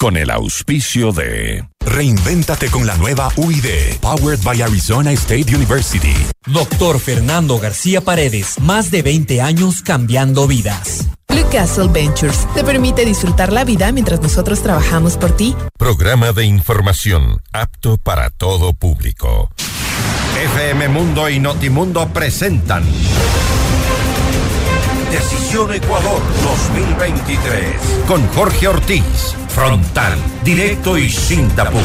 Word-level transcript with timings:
con 0.00 0.16
el 0.16 0.30
auspicio 0.30 1.12
de... 1.12 1.68
Reinvéntate 1.84 2.70
con 2.70 2.86
la 2.86 2.96
nueva 2.96 3.30
UID, 3.36 3.98
powered 4.00 4.40
by 4.42 4.62
Arizona 4.62 5.12
State 5.12 5.54
University. 5.54 6.14
Doctor 6.46 6.98
Fernando 6.98 7.58
García 7.58 8.00
Paredes, 8.00 8.58
más 8.60 8.90
de 8.90 9.02
20 9.02 9.42
años 9.42 9.82
cambiando 9.82 10.46
vidas. 10.46 11.06
Blue 11.28 11.46
Castle 11.52 11.88
Ventures 11.88 12.46
te 12.54 12.64
permite 12.64 13.04
disfrutar 13.04 13.52
la 13.52 13.64
vida 13.64 13.92
mientras 13.92 14.22
nosotros 14.22 14.62
trabajamos 14.62 15.18
por 15.18 15.36
ti. 15.36 15.54
Programa 15.78 16.32
de 16.32 16.46
información 16.46 17.42
apto 17.52 17.98
para 17.98 18.30
todo 18.30 18.72
público. 18.72 19.50
FM 20.42 20.88
Mundo 20.88 21.28
y 21.28 21.40
Notimundo 21.40 22.08
presentan 22.08 22.84
Decisión 25.10 25.74
Ecuador 25.74 26.22
2023 26.44 28.04
con 28.06 28.24
Jorge 28.28 28.68
Ortiz. 28.68 29.34
Frontal, 29.48 30.16
directo 30.44 30.96
y 30.96 31.10
sin 31.10 31.48
tapujos. 31.50 31.82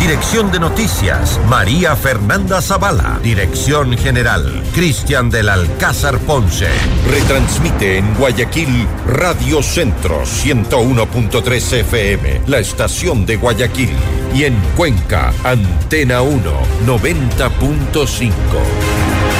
Dirección 0.00 0.50
de 0.50 0.58
Noticias, 0.58 1.38
María 1.48 1.94
Fernanda 1.94 2.60
Zavala. 2.60 3.20
Dirección 3.22 3.96
General, 3.96 4.64
Cristian 4.74 5.30
del 5.30 5.48
Alcázar 5.48 6.18
Ponce. 6.18 6.66
Retransmite 7.08 7.98
en 7.98 8.14
Guayaquil 8.14 8.88
Radio 9.06 9.62
Centro 9.62 10.24
101.3 10.24 11.72
FM, 11.80 12.42
la 12.48 12.58
estación 12.58 13.24
de 13.24 13.36
Guayaquil. 13.36 13.92
Y 14.34 14.44
en 14.44 14.56
Cuenca, 14.76 15.32
Antena 15.44 16.22
1 16.22 16.42
90.5. 16.84 19.37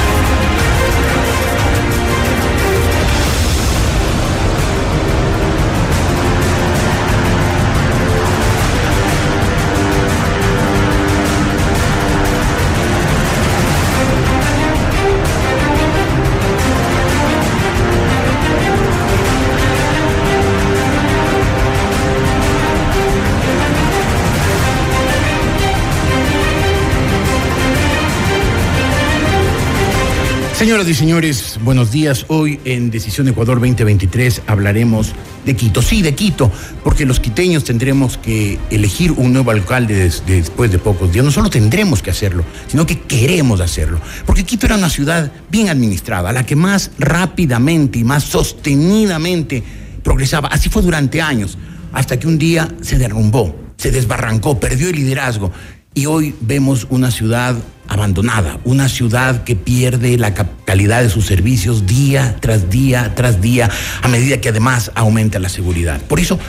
Señoras 30.59 30.89
y 30.89 30.93
señores, 30.93 31.57
buenos 31.63 31.89
días. 31.89 32.25
Hoy 32.27 32.59
en 32.65 32.91
Decisión 32.91 33.29
Ecuador 33.29 33.61
2023 33.61 34.41
hablaremos 34.45 35.13
de 35.45 35.55
Quito. 35.55 35.81
Sí, 35.81 36.01
de 36.01 36.13
Quito, 36.15 36.51
porque 36.83 37.05
los 37.05 37.21
quiteños 37.21 37.63
tendremos 37.63 38.17
que 38.17 38.59
elegir 38.69 39.13
un 39.13 39.31
nuevo 39.31 39.51
alcalde 39.51 40.11
después 40.27 40.69
de 40.69 40.77
pocos 40.77 41.13
días. 41.13 41.23
No 41.23 41.31
solo 41.31 41.49
tendremos 41.49 42.03
que 42.03 42.11
hacerlo, 42.11 42.43
sino 42.67 42.85
que 42.85 42.99
queremos 42.99 43.61
hacerlo. 43.61 44.01
Porque 44.25 44.43
Quito 44.43 44.65
era 44.65 44.75
una 44.75 44.89
ciudad 44.89 45.31
bien 45.49 45.69
administrada, 45.69 46.33
la 46.33 46.45
que 46.45 46.57
más 46.57 46.91
rápidamente 46.99 47.99
y 47.99 48.03
más 48.03 48.25
sostenidamente 48.25 49.63
progresaba. 50.03 50.49
Así 50.49 50.67
fue 50.67 50.81
durante 50.81 51.21
años, 51.21 51.57
hasta 51.93 52.19
que 52.19 52.27
un 52.27 52.37
día 52.37 52.67
se 52.81 52.97
derrumbó, 52.97 53.55
se 53.77 53.91
desbarrancó, 53.91 54.59
perdió 54.59 54.89
el 54.89 54.97
liderazgo. 54.97 55.53
Y 55.93 56.05
hoy 56.05 56.35
vemos 56.41 56.85
una 56.89 57.11
ciudad 57.11 57.55
abandonada, 57.89 58.59
una 58.63 58.87
ciudad 58.87 59.43
que 59.43 59.55
pierde 59.55 60.17
la 60.17 60.33
calidad 60.33 61.01
de 61.01 61.09
sus 61.09 61.25
servicios 61.25 61.85
día 61.85 62.37
tras 62.39 62.69
día 62.69 63.13
tras 63.15 63.41
día, 63.41 63.69
a 64.01 64.07
medida 64.07 64.39
que 64.39 64.49
además 64.49 64.91
aumenta 64.95 65.39
la 65.39 65.49
seguridad. 65.49 66.01
Por 66.01 66.19
eso, 66.19 66.39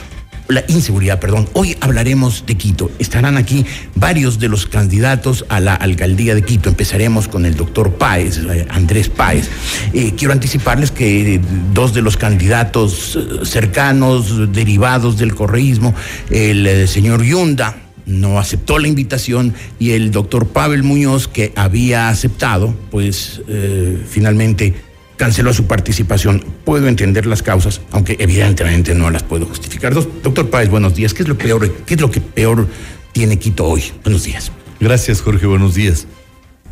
la 0.49 0.65
inseguridad, 0.69 1.21
perdón. 1.21 1.49
Hoy 1.53 1.77
hablaremos 1.81 2.45
de 2.47 2.57
Quito. 2.57 2.91
Estarán 2.99 3.37
aquí 3.37 3.65
varios 3.95 4.39
de 4.41 4.49
los 4.49 4.67
candidatos 4.67 5.45
a 5.49 5.61
la 5.61 5.75
alcaldía 5.75 6.35
de 6.35 6.43
Quito. 6.43 6.69
Empezaremos 6.69 7.29
con 7.29 7.47
el 7.47 7.55
doctor 7.55 7.95
Páez, 7.95 8.39
eh, 8.39 8.67
Andrés 8.69 9.09
Páez. 9.09 9.49
Eh, 9.93 10.15
quiero 10.17 10.33
anticiparles 10.33 10.91
que 10.91 11.41
dos 11.73 11.95
de 11.95 12.03
los 12.03 12.17
candidatos 12.17 13.17
eh, 13.17 13.45
cercanos, 13.45 14.53
derivados 14.53 15.19
del 15.19 15.35
correísmo, 15.35 15.95
el 16.31 16.89
señor 16.89 17.23
Yunda, 17.23 17.77
no 18.11 18.39
aceptó 18.39 18.79
la 18.79 18.89
invitación 18.89 19.55
y 19.79 19.93
el 19.93 20.11
doctor 20.11 20.49
Pavel 20.49 20.83
Muñoz, 20.83 21.29
que 21.29 21.53
había 21.57 22.09
aceptado, 22.09 22.75
pues 22.91 23.41
eh, 23.49 24.03
finalmente 24.09 24.75
canceló 25.17 25.53
su 25.53 25.67
participación. 25.67 26.45
Puedo 26.65 26.89
entender 26.89 27.27
las 27.27 27.43
causas, 27.43 27.81
aunque 27.91 28.17
evidentemente 28.19 28.95
no 28.95 29.11
las 29.11 29.23
puedo 29.23 29.47
justificar. 29.47 29.95
Doctor 29.95 30.51
Páez, 30.51 30.71
buenos 30.71 30.95
días. 30.95 31.15
¿Qué 31.15 31.23
es 31.23 31.29
lo 31.29 31.39
peor, 31.39 31.71
qué 31.85 31.95
es 31.95 32.01
lo 32.01 32.11
que 32.11 32.21
peor 32.21 32.67
tiene 33.13 33.39
Quito 33.39 33.67
hoy? 33.67 33.85
Buenos 34.03 34.25
días. 34.25 34.51
Gracias, 34.81 35.21
Jorge. 35.21 35.47
Buenos 35.47 35.75
días. 35.75 36.07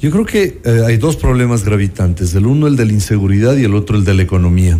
Yo 0.00 0.10
creo 0.10 0.24
que 0.24 0.60
eh, 0.64 0.82
hay 0.86 0.96
dos 0.96 1.16
problemas 1.16 1.64
gravitantes. 1.64 2.34
El 2.34 2.46
uno, 2.46 2.68
el 2.68 2.76
de 2.76 2.86
la 2.86 2.92
inseguridad 2.92 3.56
y 3.56 3.64
el 3.64 3.74
otro, 3.74 3.96
el 3.96 4.04
de 4.04 4.14
la 4.14 4.22
economía. 4.22 4.78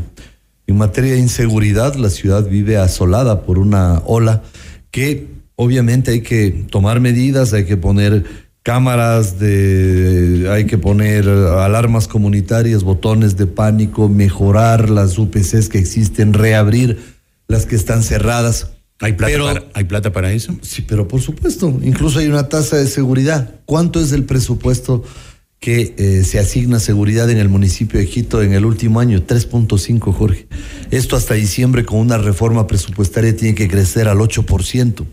En 0.66 0.76
materia 0.76 1.12
de 1.12 1.18
inseguridad, 1.18 1.94
la 1.96 2.08
ciudad 2.08 2.48
vive 2.48 2.76
asolada 2.76 3.42
por 3.42 3.58
una 3.58 4.02
ola 4.06 4.42
que 4.90 5.37
obviamente 5.58 6.12
hay 6.12 6.20
que 6.20 6.66
tomar 6.70 7.00
medidas, 7.00 7.52
hay 7.52 7.64
que 7.64 7.76
poner 7.76 8.24
cámaras 8.62 9.40
de, 9.40 10.48
hay 10.50 10.66
que 10.66 10.78
poner 10.78 11.28
alarmas 11.28 12.06
comunitarias, 12.06 12.84
botones 12.84 13.36
de 13.36 13.46
pánico, 13.46 14.08
mejorar 14.08 14.88
las 14.88 15.18
UPCs 15.18 15.68
que 15.68 15.78
existen, 15.78 16.32
reabrir 16.32 17.00
las 17.48 17.66
que 17.66 17.74
están 17.74 18.04
cerradas. 18.04 18.70
¿Hay 19.00 19.14
plata, 19.14 19.38
para, 19.38 19.64
¿Hay 19.74 19.84
plata 19.84 20.12
para 20.12 20.32
eso? 20.32 20.56
Sí, 20.62 20.82
pero 20.82 21.08
por 21.08 21.20
supuesto, 21.20 21.76
incluso 21.82 22.20
hay 22.20 22.28
una 22.28 22.48
tasa 22.48 22.76
de 22.76 22.86
seguridad. 22.86 23.56
¿Cuánto 23.64 24.00
es 24.00 24.12
el 24.12 24.24
presupuesto 24.24 25.02
que 25.60 25.94
eh, 25.98 26.24
se 26.24 26.38
asigna 26.38 26.78
seguridad 26.78 27.28
en 27.30 27.38
el 27.38 27.48
municipio 27.48 27.98
de 27.98 28.06
Quito 28.06 28.42
en 28.42 28.52
el 28.52 28.64
último 28.64 29.00
año, 29.00 29.26
3.5, 29.26 30.12
Jorge. 30.12 30.46
Esto 30.90 31.16
hasta 31.16 31.34
diciembre 31.34 31.84
con 31.84 31.98
una 31.98 32.16
reforma 32.16 32.66
presupuestaria 32.66 33.36
tiene 33.36 33.54
que 33.54 33.68
crecer 33.68 34.06
al 34.06 34.18
8%, 34.18 35.04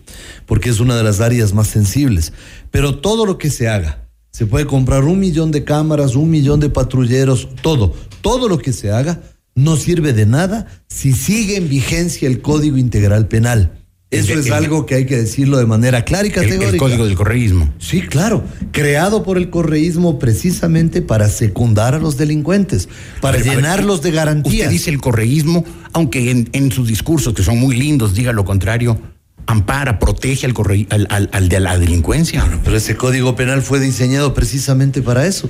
porque 0.45 0.69
es 0.69 0.79
una 0.79 0.95
de 0.95 1.03
las 1.03 1.19
áreas 1.19 1.53
más 1.53 1.67
sensibles. 1.67 2.31
Pero 2.69 2.99
todo 2.99 3.25
lo 3.25 3.37
que 3.37 3.49
se 3.49 3.67
haga, 3.67 4.07
se 4.31 4.45
puede 4.45 4.67
comprar 4.67 5.03
un 5.03 5.19
millón 5.19 5.51
de 5.51 5.63
cámaras, 5.63 6.15
un 6.15 6.29
millón 6.29 6.59
de 6.59 6.69
patrulleros, 6.69 7.49
todo, 7.61 7.95
todo 8.21 8.47
lo 8.47 8.59
que 8.59 8.73
se 8.73 8.91
haga 8.91 9.21
no 9.55 9.77
sirve 9.77 10.13
de 10.13 10.25
nada 10.25 10.67
si 10.89 11.13
sigue 11.13 11.55
en 11.55 11.69
vigencia 11.69 12.27
el 12.27 12.41
Código 12.41 12.77
Integral 12.77 13.27
Penal. 13.27 13.84
Eso 14.19 14.39
es 14.39 14.51
algo 14.51 14.85
que 14.85 14.95
hay 14.95 15.05
que 15.05 15.17
decirlo 15.17 15.57
de 15.57 15.65
manera 15.65 16.03
clara 16.05 16.27
y 16.27 16.31
categórica. 16.31 16.69
El, 16.69 16.77
código 16.77 17.05
del 17.05 17.15
correísmo. 17.15 17.73
Sí, 17.79 18.01
claro. 18.01 18.43
Creado 18.71 19.23
por 19.23 19.37
el 19.37 19.49
correísmo 19.49 20.19
precisamente 20.19 21.01
para 21.01 21.29
secundar 21.29 21.95
a 21.95 21.99
los 21.99 22.17
delincuentes, 22.17 22.89
para 23.21 23.39
llenarlos 23.39 24.01
de 24.01 24.11
garantías. 24.11 24.55
Usted 24.55 24.69
dice 24.69 24.89
el 24.89 25.01
correísmo, 25.01 25.63
aunque 25.93 26.47
en, 26.51 26.71
sus 26.71 26.87
discursos, 26.87 27.33
que 27.33 27.43
son 27.43 27.59
muy 27.59 27.75
lindos, 27.75 28.13
diga 28.13 28.33
lo 28.33 28.45
contrario, 28.45 28.99
ampara, 29.47 29.99
protege 29.99 30.47
al, 30.47 31.29
al, 31.31 31.49
de 31.49 31.59
la 31.59 31.77
delincuencia. 31.77 32.45
pero 32.63 32.77
ese 32.77 32.95
código 32.95 33.35
penal 33.35 33.61
fue 33.61 33.79
diseñado 33.79 34.33
precisamente 34.33 35.01
para 35.01 35.25
eso. 35.25 35.49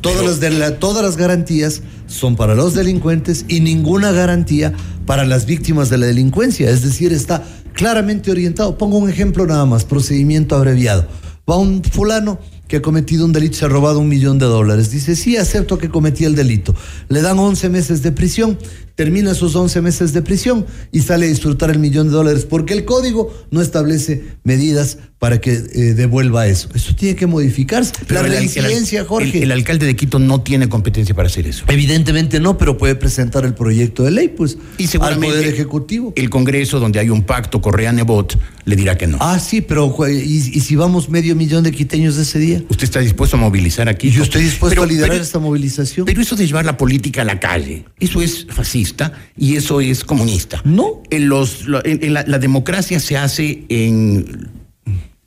Todas, 0.00 0.24
las 0.24 0.40
de 0.40 0.70
todas 0.70 1.04
las 1.04 1.16
garantías 1.18 1.82
son 2.06 2.36
para 2.36 2.54
los 2.54 2.74
delincuentes 2.74 3.44
y 3.48 3.60
ninguna 3.60 4.12
garantía 4.12 4.72
para 5.04 5.26
las 5.26 5.44
víctimas 5.44 5.90
de 5.90 5.98
la 5.98 6.06
delincuencia. 6.06 6.70
Es 6.70 6.82
decir, 6.82 7.12
está 7.12 7.44
claramente 7.72 8.30
orientado. 8.30 8.76
Pongo 8.78 8.98
un 8.98 9.08
ejemplo 9.08 9.46
nada 9.46 9.66
más, 9.66 9.84
procedimiento 9.84 10.56
abreviado. 10.56 11.06
Va 11.48 11.56
un 11.56 11.82
fulano 11.82 12.38
que 12.68 12.76
ha 12.76 12.82
cometido 12.82 13.24
un 13.24 13.32
delito, 13.32 13.56
se 13.56 13.64
ha 13.64 13.68
robado 13.68 13.98
un 13.98 14.08
millón 14.08 14.38
de 14.38 14.46
dólares. 14.46 14.92
Dice, 14.92 15.16
sí, 15.16 15.36
acepto 15.36 15.76
que 15.76 15.88
cometí 15.88 16.24
el 16.24 16.36
delito. 16.36 16.72
Le 17.08 17.20
dan 17.20 17.38
11 17.38 17.68
meses 17.68 18.02
de 18.02 18.12
prisión, 18.12 18.56
termina 18.94 19.32
esos 19.32 19.56
11 19.56 19.82
meses 19.82 20.12
de 20.12 20.22
prisión 20.22 20.66
y 20.92 21.00
sale 21.00 21.26
a 21.26 21.28
disfrutar 21.28 21.70
el 21.70 21.80
millón 21.80 22.06
de 22.06 22.12
dólares, 22.12 22.44
porque 22.44 22.74
el 22.74 22.84
código 22.84 23.34
no 23.50 23.60
establece 23.60 24.36
medidas 24.44 24.98
para 25.20 25.38
que 25.38 25.52
eh, 25.52 25.94
devuelva 25.94 26.46
eso. 26.46 26.70
Eso 26.74 26.94
tiene 26.96 27.14
que 27.14 27.26
modificarse. 27.26 27.92
la 28.08 28.22
reincidencia, 28.22 29.04
Jorge. 29.04 29.42
El, 29.42 29.52
alcalde 29.52 29.84
de 29.84 29.94
Quito 29.94 30.18
no 30.18 30.40
tiene 30.40 30.70
competencia 30.70 31.14
para 31.14 31.28
hacer 31.28 31.46
eso. 31.46 31.66
Evidentemente 31.68 32.40
no, 32.40 32.56
pero 32.56 32.78
puede 32.78 32.94
presentar 32.94 33.44
el 33.44 33.52
proyecto 33.52 34.02
de 34.02 34.12
ley, 34.12 34.28
pues, 34.28 34.56
y 34.78 34.86
seguramente 34.86 35.26
al 35.26 35.32
Poder 35.34 35.46
Ejecutivo. 35.52 36.14
El 36.16 36.30
Congreso, 36.30 36.80
donde 36.80 37.00
hay 37.00 37.10
un 37.10 37.22
pacto 37.22 37.60
Correa-Nebot, 37.60 38.38
le 38.64 38.76
dirá 38.76 38.96
que 38.96 39.06
no. 39.06 39.18
Ah, 39.20 39.38
sí, 39.38 39.60
pero 39.60 39.94
¿y, 40.08 40.40
si 40.40 40.74
vamos 40.74 41.10
medio 41.10 41.36
millón 41.36 41.64
de 41.64 41.72
quiteños 41.72 42.16
ese 42.16 42.38
día? 42.38 42.64
¿Usted 42.70 42.84
está 42.84 43.00
dispuesto 43.00 43.36
a 43.36 43.40
movilizar 43.40 43.90
aquí? 43.90 44.10
Yo 44.10 44.22
estoy 44.22 44.42
dispuesto 44.42 44.82
a 44.82 44.86
liderar 44.86 45.20
esta 45.20 45.38
movilización. 45.38 46.06
Pero 46.06 46.22
eso 46.22 46.34
de 46.34 46.46
llevar 46.46 46.64
la 46.64 46.78
política 46.78 47.20
a 47.20 47.24
la 47.26 47.38
calle, 47.38 47.84
eso 48.00 48.22
es 48.22 48.46
fascista 48.48 49.12
y 49.36 49.56
eso 49.56 49.82
es 49.82 50.02
comunista. 50.02 50.62
No. 50.64 51.02
En 51.10 51.28
los, 51.28 51.66
la 51.68 52.38
democracia 52.38 52.98
se 53.00 53.18
hace 53.18 53.64
en 53.68 54.59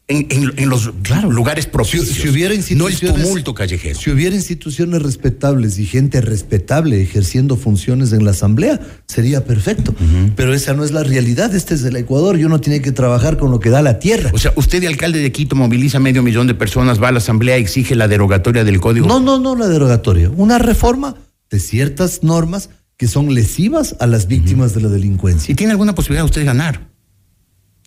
en, 0.10 0.28
en- 0.30 0.54
en 0.58 0.70
los 0.70 0.92
lugares 1.30 1.66
propicios. 1.66 2.08
si 2.08 2.28
hubiera 2.28 2.50
no 2.50 2.54
el 2.56 2.60
instituciones, 2.60 3.24
tumulto 3.24 3.54
callejero. 3.54 3.98
Si 3.98 4.12
hubiera 4.12 4.36
instituciones 4.36 5.02
respetables 5.02 5.80
y 5.80 5.86
gente 5.86 6.20
respetable 6.20 7.02
ejerciendo 7.02 7.56
funciones 7.56 8.12
en 8.12 8.26
la 8.26 8.32
asamblea, 8.32 8.80
sería 9.08 9.46
perfecto. 9.46 9.96
Pero 10.36 10.54
esa 10.54 10.74
no 10.74 10.84
es 10.84 10.92
la 10.92 11.04
realidad. 11.04 11.56
Este 11.56 11.74
es 11.76 11.84
el 11.84 11.96
Ecuador 11.96 12.38
y 12.38 12.44
uno 12.44 12.60
tiene 12.60 12.82
que 12.82 12.92
trabajar 12.92 13.38
con 13.38 13.50
lo 13.52 13.60
que 13.60 13.70
da 13.70 13.82
la 13.82 14.00
tierra. 14.00 14.32
O 14.34 14.38
sea, 14.38 14.52
usted 14.58 14.82
de 14.82 14.88
alcalde 14.88 15.20
de 15.20 15.32
Quito 15.32 15.56
moviliza 15.56 16.00
medio 16.00 16.22
millón 16.22 16.48
de 16.48 16.54
personas, 16.56 17.02
va 17.02 17.08
a 17.08 17.12
la 17.14 17.20
asamblea, 17.20 17.56
exige 17.58 17.96
la 17.96 18.08
derogatoria 18.10 18.64
del 18.66 18.82
código. 18.82 19.08
No, 19.08 19.20
no, 19.22 19.40
no 19.40 19.56
la 19.56 19.68
derogatoria. 19.68 20.30
Una 20.30 20.60
reforma 20.60 21.16
de 21.50 21.60
ciertas 21.60 22.24
normas 22.24 22.70
que 22.98 23.08
son 23.08 23.34
lesivas 23.34 23.96
a 24.00 24.08
las 24.08 24.28
víctimas 24.28 24.74
de 24.76 24.82
la 24.82 24.90
delincuencia. 24.90 25.48
Si 25.48 25.56
tiene 25.56 25.72
alguna 25.72 25.96
posibilidad 25.96 26.26
usted 26.26 26.42
de 26.42 26.46
ganar 26.46 26.93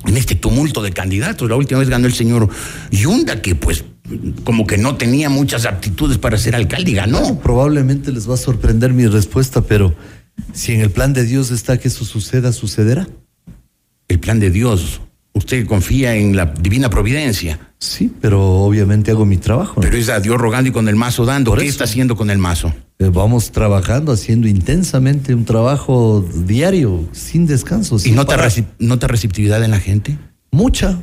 en 0.07 0.17
este 0.17 0.35
tumulto 0.35 0.83
de 0.83 0.93
candidatos. 0.93 1.49
La 1.49 1.57
última 1.57 1.81
vez 1.81 1.89
ganó 1.89 2.07
el 2.07 2.15
señor 2.15 2.49
Yunda, 2.91 3.43
que 3.43 3.55
pues 3.55 3.85
como 4.45 4.67
que 4.67 4.79
no 4.79 4.97
tenía 4.97 5.29
muchas 5.29 5.67
aptitudes 5.67 6.19
para 6.19 6.39
ser 6.39 6.55
alcalde 6.55 6.93
y 6.93 6.95
ganó. 6.95 7.21
No, 7.21 7.41
probablemente 7.41 8.13
les 8.13 8.29
va 8.29 8.35
a 8.35 8.39
sorprender 8.39 8.93
mi 8.93 9.07
respuesta, 9.07 9.63
pero 9.63 9.95
si 10.53 10.73
en 10.73 10.81
el 10.81 10.91
plan 10.91 11.13
de 11.13 11.25
Dios 11.25 11.51
está 11.51 11.79
que 11.79 11.89
eso 11.89 12.05
suceda, 12.05 12.53
sucederá. 12.53 13.09
El 14.09 14.21
plan 14.21 14.39
de 14.39 14.51
Dios. 14.51 15.01
Usted 15.33 15.67
confía 15.67 16.15
en 16.15 16.37
la 16.37 16.47
divina 16.47 16.89
providencia, 16.89 17.66
Sí, 17.79 18.11
pero 18.21 18.43
obviamente 18.43 19.11
hago 19.11 19.27
mi 19.27 19.37
trabajo. 19.37 19.81
pero 19.81 19.97
es 19.97 20.09
a 20.09 20.19
Dios 20.21 20.39
rogando 20.39 20.71
y 20.71 20.73
con 20.73 20.89
el 20.89 20.97
mazo 20.97 21.25
dando. 21.27 21.51
Por 21.51 21.59
¿Qué 21.61 21.67
eso. 21.67 21.73
está 21.73 21.85
haciendo 21.85 22.17
con 22.17 22.31
el 22.31 22.39
mazo? 22.39 22.73
Eh, 22.99 23.11
Vamos 23.13 23.53
trabajando, 23.53 24.13
haciendo 24.13 24.49
intensamente 24.49 25.35
un 25.35 25.45
trabajo 25.45 26.27
diario, 26.47 27.07
sin 27.13 27.47
descanso. 27.47 27.97
¿Y 27.97 28.01
sin 28.01 28.15
nota, 28.15 28.37
nota 28.79 29.07
receptividad 29.07 29.63
en 29.63 29.71
la 29.73 29.81
gente? 29.81 30.17
Mucha. 30.51 30.99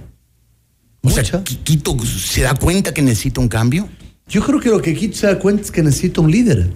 O 1.04 1.10
sea, 1.10 1.22
Mucha. 1.24 1.44
Qui- 1.44 1.60
Quito 1.64 1.96
se 2.06 2.42
da 2.42 2.56
cuenta 2.56 2.94
que 2.94 3.02
necesita 3.04 3.40
un 3.40 3.50
cambio. 3.50 3.88
Yo 4.28 4.44
creo 4.44 4.60
que 4.60 4.70
lo 4.70 4.82
que 4.82 4.96
Quito 4.96 5.16
se 5.18 5.28
da 5.28 5.38
cuenta 5.38 5.62
es 5.62 5.70
que 5.72 5.84
necesita 5.84 6.22
un 6.22 6.32
líder. 6.32 6.72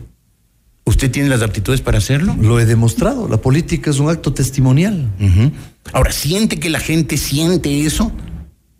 ¿Usted 0.86 1.10
tiene 1.12 1.28
las 1.28 1.42
aptitudes 1.42 1.82
para 1.82 1.98
hacerlo? 1.98 2.36
Lo 2.40 2.60
he 2.60 2.66
demostrado. 2.66 3.28
La 3.28 3.38
política 3.38 3.90
es 3.90 4.00
un 4.00 4.10
acto 4.10 4.32
testimonial. 4.34 5.10
Ujú. 5.20 5.52
Ahora, 5.92 6.12
¿siente 6.12 6.60
que 6.60 6.70
la 6.70 6.80
gente 6.80 7.18
siente 7.18 7.82
eso? 7.86 8.12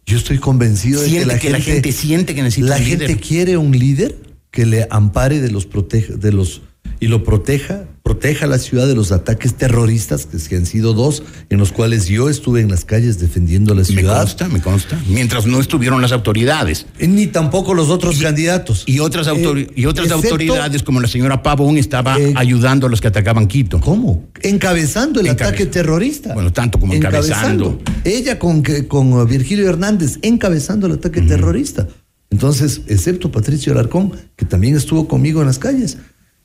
Yo 0.08 0.18
estoy 0.18 0.38
convencido 0.38 1.02
de 1.02 1.08
que, 1.08 1.12
¿Siente 1.12 1.34
la, 1.34 1.40
que 1.40 1.50
la 1.50 1.58
gente, 1.58 1.72
gente 1.74 1.92
siente 1.92 2.34
que 2.34 2.42
necesita 2.42 2.70
la 2.70 2.78
un 2.78 2.84
gente 2.84 3.08
líder? 3.08 3.22
quiere 3.22 3.58
un 3.58 3.78
líder 3.78 4.18
que 4.52 4.66
le 4.66 4.88
ampare 4.90 5.42
de 5.42 5.52
los 5.52 5.66
proteja, 5.66 6.16
de 6.16 6.32
los 6.32 6.62
y 7.00 7.08
lo 7.08 7.24
proteja, 7.24 7.86
proteja 8.04 8.48
la 8.48 8.58
ciudad 8.58 8.88
de 8.88 8.96
los 8.96 9.12
ataques 9.12 9.54
terroristas, 9.54 10.26
que, 10.26 10.56
han 10.56 10.66
sido 10.66 10.94
dos, 10.94 11.24
en 11.50 11.60
los 11.60 11.72
cuales 11.72 12.08
yo 12.08 12.30
estuve 12.30 12.62
en 12.62 12.70
las 12.70 12.86
calles 12.86 13.20
defendiendo 13.20 13.74
la 13.74 13.82
Me 13.82 13.86
ciudad. 13.86 14.20
consta, 14.22 14.48
me 14.48 14.62
consta. 14.62 15.00
Mientras 15.08 15.46
no 15.46 15.60
estuvieron 15.60 16.02
las 16.02 16.12
autoridades. 16.12 16.86
Eh, 17.00 17.08
Ni 17.08 17.28
tampoco 17.28 17.74
los 17.74 17.90
otros 17.90 18.18
candidatos. 18.20 18.84
Y 18.88 19.00
otras, 19.00 19.28
Eh, 19.28 19.68
y 19.76 19.86
otras 19.86 20.08
excepto- 20.08 20.30
autoridades, 20.30 20.84
como 20.84 21.00
la 21.02 21.08
señora 21.08 21.44
Pavón, 21.44 21.78
estaba 21.78 22.18
Eh, 22.20 22.34
ayudando 22.36 22.88
a 22.88 22.90
los 22.90 23.02
que 23.02 23.08
atacaban 23.10 23.48
Quito. 23.48 23.80
¿Cómo? 23.80 24.28
Encabezando 24.42 25.20
el 25.20 25.30
ataque 25.30 25.66
terrorista. 25.66 26.34
Bueno, 26.34 26.52
tanto 26.52 26.80
como 26.80 26.94
encabezando. 26.94 27.80
Ella 28.04 28.40
con, 28.40 28.64
con 28.88 29.14
uh, 29.14 29.26
Virgilio 29.26 29.68
Hernández 29.70 30.18
encabezando 30.22 30.88
el 30.88 30.94
ataque 30.94 31.22
terrorista. 31.22 31.88
Entonces, 32.30 32.82
excepto 32.88 33.32
Patricio 33.32 33.72
Alarcón, 33.72 34.12
que 34.36 34.46
también 34.46 34.76
estuvo 34.76 35.08
conmigo 35.08 35.42
en 35.42 35.48
las 35.48 35.60
calles, 35.60 35.98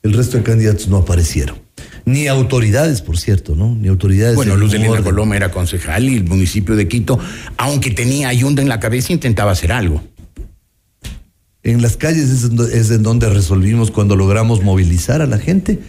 el 0.03 0.13
resto 0.13 0.37
de 0.37 0.43
candidatos 0.43 0.87
no 0.87 0.97
aparecieron. 0.97 1.57
Ni 2.05 2.27
autoridades, 2.27 3.01
por 3.01 3.17
cierto, 3.17 3.55
¿no? 3.55 3.73
Ni 3.75 3.87
autoridades. 3.87 4.35
Bueno, 4.35 4.55
Luz 4.57 4.71
de 4.73 4.87
orden. 4.87 5.03
Coloma 5.03 5.35
era 5.37 5.51
concejal 5.51 6.09
y 6.09 6.17
el 6.17 6.25
municipio 6.25 6.75
de 6.75 6.87
Quito, 6.87 7.17
aunque 7.57 7.91
tenía 7.91 8.27
Ayunda 8.27 8.61
en 8.61 8.67
la 8.69 8.79
cabeza, 8.79 9.13
intentaba 9.13 9.51
hacer 9.51 9.71
algo. 9.71 10.03
En 11.63 11.81
las 11.81 11.95
calles 11.95 12.29
es 12.29 12.91
en, 12.91 13.03
donde 13.03 13.29
resolvimos 13.29 13.89
cuando 13.89 14.15
logramos 14.17 14.61
movilizar 14.63 15.21
a 15.21 15.27
la 15.27 15.37
gente 15.39 15.79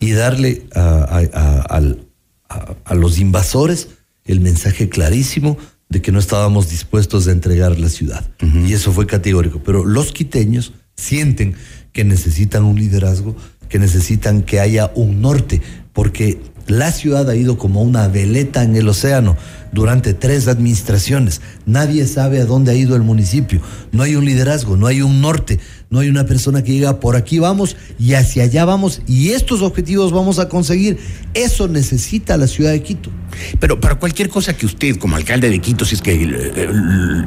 y 0.00 0.10
darle 0.12 0.64
a, 0.74 0.80
a- 0.80 1.28
a- 1.32 1.60
al- 1.62 2.06
a- 2.48 2.74
a 2.84 2.94
los 2.96 3.18
invasores 3.20 3.88
el 4.24 4.40
mensaje 4.40 4.88
clarísimo 4.88 5.56
de 5.88 6.02
que 6.02 6.10
no 6.10 6.18
estábamos 6.18 6.68
dispuestos 6.68 7.28
a 7.28 7.32
entregar 7.32 7.78
la 7.78 7.88
ciudad. 7.88 8.28
Y 8.66 8.72
eso 8.72 8.92
fue 8.92 9.06
categórico. 9.06 9.60
Pero 9.64 9.84
los 9.84 10.12
quiteños 10.12 10.72
sienten 10.96 11.54
que 11.92 12.04
necesitan 12.04 12.64
un 12.64 12.76
liderazgo, 12.78 13.36
que 13.70 13.78
necesitan 13.78 14.42
que 14.42 14.60
haya 14.60 14.90
un 14.94 15.22
norte, 15.22 15.62
porque 15.94 16.38
la 16.66 16.92
ciudad 16.92 17.28
ha 17.30 17.34
ido 17.34 17.56
como 17.56 17.82
una 17.82 18.06
veleta 18.08 18.62
en 18.62 18.76
el 18.76 18.88
océano 18.88 19.36
durante 19.72 20.14
tres 20.14 20.48
administraciones. 20.48 21.40
Nadie 21.66 22.06
sabe 22.06 22.40
a 22.40 22.44
dónde 22.44 22.72
ha 22.72 22.74
ido 22.74 22.96
el 22.96 23.02
municipio. 23.02 23.60
No 23.92 24.02
hay 24.02 24.16
un 24.16 24.24
liderazgo, 24.24 24.76
no 24.76 24.86
hay 24.86 25.02
un 25.02 25.20
norte, 25.20 25.58
no 25.90 26.00
hay 26.00 26.08
una 26.08 26.26
persona 26.26 26.62
que 26.62 26.72
diga 26.72 27.00
por 27.00 27.16
aquí 27.16 27.38
vamos 27.38 27.76
y 27.98 28.14
hacia 28.14 28.44
allá 28.44 28.64
vamos 28.64 29.02
y 29.06 29.30
estos 29.30 29.62
objetivos 29.62 30.12
vamos 30.12 30.38
a 30.38 30.48
conseguir. 30.48 30.98
Eso 31.34 31.68
necesita 31.68 32.36
la 32.36 32.46
ciudad 32.46 32.72
de 32.72 32.82
Quito. 32.82 33.10
Pero 33.58 33.80
para 33.80 33.94
cualquier 33.96 34.28
cosa 34.28 34.56
que 34.56 34.66
usted, 34.66 34.96
como 34.96 35.16
alcalde 35.16 35.50
de 35.50 35.60
Quito, 35.60 35.84
si 35.84 35.94
es 35.94 36.02
que 36.02 36.12
eh, 36.12 36.52
eh, 36.56 36.68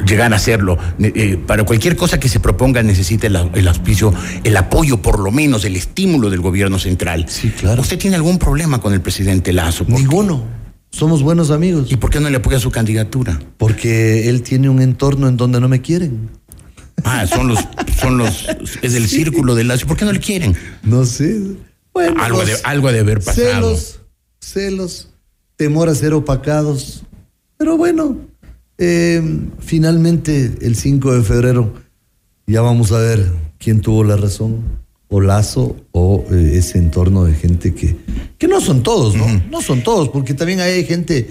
llegara 0.06 0.36
a 0.36 0.38
hacerlo, 0.38 0.78
eh, 1.00 1.38
para 1.48 1.63
cualquier 1.63 1.95
cosa 1.95 2.19
que 2.19 2.30
se 2.30 2.40
proponga 2.40 2.84
necesita 2.84 3.28
el, 3.28 3.38
el 3.54 3.68
auspicio, 3.68 4.13
el 4.44 4.57
apoyo, 4.57 5.01
por 5.01 5.19
lo 5.19 5.31
menos, 5.31 5.66
el 5.66 5.75
estímulo 5.75 6.30
del 6.30 6.42
gobierno 6.42 6.80
central. 6.80 7.25
Sí, 7.30 7.50
claro. 7.50 7.81
¿Usted 7.81 7.98
tiene 7.98 8.16
algún 8.16 8.38
problema 8.38 8.80
con 8.81 8.94
el 8.94 9.01
presidente 9.01 9.54
Lazo? 9.54 9.86
Ninguno. 9.88 10.62
Somos 10.94 11.24
buenos 11.24 11.50
amigos. 11.50 11.92
¿Y 11.92 11.98
por 11.98 12.12
qué 12.12 12.19
no 12.19 12.30
le 12.30 12.38
apoya 12.38 12.60
su 12.60 12.69
candidatura? 12.69 13.42
Porque 13.57 14.30
él 14.30 14.44
tiene 14.44 14.69
un 14.69 14.80
entorno 14.80 15.28
en 15.28 15.38
donde 15.38 15.60
no 15.60 15.68
me 15.68 15.81
quieren. 15.81 16.30
Ah, 17.04 17.25
son 17.25 17.48
los, 17.48 17.60
son 18.00 18.19
los, 18.19 18.45
es 18.84 18.94
el 18.94 19.07
círculo 19.07 19.56
de 19.56 19.63
Lazo. 19.63 19.88
¿Por 19.88 19.98
qué 19.98 20.06
no 20.06 20.12
le 20.12 20.19
quieren? 20.19 20.56
No 20.84 21.04
sé. 21.06 21.42
Bueno, 21.94 22.22
Algo 22.24 22.45
de- 22.45 22.56
algo 22.63 22.92
de 22.92 23.00
haber 23.00 23.19
pasado. 23.22 23.44
Celos, 23.75 24.00
celos, 24.40 25.10
temor 25.56 25.90
a 25.90 25.95
ser 25.95 26.13
opacados. 26.13 27.04
Pero 27.57 27.75
bueno, 27.75 28.18
eh, 28.78 29.22
finalmente 29.60 30.54
el 30.62 30.75
5 30.75 31.16
de 31.16 31.24
febrero 31.24 31.74
ya 32.45 32.62
vamos 32.62 32.92
a 32.92 33.00
ver 33.00 33.31
quién 33.57 33.81
tuvo 33.81 34.04
la 34.04 34.16
razón, 34.16 34.62
o 35.13 35.21
Lazo, 35.21 35.75
o 35.92 36.25
eh, 36.31 36.54
ese 36.56 36.80
entorno 36.80 37.25
de 37.25 37.36
gente 37.36 37.75
que, 37.75 37.95
que 38.39 38.48
no 38.48 38.60
son 38.60 38.81
todos, 38.81 39.15
¿no? 39.15 39.27
No 39.51 39.62
son 39.62 39.83
todos, 39.83 40.10
porque 40.10 40.33
también 40.33 40.60
hay 40.60 40.83
gente, 40.86 41.30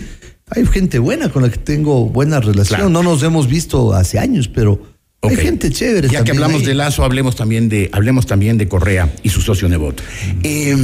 hay 0.51 0.65
gente 0.67 1.01
buena 1.01 1.31
con 1.31 1.43
la 1.43 1.51
que 1.51 1.59
tengo 1.59 2.07
buena 2.07 2.39
relación. 2.39 2.79
Claro. 2.79 2.91
No 2.91 3.03
nos 3.03 3.25
hemos 3.25 3.49
visto 3.49 3.93
hace 3.93 4.21
años, 4.21 4.47
pero 4.47 4.81
hay 5.21 5.35
gente 5.35 5.69
chévere. 5.71 6.09
Ya 6.09 6.23
que 6.23 6.31
hablamos 6.31 6.61
ahí. 6.61 6.69
de 6.69 6.75
Lazo, 6.75 7.03
hablemos 7.03 7.35
también 7.35 7.69
de, 7.69 7.91
hablemos 7.93 8.25
también 8.25 8.57
de 8.57 8.69
Correa 8.69 9.13
y 9.25 9.31
su 9.31 9.41
socio 9.41 9.69
Nebot. 9.69 10.01
Eh, 10.45 10.77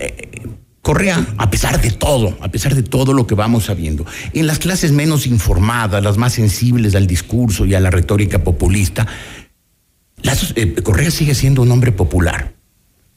eh, 0.00 0.42
Correa, 0.82 1.24
a 1.38 1.50
pesar 1.50 1.80
de 1.80 1.92
todo, 1.92 2.36
a 2.40 2.48
pesar 2.48 2.74
de 2.74 2.82
todo 2.82 3.12
lo 3.12 3.28
que 3.28 3.36
vamos 3.36 3.66
sabiendo, 3.66 4.04
en 4.32 4.48
las 4.48 4.58
clases 4.58 4.90
menos 4.90 5.28
informadas, 5.28 6.02
las 6.02 6.18
más 6.18 6.32
sensibles 6.32 6.96
al 6.96 7.06
discurso 7.06 7.64
y 7.64 7.74
a 7.74 7.80
la 7.80 7.90
retórica 7.90 8.42
populista, 8.42 9.06
Lazo- 10.24 10.52
eh, 10.56 10.74
Correa 10.82 11.10
sigue 11.10 11.34
siendo 11.34 11.62
un 11.62 11.70
hombre 11.70 11.92
popular. 11.92 12.54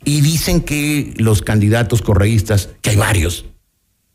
Y 0.06 0.22
dicen 0.22 0.62
que 0.62 1.14
los 1.18 1.42
candidatos 1.42 2.02
correístas, 2.02 2.70
que 2.82 2.92
hay 2.92 2.96
varios, 2.96 3.46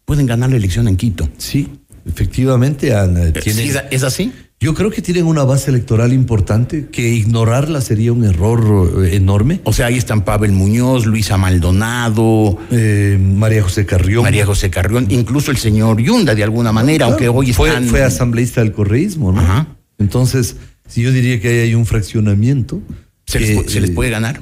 pueden 0.04 0.26
ganar 0.26 0.50
la 0.50 0.56
elección 0.56 0.86
en 0.88 0.96
Quito. 0.96 1.28
Sí, 1.38 1.68
efectivamente. 2.06 2.94
Ana, 2.94 3.32
tienen- 3.32 3.72
¿Sí, 3.72 3.78
¿Es 3.90 4.02
así? 4.04 4.32
Yo 4.60 4.74
creo 4.74 4.90
que 4.90 5.02
tienen 5.02 5.24
una 5.26 5.42
base 5.42 5.70
electoral 5.70 6.12
importante, 6.12 6.86
que 6.92 7.08
ignorarla 7.08 7.80
sería 7.80 8.12
un 8.12 8.24
error 8.24 9.02
eh, 9.04 9.16
enorme. 9.16 9.60
O 9.64 9.72
sea, 9.72 9.86
ahí 9.86 9.96
están 9.98 10.24
Pavel 10.24 10.52
Muñoz, 10.52 11.04
Luisa 11.04 11.36
Maldonado, 11.36 12.58
Eh, 12.70 13.18
María 13.20 13.62
José 13.64 13.84
Carrión. 13.86 14.22
María 14.22 14.46
José 14.46 14.70
Carrión, 14.70 15.06
incluso 15.10 15.50
el 15.50 15.56
señor 15.56 16.00
Yunda 16.00 16.34
de 16.36 16.44
alguna 16.44 16.70
manera, 16.72 17.06
Claro, 17.06 17.12
aunque 17.12 17.28
hoy 17.28 17.52
fue, 17.52 17.68
están... 17.70 17.86
fue 17.86 18.02
asambleísta 18.04 18.60
del 18.62 18.70
correísmo, 18.72 19.32
¿no? 19.32 19.40
Ajá. 19.40 19.66
Entonces, 19.98 20.56
si 20.88 21.02
yo 21.02 21.12
diría 21.12 21.40
que 21.40 21.48
ahí 21.48 21.58
hay 21.58 21.74
un 21.74 21.86
fraccionamiento. 21.86 22.80
¿Se, 23.26 23.38
les, 23.40 23.50
que, 23.50 23.56
pu- 23.56 23.68
se 23.68 23.80
les 23.80 23.90
eh, 23.90 23.92
puede 23.94 24.10
ganar? 24.10 24.40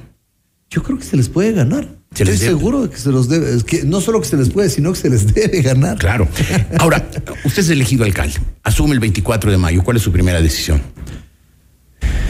Yo 0.70 0.82
creo 0.82 0.98
que 0.98 1.04
se 1.04 1.16
les 1.16 1.28
puede 1.28 1.52
ganar. 1.52 1.88
Se 2.14 2.24
les 2.24 2.34
Estoy 2.34 2.48
seguro 2.48 2.82
de 2.82 2.90
que 2.90 2.96
se 2.96 3.10
los 3.10 3.28
debe. 3.28 3.54
Es 3.54 3.62
que 3.64 3.84
no 3.84 4.00
solo 4.00 4.20
que 4.20 4.26
se 4.26 4.36
les 4.36 4.48
puede, 4.50 4.68
sino 4.68 4.92
que 4.92 4.98
se 4.98 5.10
les 5.10 5.32
debe 5.34 5.62
ganar. 5.62 5.98
Claro. 5.98 6.28
Ahora, 6.78 7.08
usted 7.44 7.62
es 7.62 7.70
elegido 7.70 8.04
alcalde, 8.04 8.34
asume 8.64 8.94
el 8.94 9.00
24 9.00 9.50
de 9.50 9.58
mayo, 9.58 9.82
¿cuál 9.84 9.96
es 9.96 10.02
su 10.02 10.10
primera 10.12 10.40
decisión? 10.42 10.80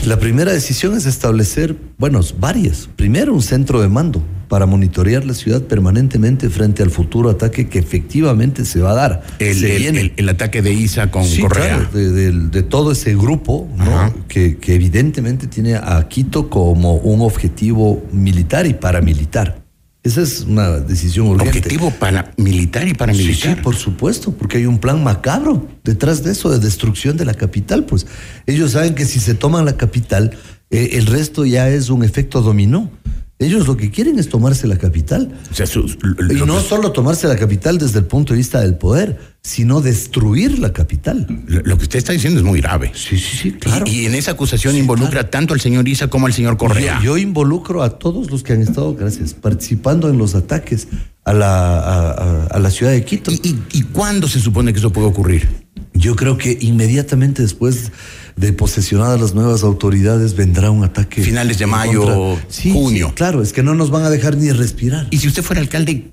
La 0.06 0.18
primera 0.18 0.52
decisión 0.52 0.96
es 0.96 1.04
establecer, 1.06 1.76
bueno, 1.98 2.20
varias. 2.38 2.88
Primero, 2.96 3.34
un 3.34 3.42
centro 3.42 3.80
de 3.82 3.88
mando 3.88 4.22
para 4.50 4.66
monitorear 4.66 5.24
la 5.24 5.32
ciudad 5.32 5.62
permanentemente 5.62 6.50
frente 6.50 6.82
al 6.82 6.90
futuro 6.90 7.30
ataque 7.30 7.68
que 7.68 7.78
efectivamente 7.78 8.64
se 8.64 8.80
va 8.80 8.90
a 8.90 8.94
dar. 8.94 9.22
El, 9.38 9.64
el- 9.64 9.96
el- 9.96 10.12
el 10.16 10.28
ataque 10.28 10.60
de 10.60 10.72
Isa 10.72 11.08
con 11.08 11.24
Sí, 11.24 11.40
Correa. 11.40 11.76
claro, 11.76 11.88
de, 11.92 12.10
de- 12.10 12.32
de 12.48 12.62
todo 12.64 12.90
ese 12.90 13.14
grupo 13.14 13.68
¿no? 13.76 14.12
Que, 14.26 14.56
que 14.56 14.74
evidentemente 14.74 15.46
tiene 15.46 15.76
a 15.76 16.04
Quito 16.08 16.50
como 16.50 16.96
un 16.96 17.20
objetivo 17.20 18.02
militar 18.12 18.66
y 18.66 18.74
paramilitar. 18.74 19.62
Esa 20.02 20.22
es 20.22 20.40
una 20.40 20.70
decisión 20.80 21.28
urgente. 21.28 21.58
Objetivo 21.58 21.92
para 21.92 22.32
militar 22.36 22.86
y 22.88 22.90
Sí, 22.90 22.94
paramilitar. 22.96 23.54
sí, 23.56 23.62
por 23.62 23.76
supuesto, 23.76 24.32
porque 24.32 24.56
hay 24.58 24.66
un 24.66 24.78
plan 24.78 25.04
macabro 25.04 25.68
detrás 25.84 26.24
de 26.24 26.32
eso, 26.32 26.50
de 26.50 26.58
destrucción 26.58 27.16
de 27.16 27.24
la 27.24 27.34
capital. 27.34 27.84
Pues 27.84 28.04
ellos 28.46 28.72
saben 28.72 28.96
que 28.96 29.04
si 29.04 29.20
se 29.20 29.34
toman 29.34 29.64
la 29.64 29.76
capital, 29.76 30.32
eh, 30.70 30.90
el 30.94 31.06
resto 31.06 31.44
ya 31.46 31.68
es 31.68 31.88
un 31.88 32.02
efecto 32.02 32.42
dominó. 32.42 32.90
Ellos 33.40 33.66
lo 33.66 33.74
que 33.76 33.90
quieren 33.90 34.18
es 34.18 34.28
tomarse 34.28 34.66
la 34.66 34.76
capital. 34.76 35.32
O 35.50 35.54
sea, 35.54 35.66
su- 35.66 35.86
Y 36.30 36.34
no 36.46 36.58
que, 36.58 36.62
solo 36.68 36.92
tomarse 36.92 37.26
la 37.26 37.36
capital 37.36 37.78
desde 37.78 37.98
el 38.00 38.04
punto 38.04 38.34
de 38.34 38.36
vista 38.36 38.60
del 38.60 38.74
poder, 38.74 39.18
sino 39.42 39.80
destruir 39.80 40.58
la 40.58 40.74
capital. 40.74 41.26
lo- 41.46 41.62
lo 41.62 41.78
que 41.78 41.84
usted 41.84 41.98
está 41.98 42.12
diciendo 42.12 42.38
es 42.38 42.44
muy 42.44 42.60
grave. 42.60 42.92
Sí, 42.94 43.16
sí, 43.18 43.36
sí, 43.38 43.52
claro. 43.52 43.86
Y, 43.88 44.02
y 44.02 44.06
en 44.06 44.14
esa 44.14 44.32
acusación 44.32 44.76
involucra 44.76 45.30
tanto 45.30 45.54
al 45.54 45.60
señor 45.60 45.88
Isa 45.88 46.08
como 46.08 46.26
al 46.26 46.34
señor 46.34 46.58
Correa. 46.58 46.98
Yo, 46.98 47.14
yo 47.14 47.18
involucro 47.18 47.82
a 47.82 47.98
todos 47.98 48.30
los 48.30 48.42
que 48.42 48.52
han 48.52 48.60
estado, 48.60 48.94
gracias, 48.94 49.32
participando 49.32 50.10
en 50.10 50.18
los 50.18 50.34
ataques 50.34 50.88
a 51.24 51.32
la, 51.32 51.78
a, 51.78 52.10
a- 52.10 52.46
a 52.48 52.58
la 52.58 52.70
ciudad 52.70 52.92
de 52.92 53.02
Quito. 53.06 53.32
¿Y, 53.32 53.40
y, 53.42 53.58
y 53.72 53.82
cuándo 53.84 54.28
se 54.28 54.38
supone 54.38 54.72
que 54.74 54.80
eso 54.80 54.92
puede 54.92 55.06
ocurrir? 55.06 55.48
Yo 55.94 56.14
creo 56.14 56.36
que 56.36 56.58
inmediatamente 56.60 57.40
después 57.40 57.90
de 58.36 58.52
posesionadas 58.52 59.20
las 59.20 59.34
nuevas 59.34 59.62
autoridades 59.62 60.34
vendrá 60.36 60.70
un 60.70 60.84
ataque. 60.84 61.22
Finales 61.22 61.58
de 61.58 61.66
mayo, 61.66 62.04
contra- 62.04 62.44
Sí, 62.48 62.72
junio. 62.72 63.08
sí, 63.08 63.14
claro, 63.14 63.42
es 63.42 63.52
que 63.52 63.62
no 63.62 63.74
nos 63.74 63.90
van 63.90 64.04
a 64.04 64.10
dejar 64.10 64.36
ni 64.36 64.50
respirar. 64.50 65.06
Y 65.10 65.18
si 65.18 65.28
usted 65.28 65.42
fuera 65.42 65.60
alcalde, 65.60 66.12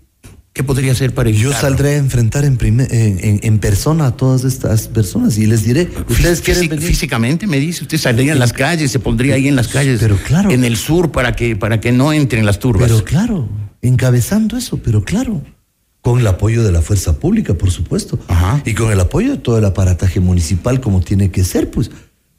¿qué 0.53 0.63
podría 0.63 0.91
hacer 0.91 1.13
para 1.13 1.29
Yo 1.29 1.35
evitarlo? 1.51 1.61
saldré 1.61 1.89
a 1.95 1.97
enfrentar 1.97 2.43
en, 2.45 2.57
prime- 2.57 2.87
en, 2.89 3.19
en- 3.23 3.39
en 3.43 3.59
persona 3.59 4.07
a 4.07 4.17
todas 4.17 4.43
estas 4.43 4.87
personas 4.87 5.37
y 5.37 5.45
les 5.45 5.63
diré, 5.63 5.89
ustedes 6.09 6.41
Fí- 6.41 6.45
quieren 6.45 6.69
venir. 6.69 6.87
Físicamente, 6.87 7.45
me 7.47 7.59
dice, 7.59 7.83
usted 7.83 7.97
saldría 7.97 8.33
en 8.33 8.39
las 8.39 8.53
calles, 8.53 8.91
se 8.91 8.99
pondría 8.99 9.35
ahí 9.35 9.47
en 9.47 9.55
las 9.55 9.67
calles. 9.67 9.99
Pero 9.99 10.17
claro. 10.17 10.49
En 10.51 10.63
el 10.63 10.75
sur 10.77 11.11
para 11.11 11.35
que, 11.35 11.55
para 11.55 11.79
que 11.79 11.91
no 11.91 12.11
entren 12.13 12.45
las 12.45 12.59
turbas. 12.59 12.89
Pero 12.91 13.03
claro, 13.03 13.47
encabezando 13.81 14.57
eso, 14.57 14.77
pero 14.77 15.03
claro. 15.03 15.43
Con 16.01 16.19
el 16.21 16.27
apoyo 16.27 16.63
de 16.63 16.71
la 16.71 16.81
fuerza 16.81 17.19
pública, 17.19 17.55
por 17.55 17.69
supuesto. 17.69 18.17
Ajá. 18.29 18.61
Y 18.65 18.73
con 18.75 18.91
el 18.93 18.99
apoyo 18.99 19.31
de 19.31 19.37
todo 19.39 19.57
el 19.57 19.65
aparataje 19.65 20.21
municipal 20.21 20.79
como 20.79 21.01
tiene 21.01 21.31
que 21.31 21.43
ser, 21.43 21.69
pues. 21.69 21.91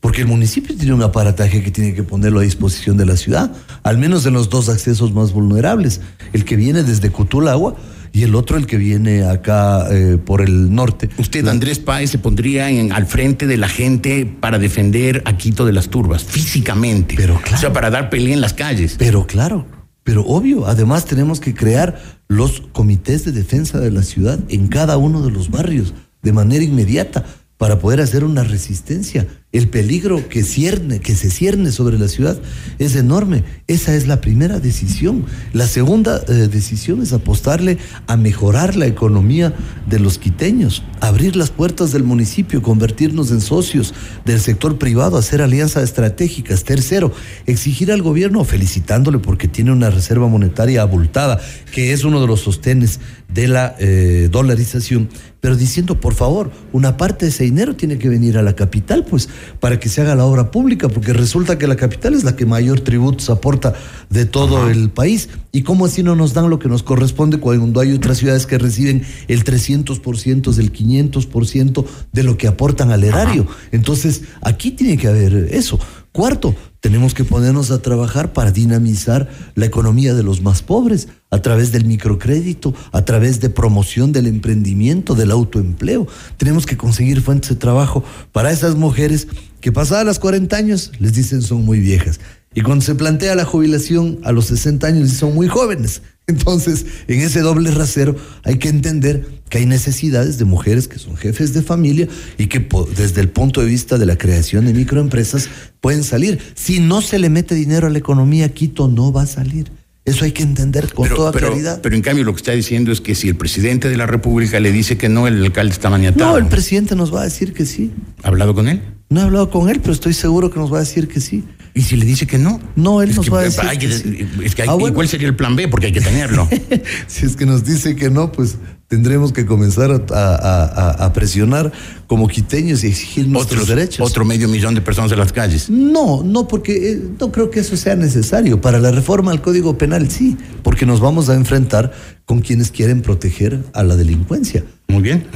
Porque 0.09 0.23
el 0.23 0.27
municipio 0.27 0.75
tiene 0.75 0.95
un 0.95 1.03
aparataje 1.03 1.62
que 1.62 1.71
tiene 1.71 1.93
que 1.93 2.03
ponerlo 2.03 2.41
a 2.41 2.43
disposición 2.43 2.97
de 2.97 3.05
la 3.05 3.15
ciudad, 3.15 3.53
al 3.83 3.99
menos 3.99 4.25
en 4.25 4.33
los 4.33 4.49
dos 4.49 4.71
accesos 4.71 5.12
más 5.12 5.35
vulnerables. 5.35 6.00
El 6.33 6.47
que 6.47 6.57
viene 6.57 6.83
desde 6.83 7.11
Cutulagua 7.11 7.77
y 8.11 8.23
el 8.23 8.35
otro 8.35 8.57
el 8.57 8.65
que 8.65 8.79
viene 8.79 9.25
acá 9.25 9.87
eh, 9.91 10.17
por 10.17 10.41
el 10.41 10.75
norte. 10.75 11.11
Usted, 11.19 11.47
Andrés 11.47 11.79
Páez, 11.79 12.09
se 12.09 12.17
pondría 12.19 12.71
en- 12.71 12.91
al 12.91 13.05
frente 13.05 13.47
de 13.47 13.59
la 13.59 13.69
gente 13.69 14.25
para 14.25 14.59
defender 14.59 15.21
a 15.27 15.37
Quito 15.37 15.67
de 15.67 15.75
las 15.75 15.91
turbas, 15.91 16.25
físicamente. 16.25 17.15
Pero 17.15 17.35
claro. 17.43 17.57
O 17.57 17.61
sea, 17.61 17.75
para 17.75 17.91
dar 17.91 18.09
pelea 18.09 18.33
en 18.33 18.41
las 18.41 18.55
calles. 18.55 18.95
Pero 18.99 19.27
claro, 19.27 19.67
pero 20.05 20.25
obvio, 20.25 20.67
además 20.69 21.05
tenemos 21.05 21.38
que 21.38 21.53
crear 21.55 22.00
los 22.29 22.62
comités 22.73 23.27
de 23.27 23.33
defensa 23.33 23.79
de 23.79 23.91
la 23.91 24.03
ciudad 24.03 24.38
en 24.49 24.69
cada 24.69 24.97
uno 24.97 25.21
de 25.21 25.31
los 25.33 25.50
barrios 25.50 25.93
de 26.23 26.33
manera 26.33 26.65
inmediata 26.65 27.27
para 27.59 27.81
poder 27.81 28.00
hacer 28.00 28.25
una 28.25 28.45
resistencia. 28.45 29.27
El 29.50 29.69
peligro 29.69 30.29
que 30.29 30.45
cierne, 30.45 31.00
que 31.00 31.15
se 31.15 31.31
cierne 31.31 31.73
sobre 31.73 31.99
la 31.99 32.07
ciudad 32.07 32.38
es 32.79 32.95
enorme. 32.95 33.45
Esa 33.67 33.97
es 33.97 34.07
la 34.07 34.21
primera 34.21 34.61
decisión. 34.61 35.25
La 35.55 35.67
segunda 35.67 36.23
eh, 36.29 36.49
decisión 36.49 37.03
es 37.03 37.12
apostarle 37.12 37.79
a 38.07 38.17
mejorar 38.17 38.77
la 38.77 38.87
economía 38.87 39.55
de 39.88 39.99
los 39.99 40.19
quiteños, 40.19 40.85
abrir 41.00 41.35
las 41.35 41.50
puertas 41.50 41.91
del 41.93 42.05
municipio, 42.05 42.62
convertirnos 42.62 43.31
en 43.31 43.41
socios 43.41 43.95
del 44.25 44.38
sector 44.38 44.79
privado, 44.79 45.17
hacer 45.17 45.43
alianzas 45.43 45.83
estratégicas. 45.83 46.62
Tercero, 46.62 47.12
exigir 47.47 47.91
al 47.91 48.03
gobierno, 48.03 48.45
felicitándole 48.45 49.19
porque 49.19 49.49
tiene 49.49 49.73
una 49.73 49.91
reserva 49.91 50.29
monetaria 50.29 50.83
abultada, 50.83 51.41
que 51.73 51.93
es 51.93 52.05
uno 52.05 52.21
de 52.21 52.27
los 52.27 52.41
sostenes 52.41 53.00
de 53.33 53.49
la 53.49 53.75
eh, 53.79 54.29
dolarización, 54.31 55.09
pero 55.40 55.57
diciendo, 55.57 56.00
por 56.00 56.14
favor, 56.14 56.50
una 56.73 56.97
parte 56.97 57.26
de 57.26 57.30
ese 57.30 57.45
dinero 57.45 57.76
tiene 57.76 57.99
que 57.99 58.09
venir 58.09 58.38
a 58.38 58.42
la 58.42 58.54
capital, 58.54 59.04
pues, 59.04 59.28
para 59.61 59.78
que 59.78 59.88
se 59.88 60.00
haga 60.00 60.14
la 60.14 60.25
obra 60.25 60.50
pública, 60.50 60.88
porque 60.88 61.12
resulta 61.12 61.59
que 61.59 61.66
la 61.66 61.76
capital 61.76 62.14
es 62.14 62.25
la 62.25 62.35
que 62.35 62.47
mayor 62.47 62.80
tributos 62.80 63.30
aporta 63.30 63.75
de 64.11 64.26
todo 64.26 64.68
el 64.68 64.90
país. 64.90 65.28
¿Y 65.52 65.62
cómo 65.62 65.87
así 65.87 66.02
no 66.02 66.16
nos 66.16 66.35
dan 66.35 66.50
lo 66.50 66.59
que 66.59 66.68
nos 66.68 66.83
corresponde 66.83 67.38
cuando 67.38 67.80
hay 67.80 67.92
otras 67.92 68.18
ciudades 68.18 68.47
que 68.47 68.59
reciben 68.59 69.04
el 69.28 69.45
300%, 69.45 70.54
del 70.54 70.73
500% 70.73 71.85
de 72.12 72.23
lo 72.23 72.37
que 72.37 72.49
aportan 72.49 72.90
al 72.90 73.04
erario? 73.04 73.47
Entonces, 73.73 74.23
aquí 74.42 74.73
tiene 74.73 74.97
que 74.97 75.09
haber 75.09 75.49
eso. 75.52 75.78
Cuarto, 76.12 76.55
tenemos 76.81 77.12
que 77.12 77.25
ponernos 77.25 77.71
a 77.71 77.83
trabajar 77.83 78.33
para 78.33 78.50
dinamizar 78.50 79.29
la 79.55 79.67
economía 79.67 80.15
de 80.15 80.23
los 80.23 80.41
más 80.43 80.62
pobres 80.62 81.09
a 81.31 81.43
través 81.43 81.71
del 81.71 81.85
microcrédito, 81.85 82.75
a 82.93 83.05
través 83.05 83.41
de 83.41 83.50
promoción 83.50 84.12
del 84.12 84.27
emprendimiento, 84.27 85.15
del 85.15 85.31
autoempleo. 85.31 86.07
Tenemos 86.37 86.67
que 86.67 86.77
conseguir 86.77 87.21
fuentes 87.21 87.50
de 87.50 87.57
trabajo 87.57 88.05
para 88.33 88.50
esas 88.50 88.75
mujeres 88.75 89.29
que 89.61 89.73
pasadas 89.73 90.07
las 90.07 90.19
40 90.19 90.57
años 90.57 90.93
les 90.99 91.12
dicen 91.12 91.43
son 91.43 91.65
muy 91.65 91.81
viejas. 91.81 92.21
Y 92.55 92.62
cuando 92.62 92.85
se 92.85 92.95
plantea 92.95 93.35
la 93.35 93.45
jubilación 93.45 94.19
a 94.25 94.33
los 94.33 94.47
60 94.47 94.87
años 94.87 95.11
son 95.11 95.35
muy 95.35 95.49
jóvenes. 95.49 96.03
Entonces, 96.28 96.85
en 97.08 97.20
ese 97.20 97.40
doble 97.40 97.70
rasero 97.70 98.14
hay 98.44 98.58
que 98.58 98.68
entender 98.68 99.26
que 99.49 99.58
hay 99.58 99.66
necesidades 99.66 100.38
de 100.38 100.44
mujeres 100.44 100.87
que 100.87 100.99
son 100.99 101.16
jefes 101.16 101.54
de 101.54 101.62
familia 101.62 102.06
y 102.37 102.47
que 102.47 102.68
desde 102.94 103.23
el 103.23 103.30
punto 103.30 103.62
de 103.62 103.66
vista 103.66 103.97
de 103.97 104.04
la 104.04 104.16
creación 104.16 104.66
de 104.66 104.75
microempresas 104.75 105.49
pueden 105.80 106.04
salir. 106.04 106.38
Si 106.54 106.80
no 106.80 107.00
se 107.00 107.18
le 107.18 107.30
mete 107.30 107.54
dinero 107.54 107.87
a 107.87 107.90
la 107.90 107.99
economía, 107.99 108.50
Quito 108.50 108.88
no 108.88 109.11
va 109.11 109.23
a 109.23 109.26
salir. 109.26 109.73
Eso 110.04 110.25
hay 110.25 110.32
que 110.32 110.42
entender 110.42 110.92
con 110.92 111.08
toda 111.08 111.32
pero, 111.32 111.49
claridad. 111.49 111.80
pero 111.82 111.94
en 111.94 112.02
cambio 112.02 112.25
lo 112.25 112.32
que 112.32 112.38
está 112.38 112.52
diciendo 112.52 112.92
es 112.92 113.00
que 113.00 113.14
si 113.14 113.28
el 113.28 113.37
presidente 113.37 113.88
de 113.88 113.97
la 113.97 114.06
República 114.06 114.58
le 114.61 114.73
dice 114.73 114.97
que 114.97 115.08
no, 115.08 115.26
el 115.26 115.42
alcalde 115.44 115.73
está 115.73 115.90
maniatado. 115.90 116.32
no, 116.32 116.38
el 116.38 116.47
presidente 116.47 116.94
nos 116.94 117.14
va 117.14 117.23
a 117.23 117.25
decir 117.25 117.52
que 117.52 117.66
sí. 117.66 117.90
¿Ha 118.23 118.28
hablado 118.28 118.54
con 118.54 118.68
él? 118.68 118.82
No 119.11 119.20
he 119.20 119.25
hablado 119.25 119.50
con 119.50 119.68
él, 119.68 119.80
pero 119.80 119.92
estoy 119.92 120.14
seguro 120.14 120.50
que 120.50 120.58
nos 120.58 120.73
va 120.73 120.78
a 120.78 120.80
decir 120.80 121.08
que 121.08 121.20
sí. 121.20 121.44
¿Y 121.75 121.83
si 121.83 121.97
le 121.97 122.05
dice 122.05 122.27
que 122.27 122.39
no? 122.39 122.61
No, 122.77 123.03
él 123.03 123.11
Es 123.11 123.17
nos 123.17 123.25
que 123.27 123.31
va 123.31 123.41
a 123.41 123.45
decir 123.45 123.61
hay 123.67 123.79
que 123.79 123.89
que- 123.89 123.93
sí. 123.99 124.27
es 124.45 124.55
que 124.55 124.63
hay- 124.63 124.69
Ah, 124.69 124.75
¿y 124.77 124.81
bueno. 124.81 124.95
cuál 124.95 125.09
sería 125.09 125.29
el 125.29 125.37
plan 125.37 125.55
B? 125.57 125.69
Porque 125.69 125.87
hay 125.87 125.93
que 125.93 126.01
tenerlo. 126.01 126.49
si 127.07 127.27
es 127.27 127.37
que 127.37 127.47
nos 127.47 127.65
dice 127.65 127.95
que 127.97 128.11
no, 128.11 128.33
pues 128.33 128.57
tendremos 128.89 129.33
que 129.33 129.45
comenzar 129.47 129.91
a, 129.91 130.03
a- 130.15 130.65
a- 130.65 131.05
a 131.05 131.13
presionar 131.13 131.71
como 132.07 132.27
quiteños 132.27 132.83
y 132.85 132.89
exigir 132.89 133.29
nuestros 133.29 133.63
Otros- 133.65 133.69
derechos. 133.77 134.11
Otro 134.11 134.25
medio 134.25 134.49
millón 134.49 134.75
de 134.75 134.81
personas 134.81 135.13
en 135.13 135.19
las 135.19 135.33
calles. 135.33 135.69
No, 135.71 136.23
no, 136.25 136.49
porque 136.49 136.93
eh, 136.93 137.03
no 137.21 137.31
creo 137.31 137.51
que 137.51 137.61
eso 137.61 137.77
sea 137.77 137.95
necesario. 137.97 138.61
Para 138.61 138.79
la 138.81 138.91
reforma 138.91 139.31
al 139.31 139.43
Código 139.43 139.77
Penal 139.79 140.11
sí, 140.11 140.37
porque 140.63 140.87
nos 140.87 141.01
vamos 141.01 141.29
a 141.29 141.35
enfrentar 141.35 141.93
con 142.25 142.41
quienes 142.41 142.71
quieren 142.71 143.03
proteger 143.03 143.61
a 143.75 143.83
la 143.85 143.95
delincuencia. 143.97 144.65
Muy 144.89 145.03
bien. 145.03 145.27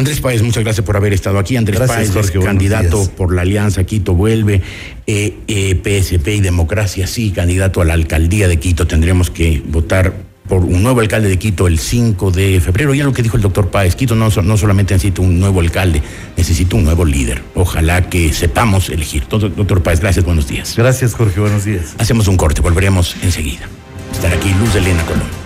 Andrés 0.00 0.22
Páez, 0.22 0.40
muchas 0.40 0.64
gracias 0.64 0.86
por 0.86 0.96
haber 0.96 1.12
estado 1.12 1.38
aquí. 1.38 1.58
Andrés 1.58 1.78
Gracias, 1.78 2.10
Páez 2.10 2.32
Jorge, 2.32 2.40
candidato 2.40 3.06
por 3.18 3.34
la 3.34 3.42
Alianza 3.42 3.84
Quito 3.84 4.14
Vuelve, 4.14 4.62
eh, 5.06 5.36
eh, 5.46 5.74
PSP 5.74 6.36
y 6.36 6.40
Democracia, 6.40 7.06
sí, 7.06 7.32
candidato 7.32 7.82
a 7.82 7.84
la 7.84 7.92
alcaldía 7.92 8.48
de 8.48 8.58
Quito. 8.58 8.86
Tendremos 8.86 9.28
que 9.28 9.62
votar 9.66 10.14
por 10.48 10.64
un 10.64 10.82
nuevo 10.82 11.00
alcalde 11.00 11.28
de 11.28 11.38
Quito 11.38 11.66
el 11.66 11.78
5 11.78 12.30
de 12.30 12.62
febrero. 12.62 12.94
Ya 12.94 13.04
lo 13.04 13.12
que 13.12 13.22
dijo 13.22 13.36
el 13.36 13.42
doctor 13.42 13.70
Páez, 13.70 13.94
Quito 13.94 14.14
no, 14.14 14.30
no 14.30 14.56
solamente 14.56 14.94
necesita 14.94 15.20
un 15.20 15.38
nuevo 15.38 15.60
alcalde, 15.60 16.00
necesita 16.34 16.76
un 16.76 16.84
nuevo 16.84 17.04
líder. 17.04 17.42
Ojalá 17.54 18.08
que 18.08 18.32
sepamos 18.32 18.88
elegir. 18.88 19.24
Doctor 19.28 19.82
Páez, 19.82 20.00
gracias, 20.00 20.24
buenos 20.24 20.48
días. 20.48 20.76
Gracias, 20.78 21.12
Jorge, 21.12 21.40
buenos 21.40 21.66
días. 21.66 21.94
Hacemos 21.98 22.26
un 22.26 22.38
corte, 22.38 22.62
volveremos 22.62 23.16
enseguida. 23.22 23.68
Estar 24.12 24.32
aquí 24.32 24.48
Luz 24.58 24.74
Elena 24.76 25.04
Colón. 25.04 25.39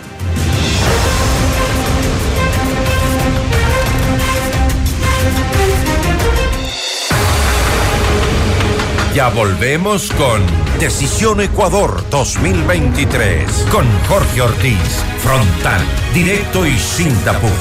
Ya 9.14 9.28
volvemos 9.28 10.11
con 10.14 10.42
Decisión 10.80 11.40
Ecuador 11.40 12.04
2023 12.11 13.49
con 13.71 13.87
Jorge 14.09 14.42
Ortiz. 14.42 15.04
Frontal, 15.18 15.80
directo 16.12 16.66
y 16.66 16.76
sin 16.76 17.14
tapujos. 17.18 17.52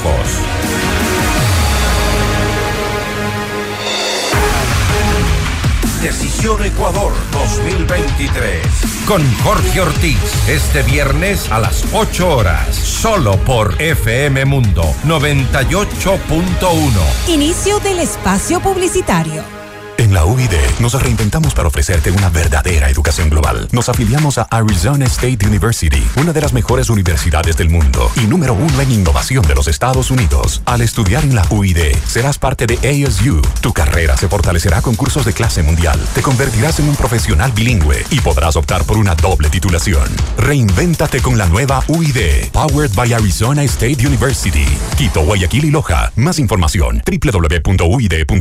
Decisión 6.02 6.64
Ecuador 6.64 7.12
2023 7.30 8.66
con 9.06 9.22
Jorge 9.44 9.80
Ortiz. 9.80 10.48
Este 10.48 10.82
viernes 10.82 11.52
a 11.52 11.60
las 11.60 11.84
8 11.92 12.36
horas, 12.36 12.74
solo 12.74 13.36
por 13.36 13.80
FM 13.80 14.44
Mundo 14.44 14.82
98.1. 15.04 17.28
Inicio 17.28 17.78
del 17.78 18.00
espacio 18.00 18.58
publicitario. 18.58 19.63
En 20.04 20.12
la 20.12 20.26
UID 20.26 20.52
nos 20.80 21.00
reinventamos 21.02 21.54
para 21.54 21.68
ofrecerte 21.68 22.10
una 22.10 22.28
verdadera 22.28 22.90
educación 22.90 23.30
global. 23.30 23.68
Nos 23.72 23.88
afiliamos 23.88 24.36
a 24.36 24.42
Arizona 24.50 25.06
State 25.06 25.46
University, 25.46 26.06
una 26.16 26.34
de 26.34 26.42
las 26.42 26.52
mejores 26.52 26.90
universidades 26.90 27.56
del 27.56 27.70
mundo 27.70 28.12
y 28.22 28.26
número 28.26 28.52
uno 28.52 28.82
en 28.82 28.92
innovación 28.92 29.42
de 29.48 29.54
los 29.54 29.66
Estados 29.66 30.10
Unidos. 30.10 30.60
Al 30.66 30.82
estudiar 30.82 31.24
en 31.24 31.34
la 31.34 31.46
UID, 31.48 31.96
serás 32.06 32.36
parte 32.36 32.66
de 32.66 32.74
ASU. 32.86 33.40
Tu 33.62 33.72
carrera 33.72 34.14
se 34.18 34.28
fortalecerá 34.28 34.82
con 34.82 34.94
cursos 34.94 35.24
de 35.24 35.32
clase 35.32 35.62
mundial. 35.62 35.98
Te 36.14 36.20
convertirás 36.20 36.80
en 36.80 36.90
un 36.90 36.96
profesional 36.96 37.52
bilingüe 37.52 38.04
y 38.10 38.20
podrás 38.20 38.56
optar 38.56 38.84
por 38.84 38.98
una 38.98 39.14
doble 39.14 39.48
titulación. 39.48 40.06
Reinvéntate 40.36 41.22
con 41.22 41.38
la 41.38 41.46
nueva 41.46 41.82
UID, 41.88 42.50
powered 42.52 42.94
by 42.94 43.14
Arizona 43.14 43.62
State 43.62 44.06
University. 44.06 44.66
Quito, 44.98 45.24
Guayaquil 45.24 45.64
y 45.64 45.70
Loja. 45.70 46.12
Más 46.14 46.38
información 46.38 47.02
www.uid.edu.es. 47.06 48.34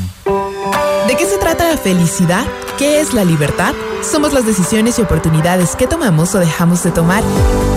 ¿De 1.06 1.16
qué 1.16 1.26
se 1.26 1.38
trata 1.38 1.70
la 1.70 1.76
felicidad? 1.76 2.44
¿Qué 2.78 3.00
es 3.00 3.14
la 3.14 3.24
libertad? 3.24 3.74
Somos 4.02 4.32
las 4.32 4.46
decisiones 4.46 4.98
y 4.98 5.02
oportunidades 5.02 5.76
que 5.76 5.86
tomamos 5.86 6.34
o 6.34 6.38
dejamos 6.38 6.82
de 6.82 6.90
tomar. 6.90 7.22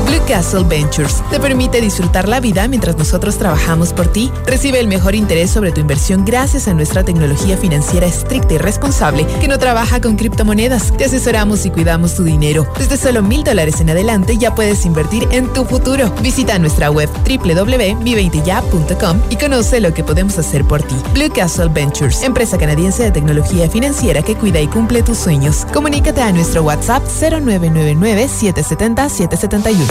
Blue 0.07 0.21
Castle 0.27 0.63
Ventures 0.63 1.21
te 1.29 1.39
permite 1.39 1.81
disfrutar 1.81 2.29
la 2.29 2.39
vida 2.39 2.67
mientras 2.67 2.97
nosotros 2.97 3.37
trabajamos 3.37 3.91
por 3.91 4.07
ti. 4.07 4.31
Recibe 4.45 4.79
el 4.79 4.87
mejor 4.87 5.15
interés 5.15 5.51
sobre 5.51 5.73
tu 5.73 5.81
inversión 5.81 6.23
gracias 6.23 6.67
a 6.67 6.73
nuestra 6.73 7.03
tecnología 7.03 7.57
financiera 7.57 8.07
estricta 8.07 8.53
y 8.53 8.57
responsable 8.57 9.27
que 9.41 9.49
no 9.49 9.59
trabaja 9.59 9.99
con 9.99 10.15
criptomonedas. 10.15 10.95
Te 10.97 11.05
asesoramos 11.05 11.65
y 11.65 11.71
cuidamos 11.71 12.15
tu 12.15 12.23
dinero. 12.23 12.65
Desde 12.77 12.95
solo 12.97 13.21
mil 13.21 13.43
dólares 13.43 13.81
en 13.81 13.89
adelante 13.89 14.37
ya 14.37 14.55
puedes 14.55 14.85
invertir 14.85 15.27
en 15.31 15.51
tu 15.51 15.65
futuro. 15.65 16.09
Visita 16.21 16.57
nuestra 16.57 16.89
web 16.89 17.09
www.mi20ya.com 17.27 19.21
y 19.29 19.35
conoce 19.35 19.81
lo 19.81 19.93
que 19.93 20.05
podemos 20.05 20.39
hacer 20.39 20.63
por 20.63 20.81
ti. 20.83 20.95
Blue 21.13 21.31
Castle 21.33 21.67
Ventures, 21.67 22.23
empresa 22.23 22.57
canadiense 22.57 23.03
de 23.03 23.11
tecnología 23.11 23.69
financiera 23.69 24.21
que 24.21 24.35
cuida 24.35 24.61
y 24.61 24.67
cumple 24.67 25.03
tus 25.03 25.17
sueños. 25.17 25.65
Comunícate 25.73 26.12
a 26.21 26.31
nuestro 26.31 26.63
WhatsApp 26.63 27.03
0999-770-771. 27.05 29.85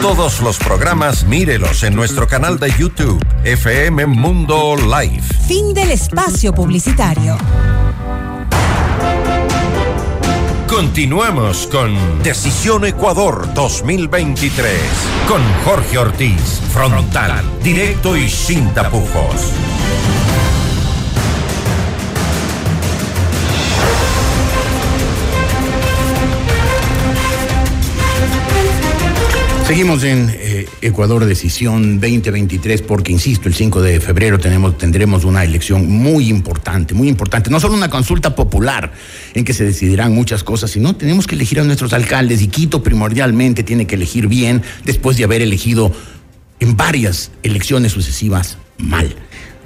Todos 0.00 0.40
los 0.40 0.58
programas 0.58 1.24
mírelos 1.24 1.82
en 1.82 1.94
nuestro 1.94 2.26
canal 2.26 2.58
de 2.58 2.72
YouTube, 2.78 3.22
FM 3.44 4.06
Mundo 4.06 4.76
Live. 4.76 5.22
Fin 5.46 5.74
del 5.74 5.90
espacio 5.90 6.54
publicitario. 6.54 7.36
Continuamos 10.66 11.66
con 11.66 12.22
Decisión 12.22 12.84
Ecuador 12.84 13.52
2023 13.54 14.72
con 15.26 15.42
Jorge 15.64 15.96
Ortiz, 15.98 16.60
frontal, 16.72 17.42
directo 17.62 18.16
y 18.16 18.28
sin 18.28 18.72
tapujos. 18.74 19.52
Seguimos 29.68 30.02
en 30.02 30.30
eh, 30.32 30.66
Ecuador 30.80 31.26
Decisión 31.26 32.00
2023 32.00 32.80
porque, 32.80 33.12
insisto, 33.12 33.48
el 33.48 33.54
5 33.54 33.82
de 33.82 34.00
febrero 34.00 34.38
tenemos, 34.38 34.78
tendremos 34.78 35.26
una 35.26 35.44
elección 35.44 35.86
muy 35.86 36.30
importante, 36.30 36.94
muy 36.94 37.06
importante. 37.06 37.50
No 37.50 37.60
solo 37.60 37.74
una 37.74 37.90
consulta 37.90 38.34
popular 38.34 38.90
en 39.34 39.44
que 39.44 39.52
se 39.52 39.66
decidirán 39.66 40.14
muchas 40.14 40.42
cosas, 40.42 40.70
sino 40.70 40.96
tenemos 40.96 41.26
que 41.26 41.34
elegir 41.34 41.60
a 41.60 41.64
nuestros 41.64 41.92
alcaldes 41.92 42.40
y 42.40 42.48
Quito 42.48 42.82
primordialmente 42.82 43.62
tiene 43.62 43.86
que 43.86 43.96
elegir 43.96 44.26
bien 44.26 44.62
después 44.86 45.18
de 45.18 45.24
haber 45.24 45.42
elegido 45.42 45.92
en 46.60 46.74
varias 46.74 47.30
elecciones 47.42 47.92
sucesivas 47.92 48.56
mal. 48.78 49.14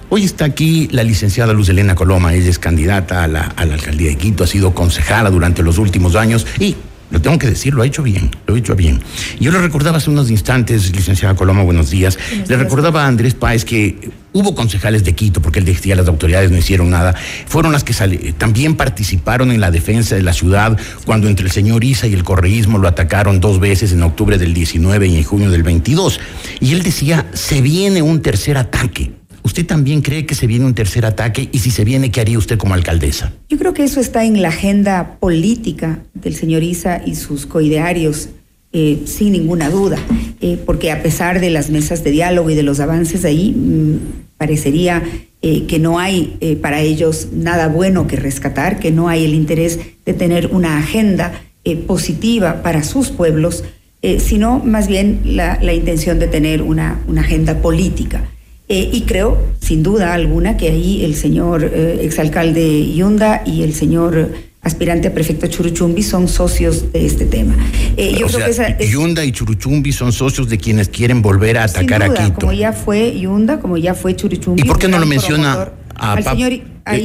Hoy 0.09 0.25
está 0.25 0.47
aquí 0.47 0.89
la 0.91 1.05
licenciada 1.05 1.53
Luz 1.53 1.69
Elena 1.69 1.95
Coloma, 1.95 2.35
ella 2.35 2.51
es 2.51 2.59
candidata 2.59 3.23
a 3.23 3.29
la, 3.29 3.43
a 3.43 3.65
la 3.65 3.75
alcaldía 3.75 4.09
de 4.09 4.17
Quito, 4.17 4.43
ha 4.43 4.49
sido 4.49 4.75
concejala 4.75 5.31
durante 5.31 5.63
los 5.63 5.79
últimos 5.79 6.17
años 6.17 6.45
y 6.59 6.75
lo 7.13 7.21
tengo 7.21 7.39
que 7.39 7.47
decir, 7.47 7.75
lo 7.75 7.83
ha 7.83 7.87
hecho 7.87 8.03
bien, 8.03 8.31
lo 8.47 8.55
ha 8.55 8.59
hecho 8.59 8.75
bien. 8.75 9.01
Yo 9.39 9.53
le 9.53 9.59
recordaba 9.59 9.99
hace 9.99 10.11
unos 10.11 10.31
instantes, 10.31 10.91
licenciada 10.97 11.35
Coloma, 11.35 11.63
buenos 11.63 11.91
días. 11.91 12.19
Le 12.49 12.57
recordaba 12.57 13.05
a 13.05 13.07
Andrés 13.07 13.35
Páez 13.35 13.67
que 13.67 14.11
hubo 14.33 14.55
concejales 14.55 15.05
de 15.05 15.15
Quito, 15.15 15.43
porque 15.43 15.59
él 15.59 15.67
decía 15.67 15.95
las 15.95 16.09
autoridades 16.09 16.51
no 16.51 16.57
hicieron 16.57 16.89
nada, 16.89 17.15
fueron 17.47 17.71
las 17.71 17.85
que 17.85 17.93
también 18.39 18.77
participaron 18.77 19.53
en 19.53 19.61
la 19.61 19.71
defensa 19.71 20.15
de 20.15 20.23
la 20.23 20.33
ciudad 20.33 20.79
cuando 21.05 21.29
entre 21.29 21.45
el 21.45 21.53
señor 21.53 21.85
Isa 21.85 22.07
y 22.07 22.15
el 22.15 22.25
correísmo 22.25 22.79
lo 22.79 22.89
atacaron 22.89 23.41
dos 23.41 23.61
veces 23.61 23.93
en 23.93 24.03
octubre 24.03 24.39
del 24.39 24.55
19 24.55 25.07
y 25.07 25.19
en 25.19 25.25
junio 25.25 25.51
del 25.51 25.63
22. 25.63 26.19
Y 26.61 26.73
él 26.73 26.83
decía, 26.83 27.27
se 27.35 27.61
viene 27.61 28.01
un 28.01 28.23
tercer 28.23 28.57
ataque. 28.57 29.13
¿Usted 29.45 29.67
también 29.67 30.03
cree 30.03 30.25
que 30.25 30.35
se 30.35 30.47
viene 30.47 30.65
un 30.65 30.75
tercer 30.75 31.05
ataque? 31.05 31.49
Y 31.51 31.59
si 31.59 31.71
se 31.71 31.85
viene, 31.85 32.11
¿qué 32.11 32.21
haría 32.21 32.39
usted 32.39 32.59
como 32.59 32.75
alcaldesa? 32.75 33.33
Yo 33.49 33.59
creo 33.59 33.75
que 33.75 33.83
eso 33.83 34.01
está 34.01 34.25
en 34.25 34.41
la 34.41 34.49
agenda 34.49 35.17
política 35.19 35.99
del 36.15 36.35
señor 36.35 36.63
Isa 36.63 37.03
y 37.05 37.17
sus 37.17 37.47
coidearios, 37.47 38.29
eh, 38.73 39.03
sin 39.05 39.33
ninguna 39.33 39.69
duda, 39.69 39.99
eh, 40.41 40.59
porque 40.65 40.93
a 40.93 41.03
pesar 41.03 41.41
de 41.41 41.51
las 41.51 41.71
mesas 41.71 42.05
de 42.05 42.13
diálogo 42.13 42.51
y 42.51 42.55
de 42.55 42.63
los 42.63 42.79
avances 42.79 43.25
ahí, 43.25 43.53
mm, 43.53 43.97
parecería 44.39 45.03
eh, 45.45 45.67
que 45.67 45.81
no 45.81 45.99
hay 45.99 46.59
para 46.63 46.81
ellos 46.81 47.29
nada 47.33 47.67
bueno 47.67 48.07
que 48.07 48.15
rescatar, 48.15 48.79
que 48.79 48.93
no 48.93 49.09
hay 49.09 49.25
el 49.25 49.35
interés 49.35 49.81
de 50.07 50.15
tener 50.15 50.49
una 50.53 50.79
agenda 50.79 51.33
positiva 51.87 52.63
para 52.63 52.85
sus 52.85 53.11
pueblos, 53.11 53.65
sino 54.19 54.61
más 54.61 54.87
bien 54.87 55.21
la, 55.25 55.59
intención 55.73 56.21
de 56.21 56.29
tener 56.29 56.63
una 56.63 57.01
agenda 57.19 57.61
política. 57.61 58.29
Eh, 58.75 58.89
y 58.91 59.03
creo, 59.03 59.37
sin 59.61 59.83
duda 59.83 60.15
alguna, 60.15 60.57
que 60.57 60.71
ahí 60.71 61.05
el 61.05 61.15
señor 61.15 61.63
eh, 61.63 61.99
exalcalde 62.05 62.95
Yunda 62.95 63.43
y 63.45 63.65
el 63.65 63.75
señor 63.75 64.31
aspirante 64.63 65.09
a 65.09 65.13
prefecto 65.13 65.47
Churuchumbi 65.47 66.03
son 66.03 66.27
socios 66.27 66.91
de 66.91 67.05
este 67.05 67.27
tema. 67.27 67.55
Eh, 67.99 68.15
yo 68.19 68.25
o 68.25 68.29
creo 68.29 68.39
sea, 68.39 68.45
que 68.47 68.51
esa 68.51 68.67
es- 68.69 68.91
Yunda 68.91 69.27
y 69.27 69.33
Churuchumbi 69.33 69.93
son 69.93 70.11
socios 70.11 70.49
de 70.49 70.57
quienes 70.57 70.89
quieren 70.89 71.21
volver 71.21 71.59
a 71.59 71.69
sin 71.69 71.81
atacar 71.85 72.09
duda, 72.09 72.23
a 72.23 72.25
Quito. 72.25 72.39
como 72.41 72.53
ya 72.55 72.73
fue 72.73 73.21
Yunda, 73.21 73.61
como 73.61 73.77
ya 73.77 73.93
fue 73.93 74.17
Churuchumbi. 74.17 74.63
¿Y 74.63 74.65
por 74.65 74.79
qué 74.79 74.89
no 74.89 74.99
lo 74.99 75.05
menciona 75.05 75.69
a 75.95 76.13
al, 76.15 76.25
señor, 76.25 76.53
eh, 76.55 76.63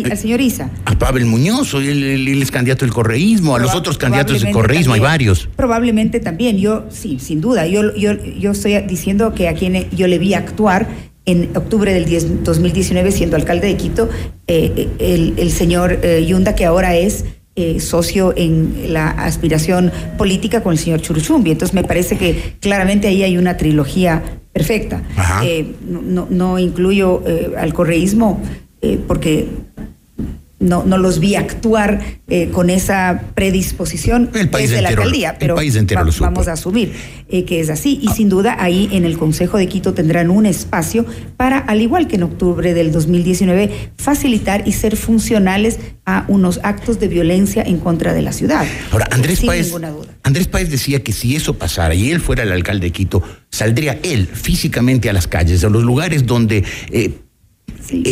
al 0.10 0.18
señor 0.18 0.40
Isa? 0.40 0.72
A 0.86 0.98
Pavel 0.98 1.26
Muñoz, 1.26 1.74
él, 1.74 2.02
él- 2.30 2.42
es 2.42 2.50
candidato 2.50 2.86
del 2.86 2.94
correísmo, 2.94 3.58
a 3.58 3.60
los 3.60 3.76
otros 3.76 3.98
candidatos 3.98 4.40
del 4.42 4.54
correísmo, 4.54 4.94
hay 4.94 5.02
varios. 5.02 5.50
Probablemente 5.58 6.22
también, 6.22 6.58
yo 6.60 6.86
sí, 6.90 7.18
sin 7.20 7.42
duda, 7.42 7.68
yo, 7.68 7.94
yo, 7.94 8.14
yo 8.40 8.52
estoy 8.52 8.80
diciendo 8.88 9.34
que 9.34 9.50
a 9.50 9.54
quien 9.54 9.90
yo 9.92 10.08
le 10.08 10.18
vi 10.18 10.34
actuar 10.34 10.88
en 11.28 11.56
octubre 11.56 11.94
del 11.94 12.06
10 12.06 12.44
2019 12.44 13.12
siendo 13.12 13.36
alcalde 13.36 13.68
de 13.68 13.78
Quito, 13.78 14.10
eh, 14.48 14.88
el, 14.98 15.36
el 15.38 15.52
señor 15.52 16.00
eh, 16.02 16.26
Yunda, 16.28 16.56
que 16.56 16.66
ahora 16.66 16.96
es 16.96 17.26
eh, 17.56 17.80
socio 17.80 18.34
en 18.36 18.94
la 18.94 19.10
aspiración 19.10 19.92
política 20.18 20.64
con 20.64 20.72
el 20.74 20.80
señor 20.80 21.02
Churuchumbi. 21.02 21.52
Entonces 21.52 21.74
me 21.76 21.84
parece 21.84 22.18
que 22.18 22.56
claramente 22.60 23.08
ahí 23.08 23.24
hay 23.24 23.38
una 23.38 23.58
trilogía 23.58 24.24
perfecta. 24.54 25.04
Eh, 25.44 25.74
no, 25.88 26.02
no- 26.02 26.28
no 26.30 26.60
incluyo 26.60 27.22
eh, 27.28 27.52
al 27.58 27.74
correísmo 27.74 28.42
eh, 28.82 28.98
porque 29.08 29.48
no, 30.60 30.84
no 30.84 30.98
los 30.98 31.20
vi 31.20 31.36
actuar 31.36 32.02
eh, 32.28 32.50
con 32.52 32.70
esa 32.72 33.26
predisposición 33.36 34.32
El 34.34 34.50
país 34.50 34.70
desde 34.70 34.82
la 34.82 34.90
entero 34.90 35.04
alcaldía, 35.04 35.30
el 35.32 35.38
pero 35.38 35.56
país 35.56 35.76
entero 35.76 36.02
va- 36.02 36.08
lo 36.08 36.14
vamos 36.20 36.48
a 36.48 36.54
asumir 36.54 36.94
eh, 37.30 37.46
que 37.46 37.60
es 37.60 37.70
así. 37.70 38.00
Y 38.02 38.08
sin 38.10 38.28
duda 38.30 38.56
ahí 38.60 38.90
en 38.92 39.06
el 39.06 39.18
Consejo 39.18 39.58
de 39.58 39.68
Quito 39.68 39.94
tendrán 39.94 40.30
un 40.32 40.46
espacio 40.48 41.06
para, 41.38 41.60
al 41.60 41.82
igual 41.82 42.08
que 42.08 42.16
en 42.16 42.24
octubre 42.24 42.74
del 42.74 42.92
2019, 42.92 43.92
facilitar 43.98 44.68
y 44.68 44.72
ser 44.72 44.96
funcionales 44.98 45.80
a 46.06 46.26
unos 46.28 46.60
actos 46.64 47.00
de 47.00 47.08
violencia 47.08 47.62
en 47.62 47.78
contra 47.80 48.14
de 48.14 48.22
la 48.24 48.32
ciudad. 48.32 48.66
Ahora, 48.92 49.08
Andrés 49.12 49.40
Sin 49.40 49.48
Páez, 49.48 49.68
ninguna 49.68 49.92
duda. 49.92 50.08
Andrés 50.24 50.48
Páez 50.48 50.70
decía 50.72 51.04
que 51.04 51.12
si 51.14 51.36
eso 51.36 51.54
pasara 51.58 51.94
y 51.94 52.10
él 52.12 52.20
fuera 52.20 52.44
el 52.44 52.52
alcalde 52.52 52.88
de 52.88 52.92
Quito, 52.92 53.22
saldría 53.52 54.00
él 54.04 54.28
físicamente 54.28 55.10
a 55.10 55.14
las 55.14 55.28
calles, 55.28 55.64
a 55.64 55.70
los 55.70 55.84
lugares 55.84 56.26
donde 56.26 56.64
eh, 56.92 57.12
Sí. 57.88 58.04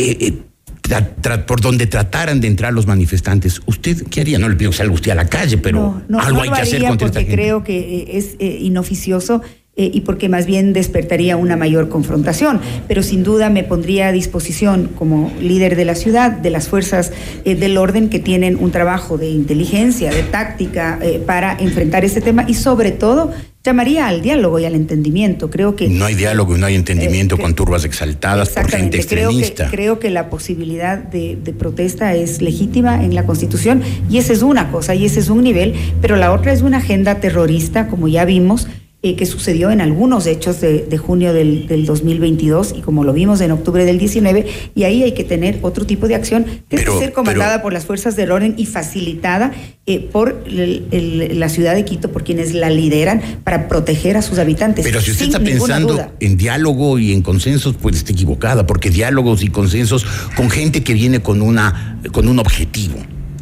Por 1.46 1.62
donde 1.62 1.88
trataran 1.88 2.42
de 2.42 2.48
entrar 2.48 2.74
los 2.74 2.88
manifestantes, 2.88 3.62
¿usted 3.66 4.04
qué 4.10 4.22
haría? 4.22 4.40
No 4.40 4.50
le 4.50 4.56
pido 4.56 4.72
que 4.72 4.78
salga 4.78 4.94
usted 4.94 5.12
a 5.12 5.16
la 5.16 5.28
calle, 5.28 5.58
pero 5.58 6.02
algo 6.20 6.42
hay 6.42 6.50
que 6.50 6.62
hacer 6.62 6.84
contra 6.84 7.08
porque 7.08 7.28
creo 7.28 7.64
que 7.64 7.78
eh, 7.78 8.18
es 8.18 8.36
eh, 8.40 8.58
inoficioso 8.62 9.42
eh, 9.78 9.92
y 9.94 10.02
porque 10.02 10.30
más 10.30 10.46
bien 10.46 10.72
despertaría 10.72 11.36
una 11.36 11.58
mayor 11.58 11.90
confrontación. 11.90 12.62
Pero 12.88 13.04
sin 13.04 13.24
duda 13.24 13.50
me 13.50 13.66
pondría 13.66 14.08
a 14.08 14.12
disposición 14.14 14.90
como 14.96 15.34
líder 15.42 15.76
de 15.76 15.84
la 15.84 15.96
ciudad, 15.96 16.32
de 16.32 16.50
las 16.50 16.70
fuerzas 16.70 17.12
eh, 17.44 17.56
del 17.56 17.78
orden 17.78 18.08
que 18.08 18.20
tienen 18.20 18.56
un 18.56 18.72
trabajo 18.72 19.18
de 19.18 19.28
inteligencia, 19.28 20.12
de 20.12 20.24
táctica 20.24 20.98
eh, 21.02 21.22
para 21.26 21.58
enfrentar 21.60 22.06
este 22.06 22.22
tema 22.22 22.46
y 22.48 22.54
sobre 22.54 22.92
todo 22.92 23.34
llamaría 23.66 24.08
al 24.08 24.22
diálogo 24.22 24.60
y 24.60 24.66
al 24.66 24.76
entendimiento. 24.76 25.50
Creo 25.50 25.76
que 25.76 25.90
no 25.90 26.06
hay 26.06 26.14
diálogo 26.14 26.56
y 26.56 26.60
no 26.60 26.68
hay 26.68 26.76
entendimiento 26.76 27.38
con 27.38 27.56
turbas 27.56 27.84
exaltadas 27.84 28.50
por 28.50 28.70
gente 28.70 28.98
extremista. 28.98 29.56
Creo 29.56 29.70
que, 29.70 29.76
creo 29.76 30.00
que 30.00 30.10
la 30.12 30.30
posibilidad 30.30 31.00
de, 31.00 31.36
de, 31.44 31.54
protesta 31.54 32.14
es 32.14 32.42
legítima 32.42 33.04
en 33.04 33.16
la 33.16 33.26
Constitución 33.26 33.82
y 34.10 34.20
esa 34.20 34.34
es 34.34 34.44
una 34.44 34.72
cosa 34.72 34.94
y 34.94 35.06
ese 35.06 35.20
es 35.20 35.30
un 35.30 35.44
nivel, 35.44 35.74
pero 36.00 36.16
la 36.16 36.32
otra 36.32 36.54
es 36.54 36.62
una 36.62 36.78
agenda 36.78 37.20
terrorista, 37.20 37.88
como 37.88 38.08
ya 38.08 38.24
vimos, 38.24 38.68
eh, 39.06 39.16
que 39.16 39.28
sucedió 39.28 39.70
en 39.70 39.82
algunos 39.82 40.26
hechos 40.26 40.62
de, 40.62 40.98
junio 40.98 41.32
del, 41.32 41.86
2022 41.86 42.74
y 42.76 42.82
como 42.82 43.04
lo 43.04 43.14
vimos 43.14 43.40
en 43.40 43.52
octubre 43.52 43.86
del 43.86 44.00
19, 44.00 44.48
y 44.74 44.84
ahí 44.84 45.04
hay 45.04 45.12
que 45.12 45.24
tener 45.24 45.60
otro 45.62 45.86
tipo 45.86 46.08
de 46.08 46.16
acción 46.16 46.48
que 46.68 46.78
debe 46.78 46.98
ser 46.98 47.14
comandada 47.14 47.62
por 47.62 47.72
las 47.72 47.86
fuerzas 47.86 48.16
del 48.16 48.32
orden 48.32 48.56
y 48.58 48.66
facilitada 48.66 49.52
eh, 49.86 50.00
por 50.00 50.44
la 50.50 51.50
ciudad 51.50 51.76
de 51.76 51.86
Quito, 51.86 52.12
por 52.12 52.24
quienes 52.24 52.56
la 52.56 52.72
lideran, 52.72 53.22
para 53.44 53.68
proteger 53.68 54.18
a 54.18 54.24
sus 54.24 54.40
habitantes. 54.40 54.84
Pero 54.84 55.00
si 55.02 55.12
usted 55.12 55.26
está 55.26 55.40
pensando 55.40 56.12
en 56.20 56.36
diálogo 56.36 56.98
y 56.98 57.14
en 57.14 57.22
consensos, 57.22 57.76
pues 57.80 57.98
está 57.98 58.12
equivocada, 58.12 58.66
porque 58.66 58.90
diálogos 58.90 59.44
y 59.44 59.50
consensos 59.50 60.04
con 60.36 60.50
gente 60.50 60.82
que 60.82 60.96
viene 60.96 61.20
con, 61.20 61.44
una, 61.44 62.00
con 62.12 62.28
un 62.28 62.40
objetivo. 62.40 62.96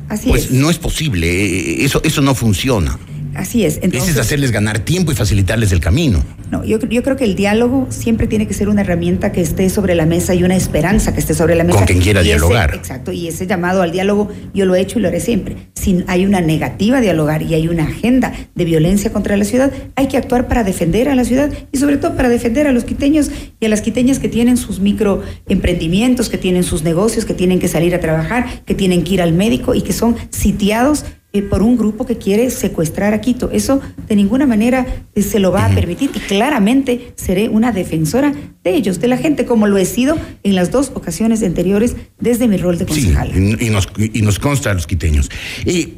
Así 0.09 0.27
pues 0.27 0.51
no 0.51 0.69
es 0.69 0.77
posible, 0.77 1.31
eh, 1.31 1.85
eso, 1.85 2.01
eso 2.03 2.21
no 2.21 2.35
funciona. 2.35 2.99
Así 3.35 3.65
es. 3.65 3.79
Entonces, 3.81 4.11
es 4.11 4.17
hacerles 4.17 4.51
ganar 4.51 4.79
tiempo 4.79 5.11
y 5.11 5.15
facilitarles 5.15 5.71
el 5.71 5.79
camino. 5.79 6.23
No, 6.51 6.63
yo, 6.63 6.79
yo 6.79 7.01
creo 7.01 7.15
que 7.15 7.23
el 7.23 7.35
diálogo 7.35 7.87
siempre 7.89 8.27
tiene 8.27 8.47
que 8.47 8.53
ser 8.53 8.69
una 8.69 8.81
herramienta 8.81 9.31
que 9.31 9.41
esté 9.41 9.69
sobre 9.69 9.95
la 9.95 10.05
mesa 10.05 10.35
y 10.35 10.43
una 10.43 10.55
esperanza 10.55 11.13
que 11.13 11.19
esté 11.19 11.33
sobre 11.33 11.55
la 11.55 11.63
mesa. 11.63 11.79
Con 11.79 11.87
quien 11.87 11.99
quiera 11.99 12.21
dialogar. 12.21 12.75
exacto, 12.75 13.11
y 13.11 13.27
ese 13.27 13.47
llamado 13.47 13.81
al 13.81 13.91
diálogo 13.91 14.29
yo 14.53 14.65
lo 14.65 14.75
he 14.75 14.81
hecho 14.81 14.99
y 14.99 15.01
lo 15.01 15.07
haré 15.07 15.19
siempre. 15.19 15.55
Si 15.73 16.03
hay 16.07 16.25
una 16.25 16.41
negativa 16.41 16.99
a 16.99 17.01
dialogar 17.01 17.41
y 17.41 17.55
hay 17.55 17.67
una 17.67 17.85
agenda 17.85 18.33
de 18.53 18.65
violencia 18.65 19.11
contra 19.11 19.35
la 19.35 19.45
ciudad, 19.45 19.71
hay 19.95 20.07
que 20.07 20.17
actuar 20.17 20.47
para 20.47 20.63
defender 20.63 21.09
a 21.09 21.15
la 21.15 21.23
ciudad 21.23 21.51
y 21.71 21.77
sobre 21.77 21.97
todo 21.97 22.15
para 22.15 22.29
defender 22.29 22.67
a 22.67 22.71
los 22.71 22.83
quiteños 22.83 23.31
y 23.59 23.65
a 23.65 23.69
las 23.69 23.81
quiteñas 23.81 24.19
que 24.19 24.29
tienen 24.29 24.57
sus 24.57 24.79
microemprendimientos, 24.79 26.29
que 26.29 26.37
tienen 26.37 26.63
sus 26.63 26.83
negocios, 26.83 27.25
que 27.25 27.33
tienen 27.33 27.59
que 27.59 27.67
salir 27.67 27.95
a 27.95 27.99
trabajar, 27.99 28.63
que 28.65 28.75
tienen 28.75 29.03
que 29.03 29.15
ir 29.15 29.21
al 29.21 29.33
médico 29.33 29.73
y 29.73 29.81
que 29.81 29.93
son 29.93 30.15
sitiados 30.29 31.05
eh, 31.35 31.41
por 31.41 31.63
un 31.63 31.77
grupo 31.77 32.05
que 32.05 32.19
quiere 32.19 32.51
secuestrar 32.51 33.15
a 33.15 33.19
Quito. 33.19 33.49
Eso 33.51 33.81
de 34.07 34.15
ninguna 34.15 34.45
manera 34.45 34.85
eh, 35.15 35.23
se 35.23 35.39
lo 35.39 35.51
va 35.51 35.65
a 35.65 35.69
permitir 35.69 36.11
y 36.13 36.19
claramente 36.19 37.13
seré 37.15 37.49
una 37.49 37.71
defensora 37.71 38.31
de 38.63 38.75
ellos, 38.75 38.99
de 38.99 39.07
la 39.07 39.17
gente, 39.17 39.45
como 39.45 39.65
lo 39.65 39.77
he 39.79 39.85
sido 39.85 40.15
en 40.43 40.53
las 40.53 40.69
dos 40.69 40.91
ocasiones 40.93 41.41
anteriores 41.41 41.95
desde 42.19 42.47
mi 42.47 42.57
rol 42.57 42.77
de 42.77 42.85
concejal. 42.85 43.31
Sí, 43.33 43.57
y, 43.59 43.69
nos, 43.71 43.87
y 43.97 44.21
nos 44.21 44.37
consta 44.37 44.69
a 44.69 44.75
los 44.75 44.85
quiteños. 44.85 45.31
Y 45.65 45.95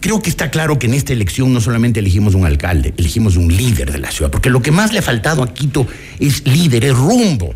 creo 0.00 0.20
que 0.20 0.30
está 0.30 0.50
claro 0.50 0.78
que 0.78 0.86
en 0.86 0.94
esta 0.94 1.12
elección 1.12 1.52
no 1.52 1.60
solamente 1.60 2.00
elegimos 2.00 2.34
un 2.34 2.46
alcalde, 2.46 2.94
elegimos 2.96 3.36
un 3.36 3.56
líder 3.56 3.92
de 3.92 3.98
la 3.98 4.10
ciudad, 4.10 4.30
porque 4.30 4.50
lo 4.50 4.60
que 4.60 4.72
más 4.72 4.92
le 4.92 4.98
ha 4.98 5.02
faltado 5.02 5.44
a 5.44 5.54
Quito 5.54 5.86
es 6.18 6.46
líder, 6.46 6.84
es 6.84 6.96
rumbo 6.96 7.54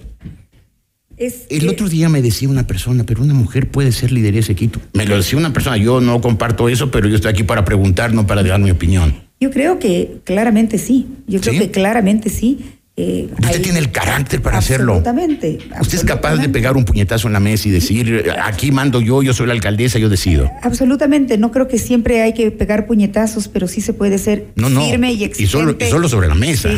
el 1.20 1.68
otro 1.68 1.88
día 1.88 2.08
me 2.08 2.22
decía 2.22 2.48
una 2.48 2.66
persona, 2.66 3.04
pero 3.04 3.22
una 3.22 3.34
mujer 3.34 3.70
puede 3.70 3.92
ser 3.92 4.10
lideresa 4.10 4.54
Quito. 4.54 4.80
Me 4.94 5.04
lo 5.04 5.16
decía 5.16 5.38
una 5.38 5.52
persona, 5.52 5.76
yo 5.76 6.00
no 6.00 6.20
comparto 6.20 6.68
eso, 6.68 6.90
pero 6.90 7.08
yo 7.08 7.16
estoy 7.16 7.30
aquí 7.30 7.42
para 7.42 7.64
preguntar, 7.64 8.14
no 8.14 8.26
para 8.26 8.42
dar 8.42 8.58
mi 8.58 8.70
opinión. 8.70 9.14
Yo 9.38 9.50
creo 9.50 9.78
que 9.78 10.20
claramente 10.24 10.78
sí. 10.78 11.06
Yo 11.26 11.40
creo 11.40 11.58
que 11.58 11.70
claramente 11.70 12.30
sí. 12.30 12.60
Eh, 12.96 13.28
usted 13.40 13.62
tiene 13.62 13.78
el 13.78 13.92
carácter 13.92 14.42
para 14.42 14.58
hacerlo. 14.58 14.96
Absolutamente. 14.96 15.58
Usted 15.80 15.98
es 15.98 16.04
capaz 16.04 16.36
de 16.36 16.48
pegar 16.48 16.76
un 16.76 16.84
puñetazo 16.84 17.28
en 17.28 17.32
la 17.32 17.40
mesa 17.40 17.68
y 17.68 17.70
decir, 17.70 18.30
aquí 18.42 18.72
mando 18.72 19.00
yo, 19.00 19.22
yo 19.22 19.32
soy 19.32 19.46
la 19.46 19.54
alcaldesa, 19.54 19.98
yo 19.98 20.08
decido. 20.08 20.50
Absolutamente. 20.62 21.38
No 21.38 21.50
creo 21.50 21.66
que 21.66 21.78
siempre 21.78 22.20
hay 22.20 22.34
que 22.34 22.50
pegar 22.50 22.86
puñetazos, 22.86 23.48
pero 23.48 23.68
sí 23.68 23.80
se 23.80 23.94
puede 23.94 24.18
ser 24.18 24.48
firme 24.56 25.12
y 25.12 25.24
exigente. 25.24 25.86
Y 25.86 25.90
solo, 25.90 26.08
sobre 26.08 26.28
la 26.28 26.34
mesa. 26.34 26.68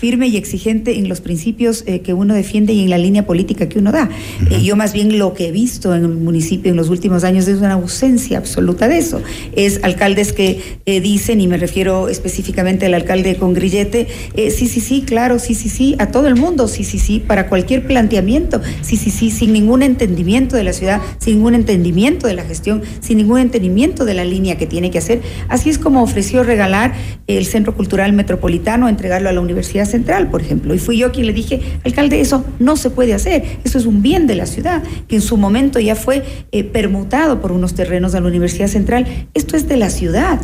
firme 0.00 0.26
y 0.26 0.36
exigente 0.36 0.98
en 0.98 1.08
los 1.08 1.20
principios 1.20 1.84
eh, 1.86 2.00
que 2.00 2.12
uno 2.12 2.34
defiende 2.34 2.72
y 2.72 2.82
en 2.82 2.90
la 2.90 2.98
línea 2.98 3.26
política 3.26 3.68
que 3.68 3.78
uno 3.78 3.92
da. 3.92 4.08
Eh, 4.50 4.62
yo 4.62 4.74
más 4.74 4.92
bien 4.92 5.18
lo 5.18 5.34
que 5.34 5.48
he 5.48 5.52
visto 5.52 5.94
en 5.94 6.02
el 6.02 6.08
municipio 6.08 6.70
en 6.70 6.76
los 6.76 6.88
últimos 6.88 7.22
años 7.22 7.46
es 7.46 7.58
una 7.58 7.74
ausencia 7.74 8.38
absoluta 8.38 8.88
de 8.88 8.98
eso. 8.98 9.22
Es 9.54 9.80
alcaldes 9.84 10.32
que 10.32 10.80
dicen, 10.86 11.40
y 11.40 11.46
me 11.46 11.58
refiero 11.58 12.08
específicamente 12.08 12.86
al 12.86 12.94
alcalde 12.94 13.36
con 13.36 13.54
grillete, 13.54 14.08
sí, 14.34 14.66
sí, 14.66 14.80
sí, 14.80 15.02
claro, 15.06 15.38
sí 15.42 15.54
sí, 15.54 15.68
sí, 15.68 15.96
a 15.98 16.06
todo 16.06 16.26
el 16.28 16.36
mundo, 16.36 16.68
sí, 16.68 16.84
sí, 16.84 16.98
sí, 16.98 17.18
para 17.18 17.48
cualquier 17.48 17.86
planteamiento, 17.86 18.60
sí, 18.80 18.96
sí, 18.96 19.10
sí, 19.10 19.30
sin 19.30 19.52
ningún 19.52 19.82
entendimiento 19.82 20.56
de 20.56 20.64
la 20.64 20.72
ciudad, 20.72 21.00
sin 21.18 21.36
ningún 21.36 21.54
entendimiento 21.54 22.26
de 22.26 22.34
la 22.34 22.44
gestión, 22.44 22.82
sin 23.00 23.18
ningún 23.18 23.40
entendimiento 23.40 24.04
de 24.04 24.14
la 24.14 24.24
línea 24.24 24.56
que 24.56 24.66
tiene 24.66 24.90
que 24.90 24.98
hacer. 24.98 25.20
Así 25.48 25.70
es 25.70 25.78
como 25.78 26.02
ofreció 26.02 26.44
regalar 26.44 26.94
el 27.26 27.44
Centro 27.46 27.74
Cultural 27.74 28.12
Metropolitano, 28.12 28.88
entregarlo 28.88 29.28
a 29.28 29.32
la 29.32 29.40
Universidad 29.40 29.86
Central, 29.86 30.30
por 30.30 30.40
ejemplo. 30.40 30.74
Y 30.74 30.78
fui 30.78 30.98
yo 30.98 31.12
quien 31.12 31.26
le 31.26 31.32
dije, 31.32 31.60
alcalde, 31.84 32.20
eso 32.20 32.44
no 32.58 32.76
se 32.76 32.90
puede 32.90 33.14
hacer, 33.14 33.44
eso 33.64 33.78
es 33.78 33.86
un 33.86 34.02
bien 34.02 34.26
de 34.26 34.36
la 34.36 34.46
ciudad, 34.46 34.82
que 35.08 35.16
en 35.16 35.22
su 35.22 35.36
momento 35.36 35.80
ya 35.80 35.96
fue 35.96 36.24
eh, 36.52 36.64
permutado 36.64 37.40
por 37.40 37.52
unos 37.52 37.74
terrenos 37.74 38.12
de 38.12 38.20
la 38.20 38.26
Universidad 38.26 38.68
Central. 38.68 39.26
Esto 39.34 39.56
es 39.56 39.68
de 39.68 39.76
la 39.76 39.90
ciudad 39.90 40.40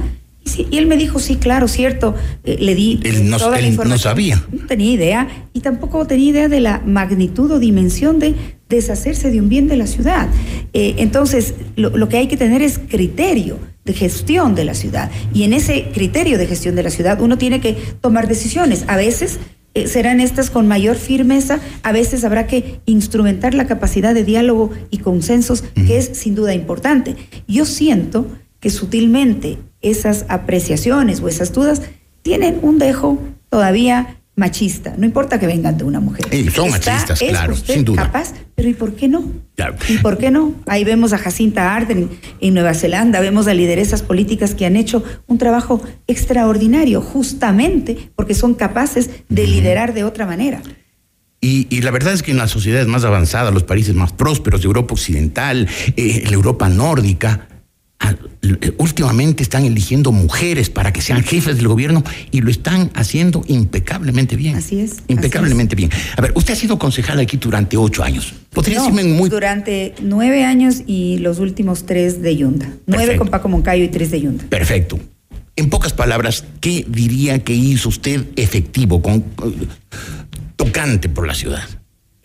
y 0.57 0.79
él 0.79 0.87
me 0.87 0.97
dijo, 0.97 1.19
sí, 1.19 1.37
claro, 1.37 1.69
cierto. 1.69 2.15
Eh, 2.45 2.57
le 2.61 2.75
di 2.75 3.01
él 3.05 3.29
no, 3.29 3.39
toda 3.39 3.61
la 3.61 3.67
información. 3.67 3.91
no 3.91 3.99
sabía. 3.99 4.45
No 4.53 4.67
tenía 4.67 4.93
idea 4.93 5.29
y 5.53 5.61
tampoco 5.61 6.07
tenía 6.07 6.31
idea 6.31 6.49
de 6.49 6.61
la 6.61 6.81
magnitud 6.85 7.51
o 7.51 7.59
dimensión 7.59 8.19
de 8.19 8.35
deshacerse 8.69 9.31
de 9.31 9.41
un 9.41 9.49
bien 9.49 9.69
de 9.69 9.77
la 9.77 9.87
ciudad. 9.87 10.29
Eh, 10.73 10.95
entonces, 10.99 11.55
lo, 11.77 12.09
que 12.09 12.19
hay 12.19 12.29
que 12.29 12.37
tener 12.37 12.63
es 12.63 12.79
criterio 12.79 13.59
de 13.85 13.95
gestión 13.95 14.55
de 14.55 14.65
la 14.65 14.75
ciudad. 14.75 15.11
Y 15.33 15.45
en 15.45 15.53
ese 15.53 15.89
criterio 15.93 16.39
de 16.39 16.47
gestión 16.47 16.75
de 16.75 16.83
la 16.83 16.91
ciudad 16.91 17.21
uno 17.21 17.39
tiene 17.39 17.61
que 17.61 17.75
tomar 18.01 18.29
decisiones. 18.29 18.85
A 18.87 18.97
veces 18.97 19.39
eh, 19.75 19.87
serán 19.87 20.21
estas 20.21 20.51
con 20.51 20.69
mayor 20.69 20.97
firmeza, 20.97 21.61
a 21.83 21.93
veces 21.93 22.25
habrá 22.25 22.47
que 22.47 22.81
instrumentar 22.85 23.55
la 23.55 23.67
capacidad 23.67 24.15
de 24.15 24.25
diálogo 24.25 24.71
y 24.91 24.99
consensos, 24.99 25.63
que 25.75 25.99
es 25.99 26.11
sin 26.13 26.35
duda 26.35 26.55
importante. 26.55 27.17
Yo 27.47 27.65
siento 27.65 28.27
que 28.61 28.71
sutilmente 28.71 29.59
esas 29.81 30.27
apreciaciones 30.29 31.21
o 31.21 31.29
esas 31.29 31.53
dudas 31.53 31.83
tienen 32.23 32.59
un 32.63 32.79
dejo 32.79 33.19
todavía 33.49 34.19
machista, 34.39 34.95
no 34.97 35.05
importa 35.05 35.41
que 35.41 35.47
vengan 35.47 35.77
de 35.77 35.85
una 35.85 35.99
mujer. 35.99 36.25
son 36.53 36.71
machistas, 36.71 37.19
claro, 37.19 37.57
sin 37.57 37.85
duda. 37.85 38.05
capaz, 38.05 38.33
pero 38.55 38.69
¿y 38.69 38.75
por 38.75 38.95
qué 38.95 39.09
no? 39.09 39.33
¿Y 39.89 39.99
por 39.99 40.17
qué 40.17 40.31
no? 40.31 40.55
Ahí 40.67 40.85
vemos 40.85 41.13
a 41.13 41.19
Jacinta 41.19 41.75
Ardern 41.75 42.09
en 42.41 42.55
Nueva 42.55 42.75
Zelanda, 42.75 43.21
vemos 43.21 43.49
a 43.49 43.55
lideresas 43.55 44.03
políticas 44.03 44.55
que 44.55 44.65
han 44.65 44.77
hecho 44.77 45.03
un 45.27 45.39
trabajo 45.39 45.83
extraordinario, 46.07 47.01
justamente 47.01 48.11
porque 48.15 48.35
son 48.35 48.55
capaces 48.55 49.11
de 49.29 49.47
liderar 49.49 49.93
de 49.93 50.05
otra 50.05 50.25
manera. 50.25 50.63
Y, 51.41 51.83
la 51.83 51.91
verdad 51.93 52.15
es 52.15 52.23
que 52.23 52.33
en 52.33 52.39
las 52.39 52.51
sociedades 52.51 52.89
más 52.89 53.05
avanzadas, 53.05 53.55
los 53.55 53.63
países 53.63 53.95
más 53.95 54.13
prósperos 54.13 54.61
de 54.61 54.67
Europa 54.67 54.95
Occidental, 54.95 55.69
eh, 55.97 56.25
la 56.27 56.33
Europa 56.33 56.69
nórdica, 56.69 57.47
últimamente 58.79 59.43
están 59.43 59.65
eligiendo 59.65 60.13
mujeres 60.13 60.71
para 60.71 60.93
que 60.93 61.03
sean 61.03 61.23
jefes 61.23 61.57
del 61.57 61.69
gobierno 61.69 62.05
y 62.31 62.41
lo 62.41 62.51
están 62.51 62.91
haciendo 62.95 63.45
impecablemente 63.49 64.37
bien. 64.37 64.57
Así 64.57 64.81
es. 64.81 64.97
Impecablemente 65.09 65.75
bien. 65.77 65.91
A 66.17 66.23
ver, 66.23 66.33
usted 66.35 66.55
ha 66.55 66.57
sido 66.57 66.79
concejal 66.79 67.19
aquí 67.21 67.37
durante 67.37 67.77
ocho 67.77 68.03
años. 68.03 68.35
¿Podría 68.51 68.81
decirme 68.81 69.05
muy... 69.05 69.29
Durante 69.29 69.95
nueve 70.01 70.45
años 70.45 70.83
y 70.87 71.19
los 71.19 71.39
últimos 71.39 71.87
tres 71.87 72.23
de 72.23 72.37
Yunda. 72.37 72.69
Nueve 72.87 73.17
con 73.17 73.29
Paco 73.29 73.49
Moncayo 73.49 73.85
y 73.85 73.89
tres 73.89 74.11
de 74.11 74.21
Yunda. 74.21 74.45
Perfecto. 74.49 74.99
En 75.57 75.71
pocas 75.71 75.93
palabras, 75.93 76.45
¿qué 76.61 76.87
diría 76.89 77.41
que 77.41 77.53
hizo 77.53 77.89
usted 77.89 78.27
efectivo, 78.37 79.03
con, 79.03 79.25
tocante 80.57 81.09
por 81.09 81.27
la 81.27 81.35
ciudad? 81.35 81.69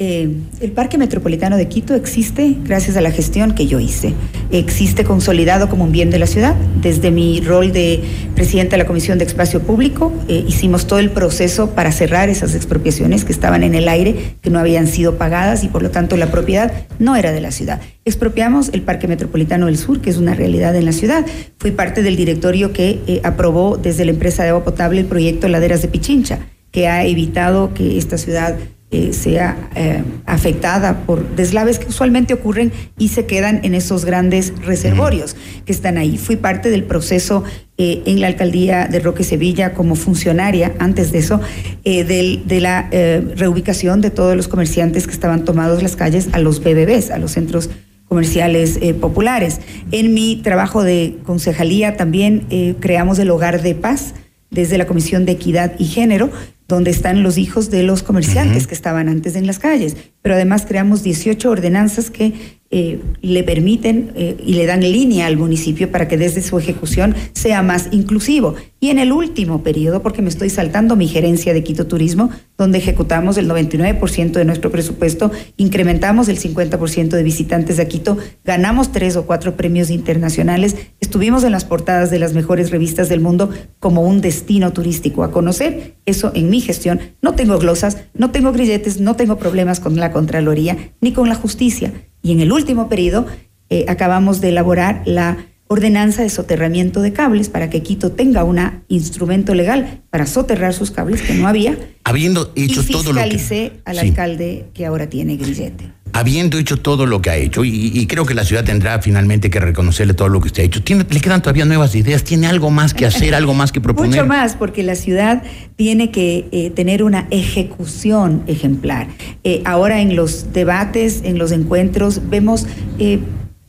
Eh, 0.05 0.29
el 0.59 0.73
Parque 0.73 0.97
Metropolitano 0.97 1.55
de 1.55 1.69
Quito 1.69 1.95
existe 1.95 2.57
gracias 2.65 2.97
a 2.97 3.01
la 3.01 3.09
gestión 3.09 3.55
que 3.55 3.67
yo 3.67 3.79
hice. 3.79 4.13
Existe 4.51 5.05
consolidado 5.05 5.69
como 5.69 5.85
un 5.85 5.93
bien 5.93 6.09
de 6.09 6.19
la 6.19 6.27
ciudad. 6.27 6.55
Desde 6.81 7.09
mi 7.09 7.39
rol 7.39 7.71
de 7.71 8.03
presidenta 8.35 8.71
de 8.71 8.79
la 8.79 8.85
Comisión 8.85 9.17
de 9.17 9.23
Espacio 9.23 9.61
Público, 9.61 10.11
eh, 10.27 10.43
hicimos 10.45 10.87
todo 10.87 10.99
el 10.99 11.09
proceso 11.09 11.69
para 11.69 11.93
cerrar 11.93 12.27
esas 12.27 12.53
expropiaciones 12.53 13.23
que 13.23 13.31
estaban 13.31 13.63
en 13.63 13.75
el 13.75 13.87
aire, 13.87 14.35
que 14.41 14.49
no 14.49 14.59
habían 14.59 14.87
sido 14.87 15.17
pagadas 15.17 15.63
y 15.63 15.69
por 15.69 15.81
lo 15.81 15.89
tanto 15.89 16.17
la 16.17 16.29
propiedad 16.29 16.73
no 16.99 17.15
era 17.15 17.31
de 17.31 17.39
la 17.39 17.51
ciudad. 17.51 17.79
Expropiamos 18.03 18.71
el 18.73 18.81
Parque 18.81 19.07
Metropolitano 19.07 19.67
del 19.67 19.77
Sur, 19.77 20.01
que 20.01 20.09
es 20.09 20.17
una 20.17 20.33
realidad 20.33 20.75
en 20.75 20.83
la 20.83 20.91
ciudad. 20.91 21.25
Fui 21.59 21.71
parte 21.71 22.03
del 22.03 22.17
directorio 22.17 22.73
que 22.73 22.99
eh, 23.07 23.21
aprobó 23.23 23.77
desde 23.77 24.03
la 24.03 24.11
empresa 24.11 24.43
de 24.43 24.49
agua 24.49 24.65
potable 24.65 24.99
el 24.99 25.07
proyecto 25.07 25.47
Laderas 25.47 25.81
de 25.81 25.87
Pichincha, 25.87 26.39
que 26.71 26.89
ha 26.89 27.05
evitado 27.05 27.73
que 27.73 27.97
esta 27.97 28.17
ciudad 28.17 28.57
eh, 28.93 29.11
sea 29.11 29.57
eh, 29.75 30.03
afectada 30.27 30.99
por 31.07 31.35
deslaves 31.35 31.79
que 31.79 31.87
usualmente 31.87 32.35
ocurren 32.35 32.71
y 32.99 33.07
se 33.07 33.25
quedan 33.25 33.61
en 33.63 33.73
esos 33.73 34.05
grandes 34.05 34.53
reservorios 34.63 35.35
que 35.65 35.71
están 35.71 35.97
ahí. 35.97 36.19
Fui 36.19 36.35
parte 36.35 36.69
del 36.69 36.83
proceso 36.83 37.43
eh, 37.79 38.03
en 38.05 38.21
la 38.21 38.27
alcaldía 38.27 38.85
de 38.85 38.99
Roque 38.99 39.23
Sevilla 39.23 39.73
como 39.73 39.95
funcionaria, 39.95 40.73
antes 40.77 41.11
de 41.11 41.17
eso, 41.17 41.41
de 41.83 42.59
la 42.61 42.87
reubicación 43.35 43.99
de 43.99 44.11
todos 44.11 44.37
los 44.37 44.47
comerciantes 44.47 45.07
que 45.07 45.13
estaban 45.13 45.43
tomados 45.43 45.81
las 45.81 45.95
calles 45.95 46.29
a 46.31 46.37
los 46.37 46.59
BBBs, 46.63 47.09
a 47.09 47.17
los 47.17 47.31
centros 47.31 47.71
comerciales 48.07 48.77
populares. 49.01 49.59
En 49.91 50.13
mi 50.13 50.35
trabajo 50.43 50.83
de 50.83 51.17
concejalía 51.25 51.97
también 51.97 52.75
creamos 52.79 53.17
el 53.17 53.31
Hogar 53.31 53.63
de 53.63 53.73
Paz 53.73 54.13
desde 54.53 54.77
la 54.77 54.85
Comisión 54.85 55.25
de 55.25 55.33
Equidad 55.33 55.73
y 55.79 55.85
Género, 55.85 56.29
donde 56.67 56.91
están 56.91 57.23
los 57.23 57.37
hijos 57.37 57.69
de 57.69 57.83
los 57.83 58.03
comerciantes 58.03 58.67
que 58.67 58.73
estaban 58.73 59.09
antes 59.09 59.35
en 59.35 59.47
las 59.47 59.59
calles. 59.59 59.97
Pero 60.21 60.35
además 60.35 60.65
creamos 60.67 61.03
18 61.03 61.49
ordenanzas 61.49 62.09
que 62.09 62.59
eh, 62.75 62.99
le 63.21 63.43
permiten 63.43 64.13
eh, 64.15 64.35
y 64.43 64.55
le 64.55 64.65
dan 64.65 64.79
línea 64.81 65.27
al 65.27 65.37
municipio 65.37 65.91
para 65.91 66.07
que 66.07 66.17
desde 66.17 66.41
su 66.41 66.57
ejecución 66.57 67.13
sea 67.33 67.61
más 67.61 67.89
inclusivo. 67.91 68.55
Y 68.79 68.89
en 68.89 68.97
el 68.97 69.11
último 69.11 69.61
periodo, 69.61 70.01
porque 70.01 70.23
me 70.23 70.29
estoy 70.29 70.49
saltando 70.49 70.95
mi 70.95 71.07
gerencia 71.07 71.53
de 71.53 71.63
Quito 71.63 71.85
Turismo, 71.85 72.31
donde 72.57 72.79
ejecutamos 72.79 73.37
el 73.37 73.47
99% 73.47 74.31
de 74.31 74.45
nuestro 74.45 74.71
presupuesto, 74.71 75.31
incrementamos 75.55 76.29
el 76.29 76.39
50% 76.39 77.09
de 77.09 77.21
visitantes 77.21 77.77
de 77.77 77.87
Quito, 77.87 78.17
ganamos 78.43 78.91
tres 78.91 79.17
o 79.17 79.27
cuatro 79.27 79.55
premios 79.55 79.91
internacionales, 79.91 80.75
estuvimos 80.99 81.43
en 81.43 81.51
las 81.51 81.65
portadas 81.65 82.09
de 82.09 82.17
las 82.17 82.33
mejores 82.33 82.71
revistas 82.71 83.07
del 83.07 83.19
mundo 83.19 83.51
como 83.79 84.01
un 84.01 84.19
destino 84.19 84.73
turístico 84.73 85.23
a 85.23 85.29
conocer. 85.29 85.93
Eso 86.07 86.31
en 86.33 86.49
mi 86.49 86.59
gestión. 86.59 86.99
No 87.21 87.35
tengo 87.35 87.59
glosas, 87.59 87.99
no 88.15 88.31
tengo 88.31 88.51
grilletes, 88.51 88.99
no 88.99 89.15
tengo 89.15 89.37
problemas 89.37 89.79
con 89.79 89.95
la 89.95 90.11
Contraloría 90.11 90.75
ni 91.01 91.13
con 91.13 91.29
la 91.29 91.35
justicia 91.35 91.93
y 92.23 92.31
en 92.31 92.39
el 92.39 92.51
último 92.51 92.89
periodo 92.89 93.27
eh, 93.69 93.85
acabamos 93.87 94.41
de 94.41 94.49
elaborar 94.49 95.03
la 95.05 95.37
ordenanza 95.67 96.23
de 96.23 96.29
soterramiento 96.29 97.01
de 97.01 97.13
cables 97.13 97.49
para 97.49 97.69
que 97.69 97.83
Quito 97.83 98.11
tenga 98.11 98.43
un 98.43 98.59
instrumento 98.87 99.53
legal 99.53 100.01
para 100.09 100.25
soterrar 100.25 100.73
sus 100.73 100.91
cables 100.91 101.21
que 101.21 101.33
no 101.33 101.47
había. 101.47 101.77
Habiendo 102.03 102.51
hecho 102.55 102.83
todo 102.83 103.13
lo 103.13 103.21
que... 103.21 103.71
al 103.85 103.99
alcalde 103.99 104.65
que 104.73 104.85
ahora 104.85 105.09
tiene 105.09 105.35
grillete. 105.35 105.91
Habiendo 106.13 106.57
hecho 106.57 106.77
todo 106.77 107.05
lo 107.05 107.21
que 107.21 107.29
ha 107.29 107.35
hecho, 107.35 107.65
y, 107.65 108.05
creo 108.07 108.25
que 108.25 108.33
la 108.33 108.43
ciudad 108.43 108.63
tendrá 108.63 109.01
finalmente 109.01 109.49
que 109.49 109.59
reconocerle 109.59 110.13
todo 110.13 110.29
lo 110.29 110.39
que 110.41 110.47
usted 110.47 110.63
ha 110.63 110.65
hecho, 110.65 110.83
¿tiene, 110.83 111.05
¿le 111.09 111.19
quedan 111.19 111.41
todavía 111.41 111.65
nuevas 111.65 111.95
ideas? 111.95 112.23
¿Tiene 112.23 112.47
algo 112.47 112.69
más 112.69 112.93
que 112.93 113.05
hacer, 113.05 113.33
algo 113.35 113.53
más 113.53 113.71
que 113.71 113.81
proponer? 113.81 114.11
Mucho 114.11 114.25
más, 114.25 114.55
porque 114.55 114.83
la 114.83 114.95
ciudad 114.95 115.43
tiene 115.75 116.11
que 116.11 116.47
eh, 116.51 116.69
tener 116.69 117.03
una 117.03 117.27
ejecución 117.31 118.43
ejemplar. 118.47 119.07
Eh, 119.43 119.61
ahora 119.65 120.01
en 120.01 120.15
los 120.15 120.53
debates, 120.53 121.21
en 121.23 121.37
los 121.37 121.51
encuentros, 121.51 122.21
vemos... 122.29 122.67
Eh, 122.99 123.19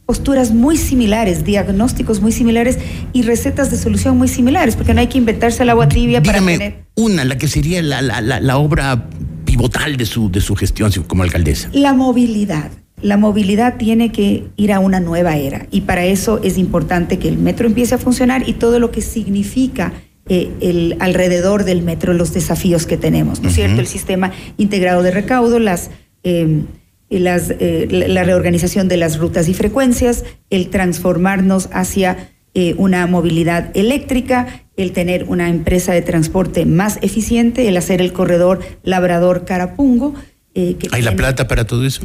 posturas 0.07 0.51
muy 0.51 0.77
similares, 0.77 1.45
diagnósticos 1.45 2.21
muy 2.21 2.33
similares 2.33 2.79
y 3.13 3.23
recetas 3.23 3.71
de 3.71 3.79
solución 3.79 4.19
muy 4.19 4.29
similares, 4.29 4.77
porque 4.77 4.93
no 4.93 5.01
hay 5.01 5.07
que 5.07 5.19
inventarse 5.19 5.63
el 5.63 5.71
agua 5.71 5.89
tibia 5.89 6.23
para 6.23 6.41
tener... 6.41 6.85
Una, 6.97 7.25
la 7.25 7.39
que 7.39 7.49
sería 7.49 7.83
la, 7.83 8.03
la, 8.03 8.21
la, 8.21 8.57
obra 8.59 9.09
pivotal 9.55 9.97
de 9.97 10.05
su, 10.05 10.33
de 10.33 10.41
su 10.41 10.57
gestión 10.57 10.91
como 11.07 11.23
alcaldesa. 11.23 11.71
La 11.73 11.93
movilidad. 11.93 12.73
La 13.01 13.17
movilidad 13.17 13.77
tiene 13.77 14.11
que 14.11 14.49
ir 14.57 14.73
a 14.73 14.81
una 14.81 14.99
nueva 14.99 15.37
era 15.37 15.69
y 15.71 15.83
para 15.83 16.05
eso 16.07 16.41
es 16.43 16.59
importante 16.59 17.21
que 17.21 17.29
el 17.29 17.39
metro 17.39 17.69
empiece 17.69 17.95
a 17.95 17.99
funcionar 17.99 18.49
y 18.49 18.55
todo 18.55 18.81
lo 18.81 18.91
que 18.91 19.01
significa 19.01 19.93
eh, 20.29 20.51
el 20.61 20.97
alrededor 20.99 21.63
del 21.63 21.83
metro, 21.83 22.15
los 22.15 22.35
desafíos 22.35 22.85
que 22.85 22.97
tenemos, 22.97 23.43
¿no 23.43 23.49
es 23.49 23.55
cierto? 23.55 23.81
El 23.81 23.87
sistema 23.87 24.33
integrado 24.57 25.03
de 25.03 25.13
recaudo, 25.13 25.59
las... 25.61 25.91
Eh, 26.25 26.65
las, 27.11 27.51
eh, 27.61 27.87
la 28.09 28.25
reorganización 28.25 28.89
de 28.89 28.97
las 28.97 29.19
rutas 29.19 29.49
y 29.49 29.55
frecuencias, 29.55 30.25
el 30.51 30.69
transformarnos 30.69 31.69
hacia 31.73 32.33
eh, 32.55 32.75
una 32.79 33.07
movilidad 33.07 33.71
eléctrica, 33.77 34.64
el 34.77 34.93
tener 34.93 35.25
una 35.25 35.49
empresa 35.49 35.93
de 35.93 36.03
transporte 36.03 36.67
más 36.67 36.99
eficiente, 37.03 37.69
el 37.69 37.77
hacer 37.77 38.01
el 38.01 38.13
corredor 38.13 38.61
Labrador-Carapungo. 38.83 40.15
Eh, 40.55 40.77
¿Hay 40.93 41.03
la 41.03 41.17
plata 41.17 41.49
para 41.49 41.67
todo 41.67 41.85
eso? 41.85 42.03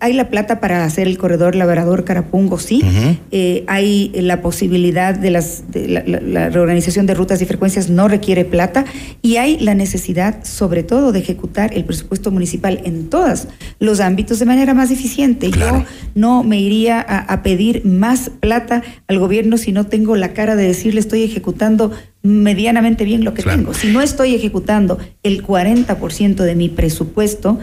Hay 0.00 0.12
la 0.12 0.28
plata 0.28 0.60
para 0.60 0.84
hacer 0.84 1.06
el 1.06 1.18
corredor 1.18 1.54
Labrador 1.54 2.04
Carapungo, 2.04 2.58
sí. 2.58 2.82
Eh, 3.30 3.64
hay 3.66 4.10
la 4.14 4.40
posibilidad 4.42 5.14
de, 5.14 5.30
las, 5.30 5.64
la, 5.72 6.48
reorganización 6.50 7.06
de 7.06 7.14
rutas 7.14 7.40
y 7.42 7.46
frecuencias 7.46 7.90
no 7.90 8.08
requiere 8.08 8.44
plata 8.44 8.84
y 9.22 9.36
hay 9.36 9.58
la 9.58 9.74
necesidad, 9.74 10.44
sobre 10.44 10.82
todo, 10.82 11.12
de 11.12 11.20
ejecutar 11.20 11.74
el 11.74 11.84
presupuesto 11.84 12.30
municipal 12.30 12.80
en 12.84 13.08
todos 13.08 13.48
los 13.78 14.00
ámbitos 14.00 14.38
de 14.38 14.46
manera 14.46 14.74
más 14.74 14.90
eficiente. 14.90 15.50
Yo 15.50 15.84
no 16.14 16.42
me 16.42 16.60
iría 16.60 17.00
a, 17.00 17.42
pedir 17.42 17.84
más 17.84 18.30
plata 18.40 18.82
al 19.06 19.18
gobierno 19.18 19.56
si 19.58 19.72
no 19.72 19.86
tengo 19.86 20.16
la 20.16 20.32
cara 20.32 20.56
de 20.56 20.66
decirle 20.66 21.00
estoy 21.00 21.22
ejecutando 21.22 21.92
medianamente 22.22 23.04
bien 23.04 23.24
lo 23.24 23.34
que 23.34 23.42
tengo. 23.42 23.74
Si 23.74 23.92
no 23.92 24.00
estoy 24.00 24.34
ejecutando 24.34 24.98
el 25.22 25.44
40% 25.44 26.36
de 26.36 26.54
mi 26.54 26.68
presupuesto, 26.68 27.58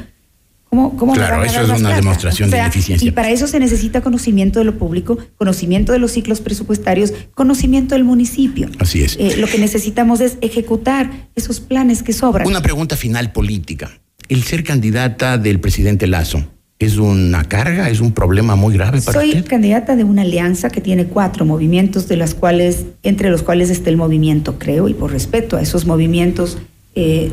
claro, 1.14 1.44
eso 1.44 1.62
es 1.62 1.80
una 1.80 1.96
demostración 1.96 2.50
de 2.50 2.60
eficiencia. 2.60 3.08
Y 3.08 3.12
para 3.12 3.30
eso 3.30 3.48
se 3.48 3.60
necesita 3.60 4.02
conocimiento 4.02 4.60
de 4.60 4.66
lo 4.66 4.78
público, 4.78 5.18
conocimiento 5.38 5.92
de 5.92 6.00
los 6.00 6.12
ciclos 6.12 6.42
presupuestarios, 6.42 7.14
conocimiento 7.34 7.96
del 7.96 8.04
municipio. 8.04 8.70
Así 8.80 9.04
es. 9.04 9.18
Eh, 9.20 9.36
lo 9.38 9.48
que 9.48 9.58
necesitamos 9.58 10.22
es 10.22 10.38
ejecutar 10.42 11.30
esos 11.36 11.60
planes 11.60 12.04
que 12.04 12.14
sobran. 12.14 12.48
Una 12.48 12.62
pregunta 12.62 12.96
final 12.96 13.32
política. 13.32 13.92
El 14.30 14.44
ser 14.44 14.64
candidata 14.64 15.38
del 15.38 15.60
presidente 15.60 16.08
Lazo. 16.08 16.44
¿Es 16.80 16.98
una 16.98 17.46
carga? 17.46 17.90
¿Es 17.90 18.02
un 18.02 18.12
problema 18.12 18.56
muy 18.56 18.74
grave 18.74 19.02
para 19.02 19.20
Soy 19.20 19.42
candidata 19.44 19.96
de 19.96 20.04
una 20.04 20.24
alianza 20.24 20.70
que 20.70 20.82
tiene 20.82 21.06
cuatro 21.06 21.46
movimientos, 21.46 22.08
de 22.10 22.18
las 22.18 22.34
cuales, 22.34 22.86
entre 23.04 23.30
los 23.30 23.42
cuales 23.42 23.70
está 23.70 23.90
el 23.90 23.96
movimiento, 23.96 24.60
creo, 24.60 24.90
y 24.90 24.94
por 24.94 25.12
respeto 25.12 25.56
a 25.56 25.62
esos 25.62 25.86
movimientos, 25.86 26.58
eh, 26.96 27.32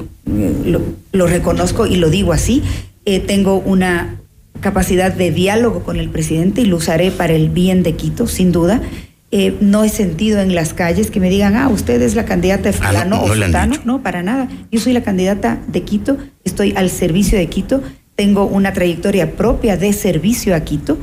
lo 1.13 1.27
reconozco 1.27 1.87
y 1.87 1.97
lo 1.97 2.11
digo 2.11 2.33
así. 2.33 2.63
Eh, 3.07 3.21
tengo 3.21 3.57
una 3.57 4.21
capacidad 4.61 5.13
de 5.13 5.31
diálogo 5.31 5.83
con 5.83 5.99
el 5.99 6.11
presidente 6.11 6.61
y 6.61 6.67
lo 6.67 6.77
usaré 6.77 7.11
para 7.11 7.33
el 7.33 7.49
bien 7.49 7.83
de 7.83 7.95
Quito, 7.95 8.27
sin 8.27 8.53
duda. 8.53 8.83
Eh, 9.31 9.57
no 9.61 9.85
he 9.85 9.89
sentido 9.89 10.41
en 10.41 10.55
las 10.55 10.75
calles 10.75 11.11
que 11.11 11.21
me 11.21 11.31
digan, 11.31 11.57
ah, 11.57 11.69
usted 11.69 12.03
es 12.03 12.15
la 12.15 12.25
candidata 12.25 12.71
de 12.71 12.77
ah, 12.81 12.89
fulano 12.89 13.23
o 13.23 13.27
fulano. 13.29 13.77
No, 13.85 14.03
para 14.03 14.23
nada. 14.23 14.49
Yo 14.71 14.81
soy 14.81 14.93
la 14.93 15.03
candidata 15.03 15.61
de 15.67 15.83
Quito, 15.83 16.19
estoy 16.45 16.75
al 16.77 16.91
servicio 16.91 17.39
de 17.39 17.47
Quito, 17.47 17.83
tengo 18.17 18.45
una 18.45 18.73
trayectoria 18.73 19.33
propia 19.33 19.77
de 19.79 19.93
servicio 19.95 20.55
a 20.55 20.61
Quito 20.61 20.99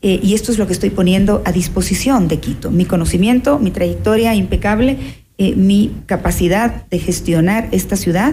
eh, 0.00 0.20
y 0.22 0.34
esto 0.34 0.52
es 0.52 0.58
lo 0.58 0.66
que 0.66 0.72
estoy 0.72 0.90
poniendo 0.90 1.42
a 1.44 1.52
disposición 1.52 2.28
de 2.28 2.38
Quito. 2.38 2.70
Mi 2.70 2.86
conocimiento, 2.86 3.58
mi 3.58 3.70
trayectoria 3.72 4.34
impecable, 4.34 4.96
mi 5.56 5.90
capacidad 6.06 6.86
de 6.88 7.00
gestionar 7.00 7.68
esta 7.72 7.96
ciudad 7.96 8.32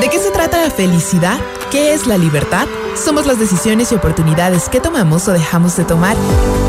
¿De 0.00 0.10
qué 0.10 0.18
se 0.18 0.30
trata 0.30 0.64
la 0.64 0.70
felicidad? 0.70 1.38
¿Qué 1.74 1.92
es 1.92 2.06
la 2.06 2.16
libertad? 2.16 2.68
Somos 2.94 3.26
las 3.26 3.40
decisiones 3.40 3.90
y 3.90 3.96
oportunidades 3.96 4.68
que 4.68 4.78
tomamos 4.78 5.26
o 5.26 5.32
dejamos 5.32 5.76
de 5.76 5.82
tomar. 5.82 6.16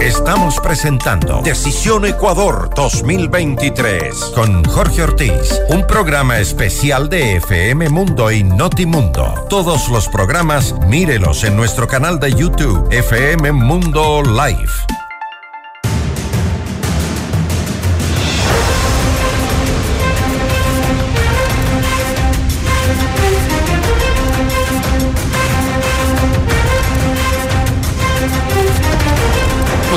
Estamos 0.00 0.58
presentando 0.60 1.40
Decisión 1.42 2.04
Ecuador 2.04 2.70
2023 2.74 4.32
con 4.34 4.64
Jorge 4.64 5.02
Ortiz, 5.02 5.60
un 5.68 5.86
programa 5.86 6.38
especial 6.38 7.08
de 7.08 7.36
FM 7.36 7.88
Mundo 7.88 8.30
y 8.30 8.44
Notimundo. 8.44 9.34
Todos 9.48 9.88
los 9.88 10.08
programas 10.08 10.74
mírelos 10.86 11.44
en 11.44 11.56
nuestro 11.56 11.86
canal 11.86 12.18
de 12.20 12.32
YouTube 12.32 12.86
FM 12.90 13.52
Mundo 13.52 14.22
Live. 14.22 15.07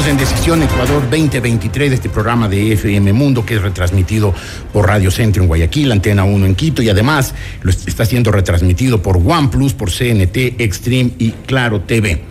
En 0.08 0.18
Decisión 0.18 0.64
Ecuador 0.64 1.04
2023 1.10 1.90
de 1.90 1.96
este 1.96 2.10
programa 2.10 2.48
de 2.48 2.74
FM 2.74 3.14
Mundo 3.14 3.46
que 3.46 3.56
es 3.56 3.62
retransmitido 3.62 4.34
por 4.74 4.88
Radio 4.88 5.12
Centro 5.12 5.44
en 5.44 5.48
Guayaquil, 5.48 5.92
Antena 5.92 6.24
1 6.24 6.46
en 6.46 6.56
Quito 6.56 6.82
y 6.82 6.90
además 6.90 7.36
lo 7.62 7.72
está 7.72 8.06
siendo 8.06 8.32
retransmitido 8.32 9.02
por 9.02 9.18
OnePlus, 9.18 9.74
por 9.74 9.92
CNT, 9.92 10.60
Extreme 10.60 11.12
y 11.20 11.32
Claro 11.46 11.82
TV. 11.82 12.24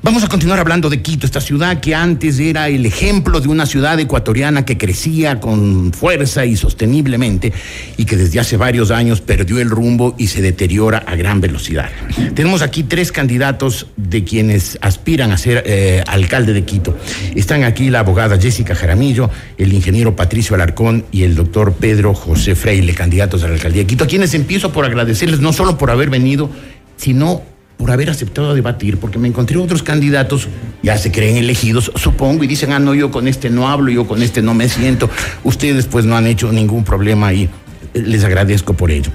Vamos 0.00 0.22
a 0.22 0.28
continuar 0.28 0.60
hablando 0.60 0.88
de 0.88 1.02
Quito, 1.02 1.26
esta 1.26 1.40
ciudad 1.40 1.80
que 1.80 1.92
antes 1.92 2.38
era 2.38 2.68
el 2.68 2.86
ejemplo 2.86 3.40
de 3.40 3.48
una 3.48 3.66
ciudad 3.66 3.98
ecuatoriana 3.98 4.64
que 4.64 4.78
crecía 4.78 5.40
con 5.40 5.92
fuerza 5.92 6.46
y 6.46 6.56
sosteniblemente 6.56 7.52
y 7.96 8.04
que 8.04 8.16
desde 8.16 8.38
hace 8.38 8.56
varios 8.56 8.92
años 8.92 9.20
perdió 9.20 9.58
el 9.58 9.68
rumbo 9.68 10.14
y 10.16 10.28
se 10.28 10.40
deteriora 10.40 10.98
a 10.98 11.16
gran 11.16 11.40
velocidad. 11.40 11.90
Tenemos 12.34 12.62
aquí 12.62 12.84
tres 12.84 13.10
candidatos 13.10 13.88
de 13.96 14.22
quienes 14.22 14.78
aspiran 14.82 15.32
a 15.32 15.36
ser 15.36 15.64
eh, 15.66 16.04
alcalde 16.06 16.52
de 16.52 16.64
Quito. 16.64 16.96
Están 17.34 17.64
aquí 17.64 17.90
la 17.90 18.00
abogada 18.00 18.40
Jessica 18.40 18.76
Jaramillo, 18.76 19.30
el 19.58 19.72
ingeniero 19.72 20.14
Patricio 20.14 20.54
Alarcón 20.54 21.06
y 21.10 21.24
el 21.24 21.34
doctor 21.34 21.72
Pedro 21.74 22.14
José 22.14 22.54
Freile, 22.54 22.94
candidatos 22.94 23.42
a 23.42 23.48
la 23.48 23.54
alcaldía 23.54 23.82
de 23.82 23.86
Quito, 23.88 24.04
a 24.04 24.06
quienes 24.06 24.32
empiezo 24.34 24.72
por 24.72 24.84
agradecerles 24.84 25.40
no 25.40 25.52
solo 25.52 25.76
por 25.76 25.90
haber 25.90 26.08
venido, 26.08 26.50
sino 26.96 27.42
por 27.78 27.92
haber 27.92 28.10
aceptado 28.10 28.54
debatir, 28.54 28.98
porque 28.98 29.18
me 29.18 29.28
encontré 29.28 29.56
otros 29.56 29.82
candidatos, 29.82 30.48
ya 30.82 30.98
se 30.98 31.12
creen 31.12 31.36
elegidos, 31.36 31.92
supongo, 31.94 32.42
y 32.44 32.48
dicen, 32.48 32.72
ah, 32.72 32.80
no, 32.80 32.92
yo 32.92 33.10
con 33.10 33.28
este 33.28 33.48
no 33.48 33.68
hablo, 33.68 33.90
yo 33.90 34.06
con 34.06 34.20
este 34.20 34.42
no 34.42 34.52
me 34.52 34.68
siento. 34.68 35.08
Ustedes 35.44 35.86
pues 35.86 36.04
no 36.04 36.16
han 36.16 36.26
hecho 36.26 36.52
ningún 36.52 36.84
problema 36.84 37.32
y 37.32 37.48
les 37.94 38.24
agradezco 38.24 38.74
por 38.74 38.90
ello. 38.90 39.12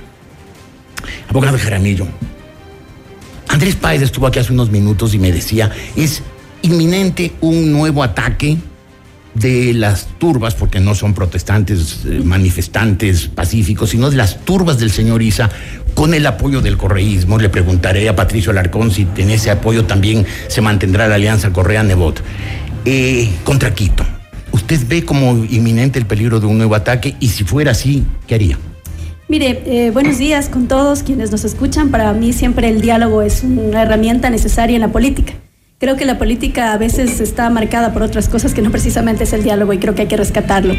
Abogado 1.30 1.58
Jaramillo, 1.60 2.08
Andrés 3.49 3.76
Páez 3.76 4.02
estuvo 4.02 4.28
aquí 4.28 4.39
hace 4.39 4.54
unos 4.54 4.71
minutos 4.71 5.13
y 5.13 5.19
me 5.19 5.32
decía, 5.32 5.69
es 5.95 6.23
inminente 6.62 7.34
un 7.41 7.71
nuevo 7.71 8.02
ataque 8.02 8.58
de 9.36 9.74
las 9.74 10.08
turbas, 10.19 10.56
porque 10.56 10.80
no 10.80 10.96
son 10.96 11.13
protestantes, 11.13 12.02
eh, 12.06 12.22
manifestantes 12.24 13.28
pacíficos, 13.28 13.89
sino 13.89 14.10
de 14.10 14.17
las 14.17 14.46
turbas 14.46 14.78
del 14.80 14.91
señor 14.91 15.22
Isa, 15.22 15.50
con 15.93 16.13
el 16.13 16.26
apoyo 16.26 16.62
del 16.62 16.78
correísmo. 16.78 17.38
Le 17.38 17.50
preguntaré 17.50 18.08
a 18.10 18.15
Patricio 18.15 18.52
Alarcón 18.52 18.91
si 18.91 19.08
en 19.17 19.30
ese 19.30 19.52
apoyo 19.52 19.86
también 19.86 20.26
se 20.48 20.62
mantendrá 20.62 21.08
la 21.08 21.15
alianza 21.15 21.52
Correa-Nebot. 21.52 22.22
Eh, 22.86 23.30
contra 23.43 23.74
Quito, 23.74 24.06
¿usted 24.52 24.82
ve 24.88 25.06
como 25.06 25.46
inminente 25.50 25.98
el 26.00 26.06
peligro 26.06 26.39
de 26.39 26.48
un 26.48 26.58
nuevo 26.58 26.76
ataque? 26.76 27.15
Y 27.19 27.30
si 27.30 27.43
fuera 27.43 27.72
así, 27.72 28.04
¿qué 28.28 28.36
haría? 28.36 28.58
Mire, 29.30 29.63
eh, 29.65 29.91
buenos 29.91 30.17
días 30.17 30.50
con 30.50 30.67
todos 30.67 31.02
quienes 31.02 31.32
nos 31.32 31.46
escuchan. 31.46 31.89
Para 31.89 32.13
mí 32.13 32.34
siempre 32.34 32.69
el 32.69 32.82
diálogo 32.82 33.22
es 33.22 33.41
una 33.43 33.82
herramienta 33.82 34.30
necesaria 34.30 34.76
en 34.76 34.82
la 34.82 34.91
política. 34.91 35.34
Creo 35.84 35.98
que 35.98 36.06
la 36.06 36.17
política 36.17 36.72
a 36.72 36.78
veces 36.78 37.19
está 37.19 37.50
marcada 37.50 37.91
por 37.91 38.04
otras 38.04 38.30
cosas 38.30 38.54
que 38.54 38.62
no 38.62 38.72
precisamente 38.72 39.26
es 39.26 39.34
el 39.34 39.43
diálogo 39.43 39.74
y 39.74 39.80
creo 39.80 39.93
que 39.93 40.04
hay 40.04 40.08
que 40.08 40.15
rescatarlo. 40.15 40.74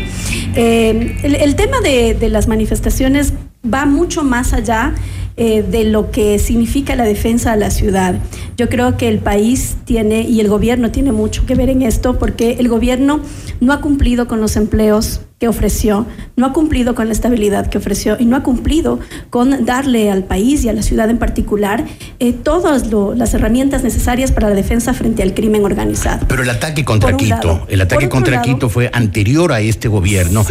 Eh, 0.56 1.18
el, 1.22 1.56
tema 1.56 1.76
de, 1.82 2.16
las 2.30 2.48
manifestaciones 2.48 3.34
va 3.62 3.84
mucho 3.84 4.24
más 4.24 4.54
allá 4.54 4.94
eh, 5.36 5.62
de 5.62 5.84
lo 5.84 6.10
que 6.10 6.38
significa 6.38 6.96
la 6.96 7.04
defensa 7.04 7.52
de 7.52 7.58
la 7.58 7.70
ciudad. 7.70 8.14
Yo 8.56 8.70
creo 8.70 8.96
que 8.96 9.08
el 9.08 9.18
país 9.18 9.76
tiene 9.84 10.22
y 10.22 10.40
el 10.40 10.48
gobierno 10.48 10.90
tiene 10.90 11.12
mucho 11.12 11.44
que 11.44 11.54
ver 11.54 11.68
en 11.68 11.82
esto 11.82 12.18
porque 12.18 12.52
el 12.52 12.70
gobierno 12.70 13.20
no 13.60 13.74
ha 13.74 13.82
cumplido 13.82 14.26
con 14.26 14.40
los 14.40 14.56
empleos 14.56 15.20
que 15.38 15.48
ofreció, 15.48 16.06
no 16.36 16.46
ha 16.46 16.52
cumplido 16.52 16.94
con 16.94 17.06
la 17.08 17.12
estabilidad 17.12 17.66
que 17.68 17.78
ofreció 17.78 18.16
y 18.20 18.24
no 18.24 18.36
ha 18.36 18.44
cumplido 18.44 19.00
con 19.30 19.64
darle 19.64 20.10
al 20.10 20.22
país 20.22 20.64
y 20.64 20.68
a 20.68 20.72
la 20.72 20.82
ciudad 20.82 21.10
en 21.10 21.18
particular 21.18 21.84
eh, 22.20 22.32
todas 22.32 22.88
las 23.16 23.34
herramientas 23.34 23.82
necesarias 23.82 24.30
para 24.30 24.48
la 24.48 24.54
defensa 24.54 24.94
frente 24.94 25.24
al 25.24 25.34
crimen 25.34 25.64
organizado. 25.64 26.24
Pero 26.28 26.44
el 26.44 26.50
ataque 26.50 26.84
contra 26.84 27.16
Quito, 27.16 27.66
el 27.68 27.80
ataque 27.80 28.08
contra 28.08 28.42
Quito 28.42 28.68
fue 28.68 28.90
anterior 28.92 29.52
a 29.52 29.60
este 29.60 29.88
gobierno 29.88 30.46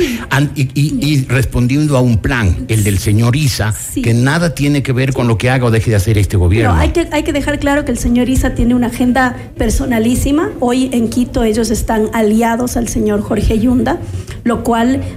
y, 0.54 1.26
respondiendo 1.28 1.98
a 1.98 2.02
un 2.02 2.18
plan, 2.18 2.66
el 2.68 2.84
del 2.84 3.00
señor 3.00 3.38
Isa, 3.38 3.74
que 4.04 4.14
nada 4.14 4.54
tiene 4.54 4.84
que 4.84 4.92
ver 4.92 5.14
con 5.14 5.30
lo 5.30 5.38
que 5.38 5.50
haga 5.50 5.66
o 5.66 5.72
deje 5.72 5.92
de 5.92 5.96
hacer 5.96 6.18
este 6.18 6.36
gobierno. 6.36 6.76
hay, 6.76 6.90
que, 6.90 7.08
hay 7.12 7.24
que 7.24 7.32
dejar 7.32 7.58
claro 7.60 7.86
que 7.86 7.92
el 7.92 7.98
señor 7.98 8.28
Isa 8.28 8.54
tiene 8.54 8.76
una 8.76 8.88
agenda 8.88 9.38
personalísima. 9.58 10.52
Hoy 10.60 10.90
en 10.92 11.08
Quito 11.08 11.44
ellos 11.44 11.70
están 11.70 12.10
aliados 12.12 12.76
al 12.76 12.90
señor 12.90 13.22
Jorge 13.22 13.60
Yunda, 13.60 13.98
lo 14.44 14.64
cual 14.64 14.73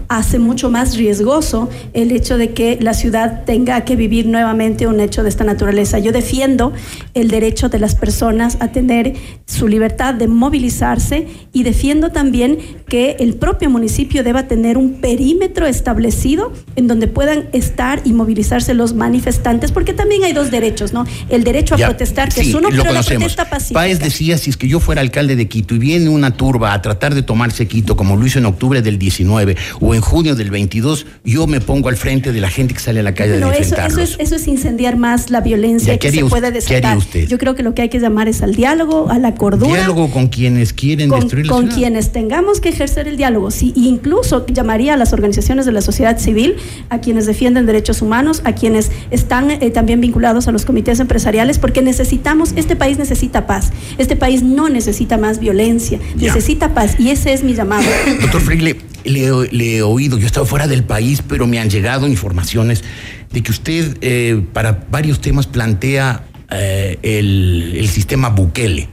hace 0.08 0.38
mucho 0.38 0.70
más 0.70 0.96
riesgoso 0.96 1.68
el 1.92 2.12
hecho 2.12 2.38
de 2.38 2.52
que 2.52 2.78
la 2.80 2.94
ciudad 2.94 3.44
tenga 3.44 3.84
que 3.84 3.96
vivir 3.96 4.26
nuevamente 4.26 4.86
un 4.86 5.00
hecho 5.00 5.22
de 5.22 5.28
esta 5.28 5.44
naturaleza. 5.44 5.98
Yo 5.98 6.12
defiendo 6.12 6.72
el 7.14 7.28
derecho 7.28 7.68
de 7.68 7.78
las 7.78 7.94
personas 7.94 8.56
a 8.60 8.68
tener 8.68 9.14
su 9.46 9.68
libertad 9.68 10.14
de 10.14 10.28
movilizarse 10.28 11.26
y 11.52 11.62
defiendo 11.62 12.10
también 12.10 12.58
que 12.88 13.16
el 13.18 13.34
propio 13.34 13.68
municipio 13.68 14.22
deba 14.22 14.46
tener 14.46 14.78
un 14.78 14.94
perímetro 14.94 15.66
establecido 15.66 16.52
en 16.76 16.86
donde 16.86 17.08
puedan 17.08 17.48
estar 17.52 18.00
y 18.04 18.12
movilizarse 18.12 18.74
los 18.74 18.94
manifestantes, 18.94 19.72
porque 19.72 19.92
también 19.92 20.24
hay 20.24 20.32
dos 20.32 20.50
derechos, 20.50 20.92
¿no? 20.92 21.04
El 21.28 21.42
derecho 21.42 21.74
a 21.74 21.78
protestar, 21.78 22.32
que 22.32 22.42
es 22.42 22.54
uno, 22.54 22.68
pero 22.70 22.92
la 22.92 23.02
protesta 23.02 23.50
pacífica. 23.50 23.80
Páez 23.80 23.98
decía, 23.98 24.38
si 24.38 24.50
es 24.50 24.56
que 24.56 24.68
yo 24.68 24.78
fuera 24.78 25.00
alcalde 25.00 25.34
de 25.34 25.48
Quito 25.48 25.74
y 25.74 25.78
viene 25.78 26.08
una 26.08 26.36
turba 26.36 26.72
a 26.72 26.82
tratar 26.82 27.14
de 27.14 27.22
tomarse 27.22 27.66
Quito, 27.66 27.96
como 27.96 28.16
lo 28.16 28.24
hizo 28.24 28.38
en 28.38 28.46
octubre 28.46 28.82
del 28.82 28.98
19 28.98 29.56
o 29.80 29.94
en 29.94 30.00
junio 30.00 30.36
del 30.36 30.50
22, 30.50 31.06
yo 31.24 31.46
me 31.46 31.60
pongo 31.60 31.88
al 31.88 31.96
frente 31.96 32.32
de 32.32 32.40
la 32.40 32.50
gente 32.50 32.74
que 32.74 32.80
sale 32.80 33.00
a 33.00 33.02
la 33.02 33.14
calle 33.14 33.38
no, 33.38 33.50
de 33.50 33.58
eso, 33.58 33.76
eso, 33.76 34.00
es, 34.00 34.16
eso 34.18 34.36
es 34.36 34.46
incendiar 34.46 34.96
más 34.96 35.30
la 35.30 35.40
violencia 35.40 35.98
que 35.98 36.12
se 36.12 36.24
puede 36.24 36.52
desatar. 36.52 36.98
Yo 37.26 37.38
creo 37.38 37.54
que 37.54 37.62
lo 37.62 37.74
que 37.74 37.82
hay 37.82 37.88
que 37.88 37.98
llamar 37.98 38.28
es 38.28 38.42
al 38.42 38.54
diálogo, 38.54 39.08
a 39.10 39.18
la 39.18 39.34
cordura. 39.34 39.74
Diálogo 39.74 40.10
con 40.10 40.28
quienes 40.28 40.72
quieren 40.72 41.08
con, 41.08 41.20
destruir 41.20 41.46
la 41.46 41.52
Con 41.52 41.62
ciudad. 41.64 41.76
quienes 41.76 42.12
tengamos 42.12 42.60
que 42.60 42.75
ejercer 42.76 43.08
el 43.08 43.16
diálogo. 43.16 43.50
Sí, 43.50 43.72
incluso 43.74 44.46
llamaría 44.46 44.94
a 44.94 44.96
las 44.96 45.12
organizaciones 45.12 45.66
de 45.66 45.72
la 45.72 45.80
sociedad 45.80 46.18
civil, 46.18 46.56
a 46.90 47.00
quienes 47.00 47.26
defienden 47.26 47.66
derechos 47.66 48.02
humanos, 48.02 48.42
a 48.44 48.54
quienes 48.54 48.92
están 49.10 49.50
eh, 49.50 49.70
también 49.70 50.00
vinculados 50.00 50.46
a 50.48 50.52
los 50.52 50.64
comités 50.64 51.00
empresariales, 51.00 51.58
porque 51.58 51.82
necesitamos, 51.82 52.52
este 52.56 52.76
país 52.76 52.98
necesita 52.98 53.46
paz. 53.46 53.72
Este 53.98 54.14
país 54.16 54.42
no 54.42 54.68
necesita 54.68 55.18
más 55.18 55.40
violencia, 55.40 55.98
Ya. 56.16 56.28
necesita 56.34 56.74
paz. 56.74 56.94
Y 57.00 57.10
ese 57.10 57.32
es 57.32 57.42
mi 57.42 57.54
llamado. 57.54 57.84
Doctor 58.20 58.40
Freile, 58.40 58.76
le, 59.04 59.26
he- 59.26 59.48
le 59.52 59.76
he 59.78 59.82
oído, 59.82 60.18
yo 60.18 60.24
he 60.24 60.26
estado 60.26 60.46
fuera 60.46 60.66
del 60.68 60.84
país, 60.84 61.22
pero 61.26 61.46
me 61.46 61.58
han 61.58 61.70
llegado 61.70 62.06
informaciones 62.06 62.84
de 63.32 63.42
que 63.42 63.50
usted 63.50 63.96
eh, 64.02 64.42
para 64.52 64.84
varios 64.90 65.20
temas 65.20 65.46
plantea 65.46 66.24
eh, 66.50 66.98
el, 67.02 67.74
el 67.76 67.88
sistema 67.88 68.28
Bukele. 68.28 68.88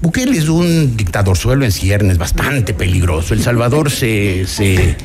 Bukele 0.00 0.36
es 0.36 0.48
un 0.48 0.96
dictador 0.96 1.36
suelo 1.38 1.64
en 1.64 1.72
ciernes, 1.72 2.18
bastante 2.18 2.74
peligroso. 2.74 3.32
El 3.32 3.40
Salvador 3.42 3.90
se, 3.90 4.46
se, 4.46 4.96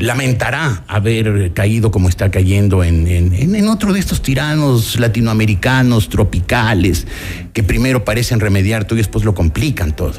lamentará 0.00 0.84
haber 0.88 1.52
caído 1.52 1.90
como 1.90 2.08
está 2.08 2.30
cayendo 2.30 2.82
en, 2.82 3.06
en- 3.06 3.34
en- 3.34 3.54
en 3.54 3.68
otro 3.68 3.92
de 3.92 4.00
estos 4.00 4.22
tiranos 4.22 4.98
latinoamericanos, 4.98 6.08
tropicales, 6.08 7.06
que 7.52 7.62
primero 7.62 8.04
parecen 8.04 8.40
remediar 8.40 8.84
todo 8.84 8.94
y 8.96 9.02
después 9.02 9.24
lo 9.24 9.34
complican 9.34 9.94
todo. 9.94 10.14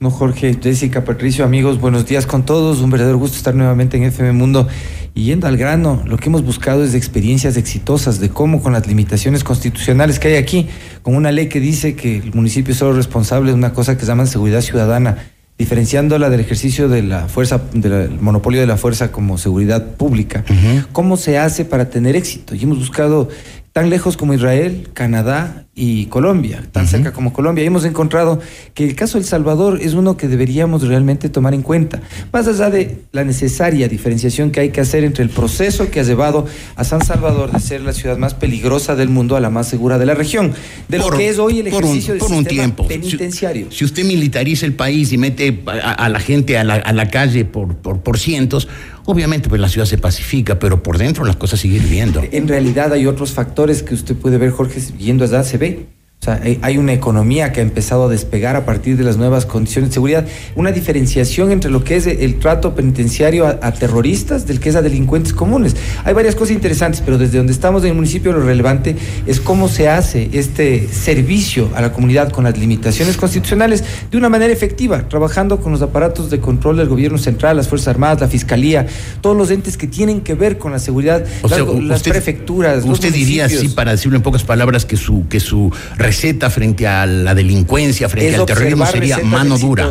No, 0.00 0.12
Jorge, 0.12 0.56
Jessica, 0.62 1.04
Patricio, 1.04 1.44
amigos, 1.44 1.80
buenos 1.80 2.06
días 2.06 2.24
con 2.24 2.44
todos. 2.44 2.78
Un 2.78 2.88
verdadero 2.88 3.18
gusto 3.18 3.36
estar 3.36 3.56
nuevamente 3.56 3.96
en 3.96 4.04
FM 4.04 4.30
Mundo. 4.30 4.68
Y 5.12 5.24
yendo 5.24 5.48
al 5.48 5.56
grano, 5.56 6.04
lo 6.06 6.18
que 6.18 6.28
hemos 6.28 6.44
buscado 6.44 6.84
es 6.84 6.92
de 6.92 6.98
experiencias 6.98 7.56
exitosas, 7.56 8.20
de 8.20 8.28
cómo 8.28 8.62
con 8.62 8.74
las 8.74 8.86
limitaciones 8.86 9.42
constitucionales 9.42 10.20
que 10.20 10.28
hay 10.28 10.34
aquí, 10.36 10.68
con 11.02 11.16
una 11.16 11.32
ley 11.32 11.48
que 11.48 11.58
dice 11.58 11.96
que 11.96 12.18
el 12.18 12.32
municipio 12.32 12.70
es 12.70 12.78
solo 12.78 12.92
responsable 12.92 13.50
de 13.50 13.56
una 13.56 13.72
cosa 13.72 13.96
que 13.96 14.02
se 14.02 14.06
llama 14.06 14.26
seguridad 14.26 14.60
ciudadana, 14.60 15.18
diferenciándola 15.58 16.30
del 16.30 16.38
ejercicio 16.38 16.88
de 16.88 17.02
la 17.02 17.26
fuerza, 17.26 17.60
del 17.72 18.20
monopolio 18.20 18.60
de 18.60 18.68
la 18.68 18.76
fuerza 18.76 19.10
como 19.10 19.36
seguridad 19.36 19.96
pública. 19.96 20.44
¿Cómo 20.92 21.16
se 21.16 21.38
hace 21.38 21.64
para 21.64 21.90
tener 21.90 22.14
éxito? 22.14 22.54
Y 22.54 22.62
hemos 22.62 22.78
buscado 22.78 23.30
tan 23.72 23.90
lejos 23.90 24.16
como 24.16 24.32
Israel, 24.32 24.90
Canadá 24.92 25.66
y 25.80 26.06
Colombia, 26.06 26.64
tan 26.72 26.88
cerca 26.88 27.12
como 27.12 27.32
Colombia. 27.32 27.62
Y 27.62 27.68
hemos 27.68 27.84
encontrado 27.84 28.40
que 28.74 28.84
el 28.84 28.94
caso 28.96 29.16
de 29.16 29.22
El 29.22 29.28
Salvador 29.28 29.78
es 29.80 29.94
uno 29.94 30.16
que 30.16 30.26
deberíamos 30.26 30.82
realmente 30.86 31.28
tomar 31.28 31.54
en 31.54 31.62
cuenta, 31.62 32.00
más 32.32 32.48
allá 32.48 32.68
de 32.68 32.98
la 33.12 33.22
necesaria 33.24 33.86
diferenciación 33.88 34.50
que 34.50 34.60
hay 34.60 34.70
que 34.70 34.80
hacer 34.80 35.04
entre 35.04 35.22
el 35.22 35.30
proceso 35.30 35.90
que 35.90 36.00
ha 36.00 36.02
llevado 36.02 36.46
a 36.74 36.82
San 36.84 37.04
Salvador 37.04 37.52
de 37.52 37.60
ser 37.60 37.82
la 37.82 37.92
ciudad 37.92 38.18
más 38.18 38.34
peligrosa 38.34 38.96
del 38.96 39.08
mundo 39.08 39.36
a 39.36 39.40
la 39.40 39.50
más 39.50 39.68
segura 39.68 39.98
de 39.98 40.06
la 40.06 40.14
región, 40.14 40.52
de 40.88 40.98
Por- 40.98 41.12
lo 41.12 41.18
que 41.18 41.28
es 41.28 41.38
hoy 41.38 41.60
el 41.60 41.68
un- 41.68 41.74
ejercicio 41.84 42.14
un 42.28 42.44
tiempo. 42.44 42.88
penitenciario. 42.88 43.68
Si 43.70 43.84
usted 43.84 44.04
militariza 44.04 44.66
el 44.66 44.72
país 44.74 45.12
y 45.12 45.18
mete 45.18 45.62
a, 45.66 45.92
a 45.92 46.08
la 46.08 46.18
gente 46.18 46.58
a 46.58 46.64
la, 46.64 46.74
a 46.74 46.92
la 46.92 47.08
calle 47.10 47.44
por, 47.44 47.76
por, 47.76 48.00
por 48.00 48.18
cientos, 48.18 48.66
obviamente 49.04 49.48
pues 49.48 49.60
la 49.60 49.68
ciudad 49.68 49.86
se 49.86 49.96
pacifica, 49.98 50.58
pero 50.58 50.82
por 50.82 50.98
dentro 50.98 51.24
las 51.24 51.36
cosas 51.36 51.60
siguen 51.60 51.82
viviendo. 51.84 52.22
En 52.32 52.48
realidad 52.48 52.92
hay 52.92 53.06
otros 53.06 53.32
factores 53.32 53.82
que 53.82 53.94
usted 53.94 54.14
puede 54.16 54.38
ver, 54.38 54.50
Jorge, 54.50 54.80
yendo 54.98 55.24
allá 55.24 55.42
se 55.44 55.56
ve. 55.58 55.67
ready? 55.68 55.97
O 56.20 56.24
sea, 56.24 56.40
hay- 56.62 56.78
una 56.78 56.92
economía 56.92 57.52
que 57.52 57.60
ha 57.60 57.62
empezado 57.62 58.06
a 58.06 58.08
despegar 58.08 58.56
a 58.56 58.64
partir 58.66 58.96
de 58.96 59.04
las 59.04 59.16
nuevas 59.16 59.46
condiciones 59.46 59.90
de 59.90 59.94
seguridad, 59.94 60.26
una 60.56 60.72
diferenciación 60.72 61.52
entre 61.52 61.70
lo 61.70 61.84
que 61.84 61.94
es 61.94 62.08
el 62.08 62.40
trato 62.40 62.74
penitenciario 62.74 63.46
a, 63.46 63.60
a 63.62 63.72
terroristas 63.72 64.44
del 64.44 64.58
que 64.58 64.68
es 64.70 64.74
a 64.74 64.82
delincuentes 64.82 65.32
comunes. 65.32 65.76
Hay 66.04 66.14
varias 66.14 66.34
cosas 66.34 66.54
interesantes, 66.56 67.02
pero 67.04 67.18
desde 67.18 67.38
donde 67.38 67.52
estamos 67.52 67.82
en 67.84 67.90
el 67.90 67.94
municipio 67.94 68.32
lo 68.32 68.40
relevante 68.40 68.96
es 69.28 69.40
cómo 69.40 69.68
se 69.68 69.88
hace 69.88 70.28
este 70.32 70.88
servicio 70.88 71.70
a 71.76 71.82
la 71.82 71.92
comunidad 71.92 72.30
con 72.32 72.42
las 72.44 72.58
limitaciones 72.58 73.16
constitucionales 73.16 73.84
de 74.10 74.18
una 74.18 74.28
manera 74.28 74.52
efectiva, 74.52 75.08
trabajando 75.08 75.60
con 75.60 75.70
los 75.70 75.82
aparatos 75.82 76.30
de 76.30 76.40
control 76.40 76.78
del 76.78 76.88
gobierno 76.88 77.18
central, 77.18 77.56
las 77.56 77.68
Fuerzas 77.68 77.88
Armadas, 77.88 78.20
la 78.20 78.28
Fiscalía, 78.28 78.86
todos 79.20 79.36
los 79.36 79.52
entes 79.52 79.76
que 79.76 79.86
tienen 79.86 80.20
que 80.22 80.34
ver 80.34 80.58
con 80.58 80.72
la 80.72 80.80
seguridad, 80.80 81.24
O 81.42 81.48
sea, 81.48 81.58
las, 81.58 81.68
las 81.84 81.96
usted- 81.98 82.10
prefecturas. 82.10 82.84
los 82.84 82.94
Usted 82.94 83.12
diría 83.14 83.44
así, 83.46 83.68
para 83.68 83.92
decirlo 83.92 84.16
en 84.16 84.22
pocas 84.24 84.42
palabras, 84.42 84.84
que 84.84 84.96
su, 84.96 85.28
que 85.28 85.38
su 85.38 85.70
receta 86.08 86.48
frente 86.48 86.86
a 86.86 87.04
la 87.04 87.34
delincuencia, 87.34 88.08
frente 88.08 88.36
al 88.36 88.46
terrorismo 88.46 88.86
sería 88.86 89.18
mano 89.18 89.58
dura. 89.58 89.90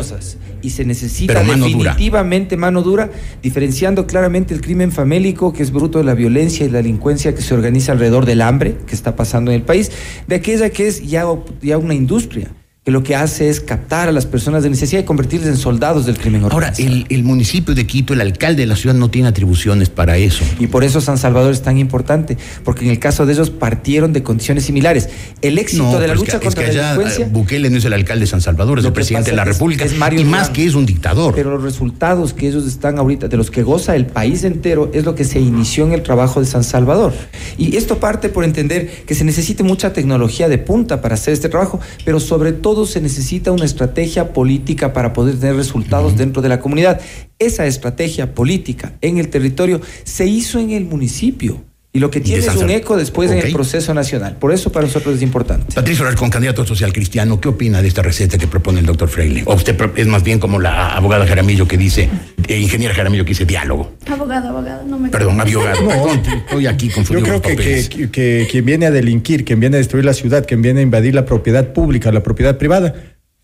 Y 0.60 0.70
se 0.70 0.84
necesita 0.84 1.34
Pero 1.34 1.46
mano 1.46 1.68
dura. 1.68 1.92
definitivamente 1.92 2.56
mano 2.56 2.82
dura, 2.82 3.08
diferenciando 3.40 4.08
claramente 4.08 4.52
el 4.52 4.60
crimen 4.60 4.90
famélico, 4.90 5.52
que 5.52 5.62
es 5.62 5.70
bruto 5.70 5.98
de 5.98 6.04
la 6.04 6.14
violencia 6.14 6.66
y 6.66 6.70
la 6.70 6.78
delincuencia 6.78 7.32
que 7.36 7.42
se 7.42 7.54
organiza 7.54 7.92
alrededor 7.92 8.26
del 8.26 8.42
hambre 8.42 8.76
que 8.84 8.96
está 8.96 9.14
pasando 9.14 9.52
en 9.52 9.58
el 9.58 9.62
país, 9.62 9.92
de 10.26 10.34
aquella 10.34 10.70
que 10.70 10.88
es 10.88 11.08
ya, 11.08 11.24
ya 11.62 11.78
una 11.78 11.94
industria, 11.94 12.48
que 12.88 12.92
lo 12.92 13.02
que 13.02 13.14
hace 13.14 13.50
es 13.50 13.60
captar 13.60 14.08
a 14.08 14.12
las 14.12 14.24
personas 14.24 14.62
de 14.62 14.70
necesidad 14.70 15.02
y 15.02 15.04
convertirles 15.04 15.46
en 15.50 15.58
soldados 15.58 16.06
del 16.06 16.16
crimen 16.16 16.42
Ahora, 16.44 16.56
organizado. 16.68 16.88
el, 16.88 17.06
el 17.10 17.22
municipio 17.22 17.74
de 17.74 17.86
Quito, 17.86 18.14
el 18.14 18.22
alcalde 18.22 18.62
de 18.62 18.66
la 18.66 18.76
ciudad 18.76 18.94
no 18.96 19.10
tiene 19.10 19.28
atribuciones 19.28 19.90
para 19.90 20.16
eso. 20.16 20.42
Y 20.58 20.68
por 20.68 20.84
eso 20.84 21.02
San 21.02 21.18
Salvador 21.18 21.52
es 21.52 21.60
tan 21.60 21.76
importante, 21.76 22.38
porque 22.64 22.86
en 22.86 22.90
el 22.90 22.98
caso 22.98 23.26
de 23.26 23.34
ellos 23.34 23.50
partieron 23.50 24.14
de 24.14 24.22
condiciones 24.22 24.64
similares. 24.64 25.10
El 25.42 25.58
éxito 25.58 25.82
No, 25.82 25.98
de 26.00 26.06
la 26.06 26.14
es 26.14 26.18
lucha 26.18 26.38
que- 26.40 26.46
contra 26.46 26.64
es 26.64 26.70
que 26.70 26.76
la 26.78 26.82
delincuencia... 26.94 27.26
eh, 27.26 27.28
Bukele 27.30 27.68
no 27.68 27.76
es 27.76 27.84
el 27.84 27.92
alcalde 27.92 28.20
de 28.22 28.26
San 28.26 28.40
Salvador, 28.40 28.78
es 28.78 28.86
el 28.86 28.92
presidente 28.94 29.32
de 29.32 29.36
la 29.36 29.44
República. 29.44 29.84
es 29.84 29.94
Mario 29.94 30.20
y 30.20 30.24
más 30.24 30.48
que 30.48 30.64
es 30.64 30.74
un 30.74 30.86
dictador. 30.86 31.34
Pero 31.34 31.50
los 31.50 31.62
resultados 31.62 32.32
que 32.32 32.48
ellos 32.48 32.66
están 32.66 32.98
ahorita, 32.98 33.28
de 33.28 33.36
los 33.36 33.50
que 33.50 33.62
goza 33.62 33.96
el 33.96 34.06
país 34.06 34.44
entero, 34.44 34.90
es 34.94 35.04
lo 35.04 35.14
que 35.14 35.24
se 35.24 35.40
inició 35.40 35.84
en 35.84 35.92
el 35.92 36.02
trabajo 36.02 36.40
de 36.40 36.46
San 36.46 36.64
Salvador. 36.64 37.12
Y 37.58 37.76
esto 37.76 38.00
parte 38.00 38.30
por 38.30 38.44
entender 38.44 39.04
que 39.06 39.14
se 39.14 39.24
necesita 39.24 39.62
mucha 39.62 39.92
tecnología 39.92 40.48
de 40.48 40.56
punta 40.56 41.02
para 41.02 41.16
hacer 41.16 41.34
este 41.34 41.50
trabajo, 41.50 41.80
pero 42.06 42.18
sobre 42.18 42.52
todo 42.52 42.77
se 42.86 43.00
necesita 43.00 43.52
una 43.52 43.64
estrategia 43.64 44.32
política 44.32 44.92
para 44.92 45.12
poder 45.12 45.38
tener 45.38 45.56
resultados 45.56 46.16
dentro 46.16 46.42
de 46.42 46.48
la 46.48 46.60
comunidad. 46.60 47.00
Esa 47.38 47.66
estrategia 47.66 48.34
política 48.34 48.94
en 49.00 49.18
el 49.18 49.28
territorio 49.28 49.80
se 50.04 50.26
hizo 50.26 50.58
en 50.58 50.70
el 50.70 50.84
municipio. 50.84 51.67
Y 51.90 52.00
lo 52.00 52.10
que 52.10 52.20
tiene 52.20 52.44
es 52.44 52.54
un 52.54 52.68
eco 52.68 52.98
después 52.98 53.30
en 53.30 53.38
el 53.38 53.52
proceso 53.52 53.94
nacional. 53.94 54.36
Por 54.36 54.52
eso 54.52 54.70
para 54.70 54.84
nosotros 54.86 55.16
es 55.16 55.22
importante. 55.22 55.74
Patricio 55.74 56.04
Alarcón, 56.04 56.28
candidato 56.28 56.66
social 56.66 56.92
cristiano, 56.92 57.40
¿qué 57.40 57.48
opina 57.48 57.80
de 57.80 57.88
esta 57.88 58.02
receta 58.02 58.36
que 58.36 58.46
propone 58.46 58.80
el 58.80 58.86
doctor 58.86 59.08
Freile? 59.08 59.42
O 59.46 59.54
usted 59.54 59.74
es 59.96 60.06
más 60.06 60.22
bien 60.22 60.38
como 60.38 60.60
la 60.60 60.90
abogada 60.94 61.26
Jaramillo 61.26 61.66
que 61.66 61.78
dice, 61.78 62.10
eh, 62.46 62.58
ingeniera 62.58 62.94
Jaramillo 62.94 63.24
que 63.24 63.30
dice 63.30 63.46
diálogo. 63.46 63.94
Abogado, 64.06 64.50
abogado, 64.50 64.84
no 64.84 64.98
me 64.98 65.08
Perdón, 65.08 65.40
abogado. 65.40 65.78
Perdón, 65.88 66.20
estoy 66.26 66.66
aquí 66.66 66.88
Yo 66.88 66.94
confundido 66.96 67.26
creo 67.26 67.42
con 67.42 67.52
los 67.56 67.64
que, 67.64 67.88
que- 67.88 68.10
que 68.10 68.46
quien 68.50 68.64
viene 68.66 68.84
a 68.86 68.90
delinquir, 68.90 69.46
quien 69.46 69.58
viene 69.58 69.76
a 69.76 69.78
destruir 69.78 70.04
la 70.04 70.12
ciudad, 70.14 70.44
quien 70.46 70.60
viene 70.60 70.80
a 70.80 70.82
invadir 70.82 71.14
la 71.14 71.24
propiedad 71.24 71.72
pública, 71.72 72.12
la 72.12 72.22
propiedad 72.22 72.58
privada, 72.58 72.94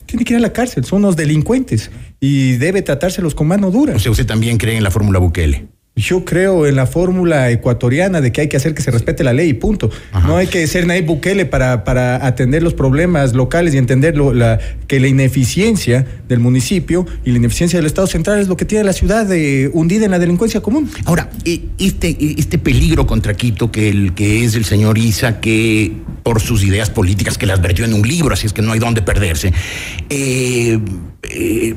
tiene 0.05 0.23
que 0.27 0.35
ir 0.35 0.39
a 0.39 0.43
la 0.43 0.53
cárcel, 0.53 0.85
son 0.85 0.99
unos 0.99 1.17
delincuentes 1.17 1.91
y 2.21 2.53
debe 2.59 2.83
tratárselos 2.83 3.35
con 3.35 3.47
mano 3.49 3.71
dura. 3.71 3.97
O 3.97 3.99
sea, 3.99 4.13
usted 4.13 4.27
también 4.27 4.59
cree 4.59 4.77
en 4.77 4.85
la 4.85 4.91
fórmula 4.91 5.19
Bukele. 5.19 5.67
Yo 5.97 6.25
creo 6.25 6.67
en 6.67 6.75
la 6.75 6.87
fórmula 6.87 7.53
ecuatoriana 7.53 8.21
de 8.21 8.33
que 8.33 8.41
hay 8.41 8.49
que 8.49 8.57
hacer 8.57 8.75
que 8.75 8.83
se 8.83 8.91
respete 8.91 9.23
la 9.23 9.33
ley 9.33 9.51
y 9.51 9.55
punto. 9.55 9.91
No 10.27 10.37
hay 10.37 10.49
que 10.49 10.67
ser 10.67 10.89
Nayib 10.89 11.07
Bukele 11.07 11.47
para, 11.47 11.85
para 11.85 12.27
atender 12.27 12.65
los 12.65 12.75
problemas 12.75 13.33
locales 13.33 13.75
y 13.75 13.79
entender 13.79 14.17
lo- 14.17 14.35
la, 14.35 14.59
que 14.89 14.99
la 14.99 15.07
ineficiencia 15.07 16.05
del 16.29 16.41
municipio 16.41 17.07
y 17.25 17.31
la 17.31 17.37
ineficiencia 17.39 17.79
del 17.79 17.87
Estado 17.87 18.09
central 18.09 18.41
es 18.41 18.49
lo 18.49 18.57
que 18.57 18.65
tiene 18.65 18.83
la 18.83 18.93
ciudad 18.93 19.25
de, 19.25 19.71
hundida 19.73 20.05
en 20.05 20.11
la 20.11 20.19
delincuencia 20.19 20.61
común. 20.61 20.91
Ahora, 21.05 21.31
eh, 21.45 21.61
este, 21.79 22.09
eh, 22.09 22.35
este 22.39 22.59
peligro 22.59 23.07
contra 23.07 23.35
Quito 23.35 23.71
que, 23.71 23.89
el, 23.89 24.15
que 24.15 24.45
es 24.45 24.57
el 24.57 24.65
señor 24.65 24.99
Isa, 24.99 25.41
que 25.41 25.93
por 26.25 26.41
sus 26.41 26.65
ideas 26.65 26.91
políticas 26.91 27.39
que 27.39 27.47
las 27.47 27.63
vertió 27.63 27.85
en 27.85 27.95
un 27.95 28.03
libro, 28.03 28.35
así 28.35 28.47
es 28.49 28.53
que 28.53 28.63
no 28.63 28.73
hay 28.73 28.81
dónde 28.81 29.01
perderse, 29.03 29.53
eh, 30.11 30.77
eh, 31.23 31.75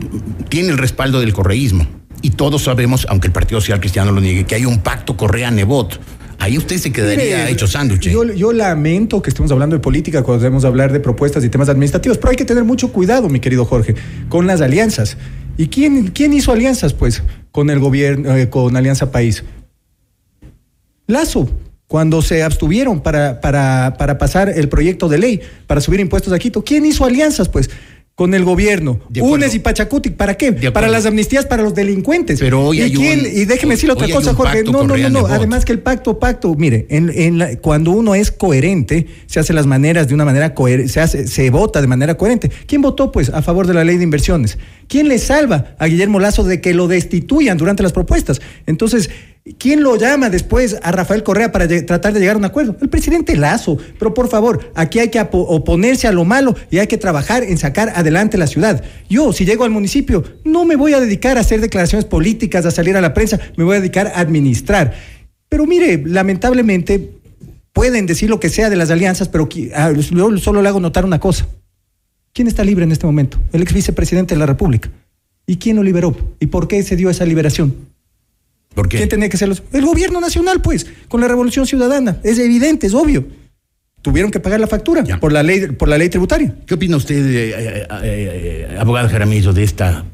tiene 0.50 0.70
el 0.70 0.80
respaldo 0.80 1.20
del 1.20 1.34
correísmo. 1.34 1.86
Y 2.22 2.32
todos 2.32 2.64
sabemos, 2.64 3.06
aunque 3.10 3.28
el 3.28 3.34
Partido 3.34 3.62
Social 3.62 3.80
Cristiano 3.80 4.12
lo 4.12 4.22
niegue, 4.22 4.46
que 4.46 4.56
hay 4.56 4.66
un 4.66 4.80
pacto 4.80 5.16
Correa-Nebot. 5.16 6.00
Ahí 6.40 6.58
usted 6.58 6.78
se 6.78 6.92
quedaría 6.92 7.38
Mire, 7.38 7.52
hecho 7.52 7.68
sándwich. 7.68 8.10
Yo, 8.10 8.24
yo 8.24 8.54
lamento 8.54 9.22
que 9.22 9.30
estemos 9.30 9.52
hablando 9.52 9.76
de 9.76 9.80
política 9.82 10.22
cuando 10.24 10.44
debemos 10.44 10.66
hablar 10.66 10.92
de 10.92 11.00
propuestas 11.00 11.44
y 11.44 11.50
temas 11.50 11.68
administrativos, 11.70 12.18
pero 12.18 12.30
hay 12.30 12.36
que 12.36 12.46
tener 12.46 12.64
mucho 12.64 12.92
cuidado, 12.92 13.28
mi 13.28 13.40
querido 13.40 13.66
Jorge, 13.66 13.96
con 14.30 14.46
las 14.46 14.62
alianzas. 14.62 15.18
¿Y 15.58 15.68
quién, 15.68 16.08
quién 16.10 16.34
hizo 16.34 16.52
alianzas, 16.52 16.94
pues, 16.94 17.24
con 17.52 17.70
el 17.72 17.80
gobierno, 17.80 18.36
eh, 18.36 18.50
con 18.50 18.76
Alianza 18.76 19.12
País? 19.12 19.44
Lazo, 21.08 21.50
cuando 21.88 22.22
se 22.22 22.44
abstuvieron 22.44 23.02
para, 23.02 23.42
para, 23.42 23.96
para 23.98 24.18
pasar 24.18 24.50
el 24.50 24.70
proyecto 24.70 25.08
de 25.10 25.18
ley 25.18 25.42
para 25.66 25.82
subir 25.82 26.00
impuestos 26.00 26.34
a 26.34 26.40
Quito. 26.40 26.64
¿Quién 26.64 26.86
hizo 26.86 27.06
alianzas, 27.06 27.50
pues? 27.50 27.70
Con 28.18 28.34
el 28.34 28.44
gobierno. 28.44 29.00
UNES 29.22 29.54
y 29.54 29.60
Pachacuti, 29.60 30.10
¿para 30.10 30.34
qué? 30.34 30.52
Para 30.72 30.88
las 30.88 31.06
amnistías 31.06 31.46
para 31.46 31.62
los 31.62 31.76
delincuentes. 31.76 32.40
Pero 32.40 32.64
hoy 32.66 32.80
¿Y, 32.80 32.82
hay 32.82 32.92
quién? 32.92 33.20
un- 33.20 33.26
y 33.28 33.46
déjeme 33.46 33.76
decirle 33.76 33.94
otra 33.94 34.10
cosa, 34.10 34.34
Jorge. 34.34 34.64
No, 34.64 34.82
no, 34.88 34.98
no, 34.98 35.10
no. 35.12 35.28
Además 35.28 35.66
que 35.66 35.72
el 35.72 35.80
pacto, 35.82 36.18
pacto, 36.18 36.56
mire, 36.56 36.88
en, 36.90 37.12
en 37.14 37.38
la- 37.38 37.56
cuando 37.58 37.92
uno 37.92 38.16
es 38.16 38.32
coherente, 38.32 39.06
se 39.28 39.40
hace 39.40 39.54
las 39.54 39.68
maneras 39.68 40.08
de 40.08 40.16
una 40.16 40.26
manera 40.26 40.56
coherente, 40.56 40.92
se, 40.92 41.00
hace, 41.00 41.28
se 41.28 41.52
vota 41.52 41.80
de 41.80 41.86
manera 41.86 42.16
coherente. 42.18 42.50
¿Quién 42.66 42.82
votó, 42.82 43.12
pues, 43.12 43.30
a 43.30 43.44
favor 43.44 43.68
de 43.68 43.76
la 43.76 43.84
ley 43.84 43.98
de 43.98 44.04
inversiones? 44.04 44.58
¿Quién 44.88 45.10
le 45.10 45.20
salva 45.20 45.76
a 45.78 45.86
Guillermo 45.86 46.20
Lazo 46.20 46.44
de 46.44 46.60
que 46.60 46.74
lo 46.74 46.88
destituyan 46.88 47.56
durante 47.60 47.84
las 47.84 47.94
propuestas? 47.94 48.42
Entonces, 48.66 49.12
¿quién 49.58 49.84
lo 49.84 49.96
llama 49.96 50.30
después 50.30 50.78
a 50.82 50.92
Rafael 50.92 51.24
Correa 51.24 51.52
para 51.52 51.68
tratar 51.86 52.14
de 52.14 52.20
llegar 52.20 52.36
a 52.36 52.40
un 52.40 52.46
acuerdo? 52.46 52.76
El 52.82 52.90
presidente 52.90 53.36
Lazo. 53.36 53.78
Pero 53.98 54.14
por 54.14 54.30
favor, 54.30 54.72
aquí 54.76 55.00
hay 55.00 55.10
que 55.10 55.20
oponerse 55.32 56.08
a 56.08 56.12
lo 56.12 56.26
malo 56.26 56.56
y 56.70 56.80
hay 56.80 56.88
que 56.88 56.98
trabajar 56.98 57.44
en 57.44 57.58
sacar 57.58 57.94
adelante 57.96 58.38
la 58.38 58.48
ciudad. 58.48 58.84
Yo, 59.10 59.34
si 59.34 59.46
llego 59.46 59.64
al 59.64 59.72
municipio, 59.72 60.24
no 60.44 60.66
me 60.66 60.76
voy 60.76 60.94
a 60.94 61.00
dedicar 61.00 61.38
a 61.38 61.42
hacer 61.42 61.62
declaraciones 61.62 62.06
políticas, 62.06 62.66
a 62.66 62.72
salir 62.72 62.98
a 62.98 63.02
la 63.02 63.14
prensa, 63.14 63.40
me 63.58 63.64
voy 63.64 63.78
a 63.78 63.80
dedicar 63.80 64.08
a 64.08 64.20
administrar. 64.20 64.94
Pero 65.50 65.66
mire, 65.66 66.02
lamentablemente 66.06 67.12
pueden 67.74 68.06
decir 68.06 68.30
lo 68.30 68.40
que 68.40 68.50
sea 68.50 68.70
de 68.70 68.76
las 68.76 68.90
alianzas, 68.90 69.30
pero 69.30 69.48
ah, 69.76 69.94
solo 70.02 70.62
le 70.62 70.68
hago 70.68 70.80
notar 70.80 71.06
una 71.06 71.20
cosa. 71.20 71.48
¿Quién 72.34 72.48
está 72.48 72.64
libre 72.64 72.84
en 72.84 72.92
este 72.92 73.06
momento? 73.06 73.40
El 73.52 73.62
ex 73.62 73.74
vicepresidente 73.74 74.36
de 74.36 74.40
la 74.40 74.46
República. 74.46 74.90
¿Y 75.46 75.58
quién 75.58 75.76
lo 75.76 75.84
liberó? 75.84 76.16
¿Y 76.40 76.48
por 76.48 76.68
qué 76.68 76.84
se 76.84 76.96
dio 76.96 77.10
esa 77.10 77.26
liberación? 77.26 77.74
¿Por 78.78 78.88
qué? 78.90 78.98
¿Quién 78.98 79.10
tenía 79.10 79.28
que 79.28 79.38
ser 79.38 79.50
los- 79.50 79.64
El 79.74 79.84
gobierno 79.86 80.22
nacional, 80.22 80.62
pues, 80.62 80.86
con 81.08 81.20
la 81.20 81.28
revolución 81.28 81.66
ciudadana. 81.66 82.20
Es 82.24 82.38
evidente, 82.38 82.86
es 82.86 82.94
obvio. 82.94 83.26
Tuvieron 84.04 84.30
que 84.30 84.40
pagar 84.40 84.60
la 84.60 84.68
factura 84.68 85.04
por 85.20 85.34
la 85.34 85.42
ley, 85.42 85.66
por 85.72 85.90
la 85.90 85.98
ley 85.98 86.10
tributaria. 86.10 86.54
¿Qué 86.68 86.76
opina 86.76 86.96
usted, 86.96 87.16
eh, 87.26 87.54
eh, 87.58 87.88
eh, 88.04 88.78
abogado 88.80 89.10
Jaramillo, 89.10 89.52
de 89.52 89.64
esta 89.64 90.06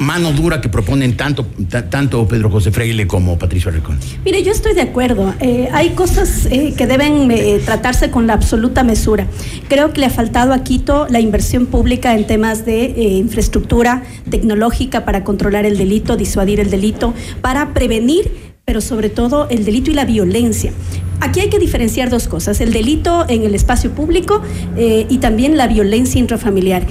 mano 0.00 0.32
dura 0.32 0.60
que 0.60 0.68
proponen 0.68 1.16
tanto, 1.16 1.46
ta- 1.68 1.88
tanto 1.88 2.26
Pedro 2.26 2.50
José 2.50 2.72
Freile 2.72 3.06
como 3.06 3.38
Patricio 3.38 3.70
Ricón? 3.70 3.98
Mire, 4.24 4.42
yo 4.42 4.50
estoy 4.50 4.74
de 4.74 4.80
acuerdo. 4.80 5.34
Eh, 5.40 5.68
hay 5.72 5.90
cosas 5.90 6.46
eh, 6.50 6.74
que 6.76 6.86
deben 6.86 7.30
eh, 7.30 7.60
tratarse 7.64 8.10
con 8.10 8.26
la 8.26 8.32
absoluta 8.32 8.82
mesura. 8.82 9.26
Creo 9.68 9.92
que 9.92 10.00
le 10.00 10.06
ha 10.06 10.10
faltado 10.10 10.54
a 10.54 10.64
Quito 10.64 11.06
la 11.10 11.20
inversión 11.20 11.66
pública 11.66 12.16
en 12.16 12.26
temas 12.26 12.64
de 12.64 12.84
infraestructura 13.14 14.02
tecnológica 14.30 15.04
para 15.04 15.22
controlar 15.22 15.66
el 15.66 15.76
delito, 15.76 16.16
disuadir 16.16 16.60
el 16.60 16.70
delito, 16.70 17.14
para 17.42 17.72
prevenir 17.74 18.50
pero 18.64 18.80
sobre 18.80 19.10
todo 19.10 19.48
el 19.48 19.64
delito 19.64 19.90
y 19.90 19.94
la 19.94 20.04
violencia. 20.04 20.72
Aquí 21.20 21.40
hay 21.40 21.50
que 21.50 21.58
diferenciar 21.58 22.08
dos 22.08 22.28
cosas, 22.28 22.60
el 22.60 22.72
delito 22.72 23.24
en 23.28 23.42
el 23.42 23.56
espacio 23.56 23.90
público 23.90 24.42
y 24.78 25.18
también 25.18 25.56
la 25.56 25.66
violencia 25.66 26.20
intrafamiliar. 26.20 26.86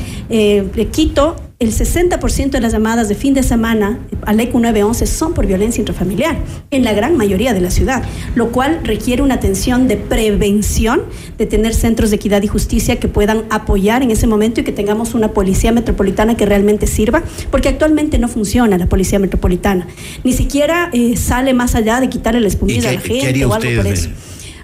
Quito, 0.91 1.37
el 1.59 1.73
60% 1.73 2.51
de 2.51 2.61
las 2.61 2.71
llamadas 2.71 3.09
de 3.09 3.15
fin 3.15 3.33
de 3.33 3.43
semana 3.43 3.99
al 4.25 4.39
ECU 4.39 4.61
911 4.61 5.05
son 5.05 5.33
por 5.33 5.45
violencia 5.45 5.81
intrafamiliar, 5.81 6.37
en 6.71 6.85
la 6.85 6.93
gran 6.93 7.17
mayoría 7.17 7.53
de 7.53 7.59
la 7.59 7.69
ciudad, 7.69 8.01
lo 8.33 8.53
cual 8.53 8.79
requiere 8.83 9.21
una 9.21 9.35
atención 9.35 9.89
de 9.89 9.97
prevención, 9.97 11.01
de 11.37 11.45
tener 11.45 11.73
centros 11.73 12.11
de 12.11 12.15
equidad 12.15 12.41
y 12.43 12.47
justicia 12.47 12.97
que 12.97 13.09
puedan 13.09 13.43
apoyar 13.49 14.03
en 14.03 14.11
ese 14.11 14.25
momento 14.25 14.61
y 14.61 14.63
que 14.63 14.71
tengamos 14.71 15.13
una 15.13 15.33
policía 15.33 15.73
metropolitana 15.73 16.37
que 16.37 16.45
realmente 16.45 16.87
sirva, 16.87 17.23
porque 17.51 17.67
actualmente 17.67 18.19
no 18.19 18.29
funciona 18.29 18.77
la 18.77 18.85
policía 18.85 19.19
metropolitana, 19.19 19.85
ni 20.23 20.31
siquiera 20.31 20.89
eh, 20.93 21.17
sale 21.17 21.53
más 21.53 21.75
allá 21.75 21.99
de 21.99 22.07
quitarle 22.07 22.39
la 22.39 22.47
espumilla 22.47 22.89
a 22.89 22.93
la 22.93 23.01
gente 23.01 23.45
o 23.45 23.53
algo 23.53 23.69
por 23.75 23.87
eso. 23.87 24.09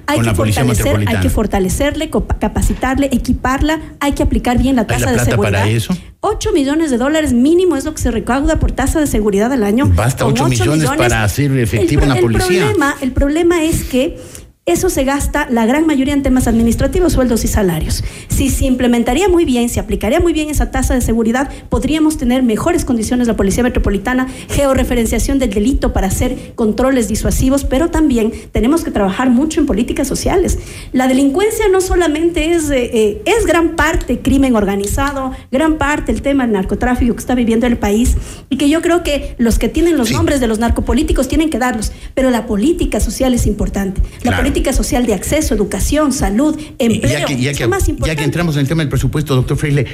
Hay 0.07 0.17
con 0.17 0.25
que, 0.25 0.31
la 0.31 0.35
policía 0.35 0.65
hay 1.07 1.19
que 1.19 1.29
fortalecerle, 1.29 2.09
capacitarle, 2.39 3.09
equiparla, 3.11 3.79
hay 3.99 4.13
que 4.13 4.23
aplicar 4.23 4.57
bien 4.57 4.75
la 4.75 4.83
¿Hay 4.83 4.87
tasa 4.87 5.11
la 5.11 5.23
de 5.23 5.31
seguridad. 5.31 5.59
para 5.61 5.69
eso? 5.69 5.97
8 6.19 6.51
millones 6.53 6.91
de 6.91 6.97
dólares 6.97 7.33
mínimo 7.33 7.75
es 7.75 7.85
lo 7.85 7.93
que 7.93 8.01
se 8.01 8.11
recauda 8.11 8.59
por 8.59 8.71
tasa 8.71 8.99
de 8.99 9.07
seguridad 9.07 9.51
al 9.53 9.63
año. 9.63 9.91
Basta 9.93 10.23
Con 10.23 10.33
8 10.33 10.43
ocho 10.43 10.49
millones 10.49 10.89
para 10.97 11.23
hacer 11.23 11.51
efectiva 11.57 12.03
una 12.03 12.15
policía. 12.15 12.65
Problema, 12.65 12.95
el 13.01 13.11
problema 13.11 13.63
es 13.63 13.83
que 13.83 14.19
eso 14.67 14.89
se 14.89 15.03
gasta 15.03 15.47
la 15.51 15.67
gran 15.67 15.85
mayoría 15.85 16.15
en 16.15 16.23
temas 16.23 16.47
administrativos, 16.47 17.13
sueldos 17.13 17.43
y 17.43 17.47
salarios. 17.47 18.03
Si 18.29 18.49
se 18.49 18.65
implementaría 18.65 19.29
muy 19.29 19.45
bien, 19.45 19.69
se 19.69 19.79
aplicaría 19.79 20.19
muy 20.19 20.33
bien 20.33 20.49
esa 20.49 20.71
tasa 20.71 20.95
de 20.95 21.01
seguridad, 21.01 21.51
podríamos 21.69 22.17
tener 22.17 22.41
mejores 22.41 22.83
condiciones 22.83 23.27
la 23.27 23.35
Policía 23.35 23.61
Metropolitana, 23.61 24.25
georreferenciación 24.49 25.37
del 25.37 25.51
delito 25.51 25.93
para 25.93 26.07
hacer 26.07 26.53
controles 26.55 27.07
disuasivos, 27.07 27.63
pero 27.63 27.91
también 27.91 28.33
tenemos 28.51 28.83
que 28.83 28.89
trabajar 28.89 29.29
mucho 29.29 29.59
en 29.59 29.67
políticas 29.67 30.07
sociales. 30.07 30.57
La 30.93 31.07
delincuencia 31.07 31.67
no 31.67 31.79
solamente 31.79 32.53
es, 32.53 32.71
eh, 32.71 32.89
eh, 32.91 33.21
es 33.25 33.45
gran 33.45 33.75
parte 33.75 34.21
crimen 34.21 34.55
organizado, 34.55 35.31
gran 35.51 35.77
parte 35.77 36.11
el 36.11 36.23
tema 36.23 36.43
del 36.43 36.53
narcotráfico 36.53 37.13
que 37.13 37.19
está 37.19 37.35
viviendo 37.35 37.67
el 37.67 37.77
país 37.77 38.17
y 38.49 38.57
que 38.57 38.67
yo 38.67 38.81
creo 38.81 39.03
que 39.03 39.35
los 39.37 39.59
que 39.59 39.69
tienen 39.69 39.95
los 39.95 40.09
nombres 40.09 40.39
de 40.39 40.47
los 40.47 40.57
narcopolíticos 40.57 41.27
tienen 41.27 41.51
que 41.51 41.59
darlos, 41.59 41.91
pero 42.15 42.31
la 42.31 42.47
política 42.47 42.99
social 42.99 43.35
es 43.35 43.45
importante. 43.45 44.01
La 44.23 44.31
Claro. 44.31 44.54
Política 44.55 44.71
social 44.71 45.05
de 45.05 45.13
acceso, 45.13 45.53
educación, 45.53 46.13
salud, 46.13 46.57
empleo, 46.79 47.19
ya 47.19 47.25
que, 47.25 47.37
ya, 47.37 47.53
que, 47.53 47.63
lo 47.63 47.69
más 47.69 47.87
ya 47.87 47.91
importante. 47.91 48.15
que 48.15 48.23
entramos 48.23 48.55
en 48.55 48.61
el 48.61 48.67
tema 48.69 48.83
del 48.83 48.89
presupuesto, 48.89 49.35
doctor 49.35 49.57
Freile, 49.57 49.85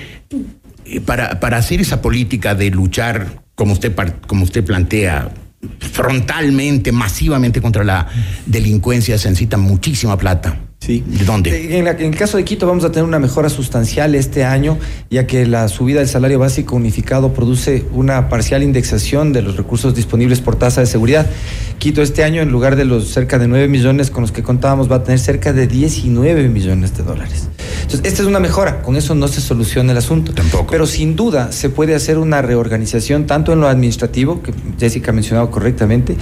eh, 0.86 1.02
para, 1.02 1.40
para 1.40 1.58
hacer 1.58 1.82
esa 1.82 2.00
política 2.00 2.54
de 2.54 2.70
luchar, 2.70 3.42
como 3.56 3.74
usted, 3.74 3.92
como 4.28 4.44
usted 4.44 4.64
plantea, 4.64 5.32
frontalmente, 5.80 6.92
masivamente 6.92 7.60
contra 7.60 7.84
la 7.84 8.08
delincuencia, 8.46 9.18
se 9.18 9.30
necesita 9.30 9.58
muchísima 9.58 10.16
plata. 10.16 10.60
Sí. 10.84 11.04
¿De 11.06 11.26
dónde? 11.26 11.78
En, 11.78 11.86
la- 11.86 11.92
en 11.92 12.12
el 12.12 12.16
caso 12.16 12.38
de 12.38 12.44
Quito 12.44 12.66
vamos 12.66 12.84
a 12.84 12.92
tener 12.92 13.04
una 13.08 13.20
mejora 13.20 13.50
sustancial 13.50 14.16
este 14.16 14.44
año, 14.44 14.80
ya 15.12 15.28
que 15.28 15.46
la 15.46 15.68
subida 15.68 16.00
del 16.00 16.08
salario 16.10 16.40
básico 16.40 16.76
unificado 16.76 17.34
produce 17.34 17.86
una 17.94 18.30
parcial 18.30 18.64
indexación 18.64 19.32
de 19.32 19.44
los 19.44 19.58
recursos 19.58 19.94
disponibles 19.94 20.42
por 20.42 20.56
tasa 20.56 20.82
de 20.82 20.88
seguridad. 20.88 21.28
Quito 21.78 22.02
este 22.02 22.24
año, 22.24 22.42
en 22.42 22.50
lugar 22.50 22.76
de 22.78 22.86
los 22.86 23.10
cerca 23.10 23.38
de 23.38 23.48
9 23.48 23.68
millones 23.68 24.10
con 24.10 24.22
los 24.22 24.32
que 24.32 24.42
contábamos, 24.42 24.92
va 24.92 24.96
a 24.98 25.04
tener 25.04 25.20
cerca 25.20 25.54
de 25.54 25.68
19 25.68 26.50
millones 26.50 26.98
de 26.98 27.04
dólares. 27.04 27.48
Entonces, 27.84 28.02
esta 28.04 28.22
es 28.24 28.28
una 28.28 28.40
mejora, 28.40 28.82
con 28.82 28.96
eso 28.96 29.14
no 29.14 29.28
se 29.28 29.40
soluciona 29.42 29.92
el 29.92 29.98
asunto. 30.00 30.34
Tampoco. 30.34 30.68
Pero 30.72 30.88
sin 30.88 31.16
duda 31.16 31.52
se 31.52 31.70
puede 31.70 31.94
hacer 31.94 32.18
una 32.18 32.42
reorganización 32.42 33.28
tanto 33.28 33.54
en 33.54 33.60
lo 33.60 33.68
administrativo, 33.68 34.42
que 34.42 34.52
Jessica 34.80 35.12
ha 35.12 35.14
mencionado 35.14 35.52
correctamente, 35.52 36.16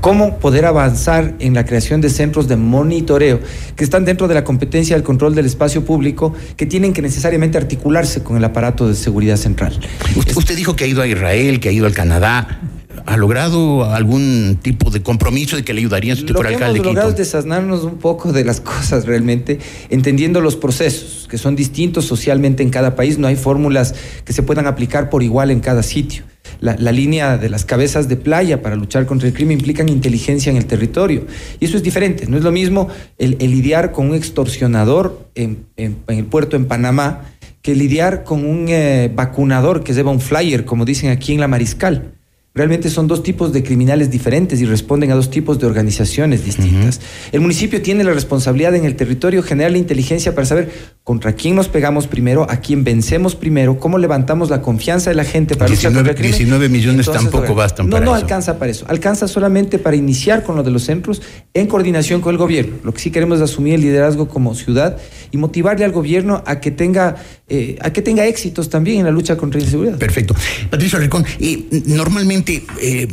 como 0.00 0.38
poder 0.38 0.64
avanzar 0.64 1.34
en 1.38 1.52
la 1.54 1.66
creación 1.66 2.00
de 2.00 2.08
centros 2.08 2.48
de 2.48 2.56
monitoreo 2.56 3.40
que 3.74 3.84
están 3.84 4.05
dentro 4.06 4.28
de 4.28 4.34
la 4.34 4.44
competencia 4.44 4.96
del 4.96 5.02
control 5.02 5.34
del 5.34 5.44
espacio 5.44 5.84
público, 5.84 6.32
que 6.56 6.64
tienen 6.64 6.94
que 6.94 7.02
necesariamente 7.02 7.58
articularse 7.58 8.22
con 8.22 8.38
el 8.38 8.44
aparato 8.44 8.88
de 8.88 8.94
seguridad 8.94 9.36
central. 9.36 9.78
Usted, 10.16 10.34
usted 10.34 10.56
dijo 10.56 10.74
que 10.76 10.84
ha 10.84 10.86
ido 10.86 11.02
a 11.02 11.06
Israel, 11.06 11.60
que 11.60 11.68
ha 11.68 11.72
ido 11.72 11.84
al 11.86 11.92
Canadá. 11.92 12.60
¿Ha 13.04 13.16
logrado 13.18 13.84
algún 13.84 14.58
tipo 14.62 14.90
de 14.90 15.02
compromiso 15.02 15.54
de 15.54 15.64
que 15.64 15.74
le 15.74 15.80
ayudaría 15.80 16.16
si 16.16 16.22
usted 16.22 16.34
Lo 16.34 16.40
que 16.40 16.48
alcalde 16.48 16.78
hemos 16.78 16.86
de 16.86 16.92
logrado 16.92 17.10
es 17.10 17.16
desasnarnos 17.16 17.84
un 17.84 17.98
poco 17.98 18.32
de 18.32 18.44
las 18.44 18.60
cosas 18.62 19.04
realmente, 19.04 19.58
entendiendo 19.90 20.40
los 20.40 20.56
procesos, 20.56 21.28
que 21.30 21.36
son 21.36 21.54
distintos 21.54 22.06
socialmente 22.06 22.62
en 22.62 22.70
cada 22.70 22.96
país, 22.96 23.18
no 23.18 23.26
hay 23.26 23.36
fórmulas 23.36 23.94
que 24.24 24.32
se 24.32 24.42
puedan 24.42 24.66
aplicar 24.66 25.10
por 25.10 25.22
igual 25.22 25.50
en 25.50 25.60
cada 25.60 25.82
sitio. 25.82 26.24
La, 26.60 26.92
línea 26.92 27.38
de 27.38 27.48
las 27.48 27.64
cabezas 27.64 28.08
de 28.08 28.16
playa 28.16 28.62
para 28.62 28.76
luchar 28.76 29.06
contra 29.06 29.28
el 29.28 29.34
crimen 29.34 29.58
implican 29.58 29.88
inteligencia 29.88 30.50
en 30.50 30.56
el 30.56 30.66
territorio. 30.66 31.26
Y 31.60 31.64
eso 31.64 31.76
es 31.76 31.82
diferente. 31.82 32.26
No 32.26 32.36
es 32.36 32.42
lo 32.42 32.52
mismo 32.52 32.88
el, 33.18 33.38
lidiar 33.38 33.92
con 33.92 34.10
un 34.10 34.14
extorsionador 34.14 35.28
en 35.34 35.66
el 35.76 36.24
puerto 36.24 36.56
en 36.56 36.66
Panamá 36.66 37.22
que 37.66 37.74
lidiar 37.74 38.22
con 38.22 38.46
un 38.46 38.66
eh, 38.68 39.10
vacunador 39.12 39.82
que 39.82 39.92
lleva 39.92 40.12
un 40.12 40.20
flyer, 40.20 40.64
como 40.64 40.84
dicen 40.84 41.10
aquí 41.10 41.32
en 41.32 41.40
la 41.40 41.48
Mariscal. 41.48 42.15
Realmente 42.56 42.88
son 42.88 43.06
dos 43.06 43.22
tipos 43.22 43.52
de 43.52 43.62
criminales 43.62 44.10
diferentes 44.10 44.62
y 44.62 44.64
responden 44.64 45.10
a 45.10 45.14
dos 45.14 45.30
tipos 45.30 45.58
de 45.58 45.66
organizaciones 45.66 46.42
distintas. 46.42 47.02
El 47.30 47.42
municipio 47.42 47.82
tiene 47.82 48.02
la 48.02 48.14
responsabilidad 48.14 48.74
en 48.74 48.86
el 48.86 48.96
territorio 48.96 49.42
generar 49.42 49.72
la 49.72 49.78
inteligencia 49.78 50.34
para 50.34 50.46
saber 50.46 50.96
contra 51.04 51.34
quién 51.34 51.54
nos 51.54 51.68
pegamos 51.68 52.06
primero, 52.06 52.46
a 52.48 52.56
quién 52.56 52.82
vencemos 52.82 53.36
primero, 53.36 53.78
cómo 53.78 53.98
levantamos 53.98 54.48
la 54.48 54.62
confianza 54.62 55.10
de 55.10 55.16
la 55.16 55.24
gente 55.24 55.54
para 55.54 55.68
luchar 55.68 55.92
19 55.92 56.08
contra 56.08 56.10
el 56.12 56.16
crimen. 56.16 56.38
19 56.38 56.68
millones 56.70 57.06
tampoco 57.06 57.54
bastan 57.54 57.88
no, 57.88 57.96
para 57.96 58.06
no 58.06 58.16
eso. 58.16 58.24
alcanza 58.24 58.58
para 58.58 58.70
eso. 58.70 58.86
Alcanza 58.88 59.28
solamente 59.28 59.78
para 59.78 59.94
iniciar 59.94 60.42
con 60.42 60.56
lo 60.56 60.62
de 60.62 60.70
los 60.70 60.84
centros 60.84 61.20
en 61.52 61.66
coordinación 61.66 62.22
con 62.22 62.32
el 62.32 62.38
gobierno. 62.38 62.76
Lo 62.82 62.94
que 62.94 63.00
sí 63.00 63.10
queremos 63.10 63.36
es 63.36 63.42
asumir 63.42 63.74
el 63.74 63.82
liderazgo 63.82 64.28
como 64.28 64.54
ciudad 64.54 64.96
y 65.30 65.36
motivarle 65.36 65.84
al 65.84 65.92
gobierno 65.92 66.42
a 66.46 66.58
que 66.60 66.70
tenga, 66.70 67.16
eh, 67.48 67.76
a 67.82 67.90
que 67.92 68.00
tenga 68.00 68.26
éxitos 68.26 68.70
también 68.70 69.00
en 69.00 69.04
la 69.04 69.10
lucha 69.10 69.36
contra 69.36 69.58
la 69.60 69.66
inseguridad. 69.66 69.98
Perfecto. 69.98 70.34
Patricio 70.70 70.98
Ricón, 70.98 71.26
eh, 71.38 71.82
normalmente 71.86 72.45
eh, 72.80 73.08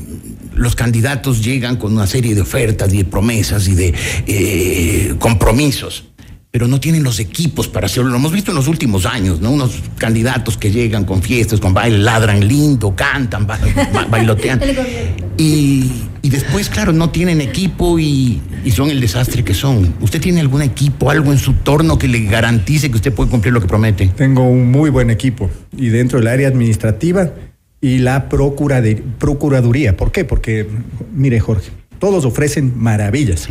los 0.55 0.75
candidatos 0.75 1.43
llegan 1.43 1.77
con 1.77 1.93
una 1.93 2.07
serie 2.07 2.35
de 2.35 2.41
ofertas 2.41 2.93
y 2.93 2.97
de 2.97 3.05
promesas 3.05 3.67
y 3.67 3.75
de 3.75 3.93
eh, 4.27 5.15
compromisos, 5.19 6.05
pero 6.51 6.67
no 6.67 6.79
tienen 6.79 7.03
los 7.03 7.19
equipos 7.19 7.67
para 7.67 7.87
hacerlo. 7.87 8.11
Lo 8.11 8.17
hemos 8.17 8.31
visto 8.31 8.51
en 8.51 8.55
los 8.55 8.67
últimos 8.67 9.05
años, 9.07 9.41
¿no? 9.41 9.49
Unos 9.51 9.71
candidatos 9.97 10.55
que 10.57 10.69
llegan 10.71 11.03
con 11.05 11.23
fiestas, 11.23 11.59
con 11.59 11.73
baile, 11.73 11.97
ladran 11.97 12.47
lindo, 12.47 12.95
cantan, 12.95 13.47
ba- 13.47 13.59
ba- 13.93 14.05
bailotean. 14.05 14.61
Y 16.25 16.29
después, 16.29 16.69
claro, 16.69 16.93
no 16.93 17.09
tienen 17.09 17.41
equipo 17.41 17.99
y, 17.99 18.39
y 18.63 18.71
son 18.71 18.89
el 18.89 19.01
desastre 19.01 19.43
que 19.43 19.53
son. 19.53 19.93
¿Usted 19.99 20.21
tiene 20.21 20.39
algún 20.39 20.61
equipo, 20.61 21.09
algo 21.09 21.33
en 21.33 21.37
su 21.37 21.51
torno 21.53 21.97
que 21.97 22.07
le 22.07 22.21
garantice 22.23 22.89
que 22.89 22.95
usted 22.95 23.13
puede 23.13 23.29
cumplir 23.29 23.53
lo 23.53 23.59
que 23.59 23.67
promete? 23.67 24.07
Tengo 24.15 24.47
un 24.47 24.71
muy 24.71 24.89
buen 24.89 25.09
equipo 25.09 25.49
y 25.77 25.87
dentro 25.89 26.19
del 26.19 26.27
área 26.29 26.47
administrativa 26.47 27.29
y 27.83 27.97
la 27.97 28.29
procuraduría. 28.29 29.97
¿Por 29.97 30.13
qué? 30.13 30.23
Porque, 30.23 30.65
mire 31.13 31.41
Jorge, 31.41 31.69
todos 31.99 32.23
ofrecen 32.23 32.71
maravillas, 32.77 33.49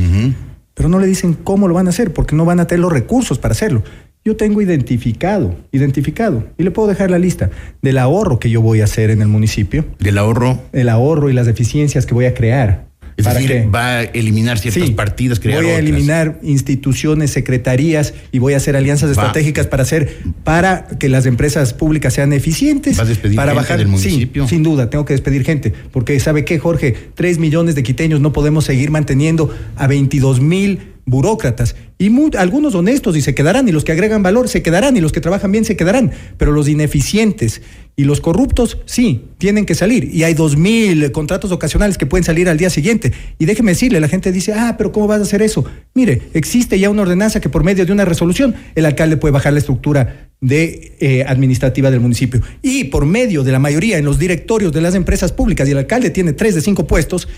pero 0.72 0.89
no 0.89 0.99
le 0.99 1.07
dicen 1.07 1.35
cómo 1.35 1.68
lo 1.68 1.74
van 1.74 1.87
a 1.87 1.91
hacer 1.91 2.14
porque 2.14 2.35
no 2.35 2.47
van 2.47 2.59
a 2.59 2.66
tener 2.66 2.80
los 2.80 2.93
recursos 2.93 3.39
para 3.39 3.53
hacerlo. 3.53 3.83
Yo 4.24 4.35
tengo 4.35 4.62
identificado, 4.62 5.55
identificado, 5.70 6.45
y 6.57 6.62
le 6.62 6.70
puedo 6.70 6.89
dejar 6.89 7.11
la 7.11 7.18
lista 7.18 7.51
del 7.83 7.99
ahorro 7.99 8.39
que 8.39 8.49
yo 8.49 8.62
voy 8.62 8.80
a 8.80 8.85
hacer 8.85 9.11
en 9.11 9.20
el 9.20 9.28
municipio. 9.28 9.85
¿Del 9.99 10.16
ahorro? 10.16 10.59
El 10.72 10.89
ahorro 10.89 11.28
y 11.28 11.35
las 11.35 11.45
deficiencias 11.45 12.07
que 12.07 12.14
voy 12.14 12.24
a 12.24 12.33
crear. 12.33 12.87
Es 13.17 13.25
¿Para 13.25 13.41
decir, 13.41 13.51
qué? 13.63 13.67
va 13.69 13.99
a 13.99 14.03
eliminar 14.05 14.59
ciertos 14.59 14.87
Sí, 14.87 14.95
partidos, 14.95 15.39
crear 15.39 15.59
voy 15.63 15.71
a 15.73 15.75
otras. 15.75 15.89
eliminar 15.89 16.39
instituciones, 16.43 17.31
secretarías 17.31 18.15
y 18.33 18.39
voy 18.39 18.55
a 18.55 18.57
hacer 18.57 18.75
alianzas 18.77 19.09
Va. 19.11 19.13
estratégicas 19.13 19.67
para 19.67 19.83
hacer 19.83 20.17
para 20.45 20.87
que 20.99 21.09
las 21.09 21.27
empresas 21.27 21.75
públicas 21.75 22.15
sean 22.15 22.33
eficientes. 22.33 22.99
¿Va 22.99 23.03
a 23.03 23.07
despedir 23.07 23.37
para 23.37 23.53
gente 23.53 23.63
bajar 23.63 23.79
del 23.79 23.87
Sí, 23.89 24.09
municipio? 24.09 24.49
sin 24.49 24.63
duda, 24.63 24.89
tengo 24.91 25.05
que 25.05 25.13
despedir 25.13 25.45
gente, 25.45 25.73
porque 25.93 26.19
sabe 26.21 26.45
qué, 26.45 26.59
Jorge, 26.59 26.95
tres 27.15 27.39
millones 27.39 27.75
de 27.75 27.83
quiteños 27.83 28.21
no 28.21 28.33
podemos 28.33 28.65
seguir 28.65 28.91
manteniendo 28.91 29.55
a 29.77 29.87
22 29.87 30.41
mil 30.41 30.79
burócratas 31.05 31.75
y 31.99 32.11
algunos 32.37 32.75
honestos 32.77 33.17
y 33.17 33.23
se 33.23 33.35
quedarán 33.35 33.69
y 33.69 33.73
los 33.73 33.85
que 33.85 33.91
agregan 33.93 34.23
valor 34.23 34.49
se 34.49 34.63
quedarán 34.63 34.97
y 34.97 35.01
los 35.01 35.11
que 35.13 35.21
trabajan 35.21 35.51
bien 35.53 35.65
se 35.65 35.77
quedarán, 35.77 36.13
pero 36.39 36.53
los 36.53 36.69
ineficientes 36.69 37.61
y 37.95 38.05
los 38.05 38.20
corruptos 38.20 38.78
sí 38.86 39.26
tienen 39.38 39.66
que 39.66 39.74
salir. 39.74 40.09
Y 40.12 40.24
hay 40.24 40.34
dos 40.34 40.57
mil 40.57 41.12
contratos 41.12 41.53
ocasionales 41.53 41.99
que 41.99 42.07
pueden 42.07 42.24
salir 42.24 42.49
al 42.49 42.57
día 42.57 42.70
siguiente. 42.70 43.12
Y 43.38 43.45
déjeme 43.45 43.72
decirle, 43.72 44.01
la 44.01 44.09
gente 44.09 44.32
dice, 44.32 44.55
ah, 44.55 44.76
pero 44.78 44.93
¿cómo 44.93 45.07
vas 45.07 45.20
a 45.20 45.22
hacer 45.22 45.43
eso? 45.43 45.64
Mire, 45.95 46.22
existe 46.32 46.78
ya 46.78 46.88
una 46.90 47.03
ordenanza 47.03 47.40
que 47.40 47.49
por 47.49 47.64
medio 47.64 47.84
de 47.84 47.93
una 47.93 48.05
resolución 48.05 48.55
el 48.74 48.86
alcalde 48.86 49.16
puede 49.18 49.32
bajar 49.32 49.53
la 49.53 49.59
estructura 49.59 50.30
de 50.40 50.97
eh, 51.01 51.24
administrativa 51.26 51.90
del 51.90 52.01
municipio. 52.01 52.40
Y 52.62 52.84
por 52.84 53.07
medio 53.07 53.45
de 53.45 53.53
la 53.53 53.59
mayoría 53.59 53.99
en 53.99 54.05
los 54.05 54.18
directorios 54.18 54.72
de 54.72 54.80
las 54.80 54.95
empresas 54.95 55.32
públicas 55.32 55.68
y 55.68 55.72
el 55.72 55.78
alcalde 55.78 56.11
tiene 56.11 56.32
tres 56.32 56.55
de 56.55 56.62
cinco 56.62 56.86
puestos 56.86 57.28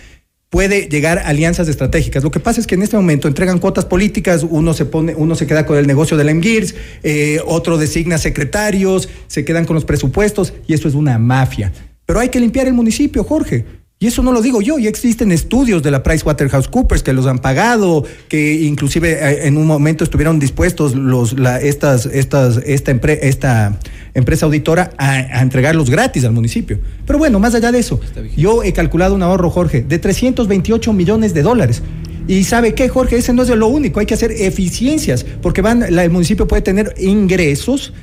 puede 0.54 0.88
llegar 0.88 1.18
a 1.18 1.26
alianzas 1.30 1.66
estratégicas. 1.66 2.22
Lo 2.22 2.30
que 2.30 2.38
pasa 2.38 2.60
es 2.60 2.68
que 2.68 2.76
en 2.76 2.82
este 2.82 2.94
momento 2.94 3.26
entregan 3.26 3.58
cuotas 3.58 3.86
políticas, 3.86 4.46
uno 4.48 4.72
se 4.72 4.84
pone, 4.84 5.12
uno 5.16 5.34
se 5.34 5.48
queda 5.48 5.66
con 5.66 5.76
el 5.76 5.88
negocio 5.88 6.16
de 6.16 6.22
la 6.22 6.32
MGIRS, 6.32 6.76
eh, 7.02 7.40
otro 7.44 7.76
designa 7.76 8.18
secretarios, 8.18 9.08
se 9.26 9.44
quedan 9.44 9.64
con 9.64 9.74
los 9.74 9.84
presupuestos 9.84 10.54
y 10.68 10.74
eso 10.74 10.86
es 10.86 10.94
una 10.94 11.18
mafia. 11.18 11.72
Pero 12.06 12.20
hay 12.20 12.28
que 12.28 12.38
limpiar 12.38 12.68
el 12.68 12.72
municipio, 12.72 13.24
Jorge. 13.24 13.64
Y 14.00 14.08
eso 14.08 14.22
no 14.22 14.32
lo 14.32 14.42
digo 14.42 14.60
yo, 14.60 14.78
ya 14.78 14.88
existen 14.90 15.32
estudios 15.32 15.82
de 15.82 15.90
la 15.90 16.02
PricewaterhouseCoopers 16.02 17.02
que 17.02 17.12
los 17.14 17.26
han 17.26 17.38
pagado, 17.38 18.04
que 18.28 18.52
inclusive 18.64 19.12
eh, 19.12 19.46
en 19.46 19.56
un 19.56 19.66
momento 19.66 20.04
estuvieron 20.04 20.38
dispuestos 20.38 20.94
los, 20.94 21.38
la, 21.38 21.58
estas, 21.60 22.04
estas, 22.06 22.58
esta, 22.66 22.92
empre- 22.92 23.18
esta 23.22 23.78
empresa 24.12 24.44
auditora 24.46 24.90
a, 24.98 25.10
a 25.12 25.40
entregarlos 25.40 25.88
gratis 25.88 26.24
al 26.24 26.32
municipio. 26.32 26.78
Pero 27.06 27.18
bueno, 27.18 27.38
más 27.38 27.54
allá 27.54 27.72
de 27.72 27.78
eso, 27.78 27.98
yo 28.36 28.62
he 28.62 28.72
calculado 28.74 29.14
un 29.14 29.22
ahorro, 29.22 29.48
Jorge, 29.48 29.82
de 29.82 29.98
328 29.98 30.92
millones 30.92 31.32
de 31.32 31.42
dólares. 31.42 31.80
Y 32.26 32.44
sabe 32.44 32.74
qué, 32.74 32.88
Jorge, 32.88 33.16
ese 33.18 33.32
no 33.32 33.42
es 33.42 33.48
lo 33.50 33.68
único, 33.68 34.00
hay 34.00 34.06
que 34.06 34.14
hacer 34.14 34.32
eficiencias, 34.32 35.24
porque 35.40 35.62
van, 35.62 35.84
la- 35.90 36.04
el 36.04 36.10
municipio 36.10 36.46
puede 36.48 36.62
tener 36.62 36.94
ingresos, 36.98 37.94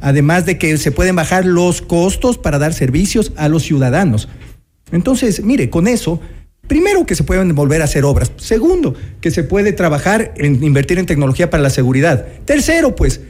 además 0.00 0.46
de 0.46 0.56
que 0.58 0.76
se 0.76 0.92
pueden 0.92 1.16
bajar 1.16 1.44
los 1.46 1.80
costos 1.82 2.38
para 2.38 2.58
dar 2.58 2.74
servicios 2.74 3.32
a 3.36 3.48
los 3.48 3.62
ciudadanos. 3.64 4.28
Entonces, 4.92 5.42
mire, 5.44 5.70
con 5.70 5.86
eso, 5.88 6.20
primero 6.66 7.04
que 7.06 7.14
se 7.14 7.24
pueden 7.24 7.54
volver 7.54 7.80
a 7.82 7.84
hacer 7.84 8.04
obras. 8.04 8.32
Segundo, 8.36 8.94
que 9.20 9.30
se 9.30 9.42
puede 9.44 9.72
trabajar 9.72 10.32
en 10.36 10.62
invertir 10.62 10.98
en 10.98 11.06
tecnología 11.06 11.50
para 11.50 11.62
la 11.62 11.70
seguridad. 11.70 12.26
Tercero, 12.44 12.94
pues, 12.96 13.20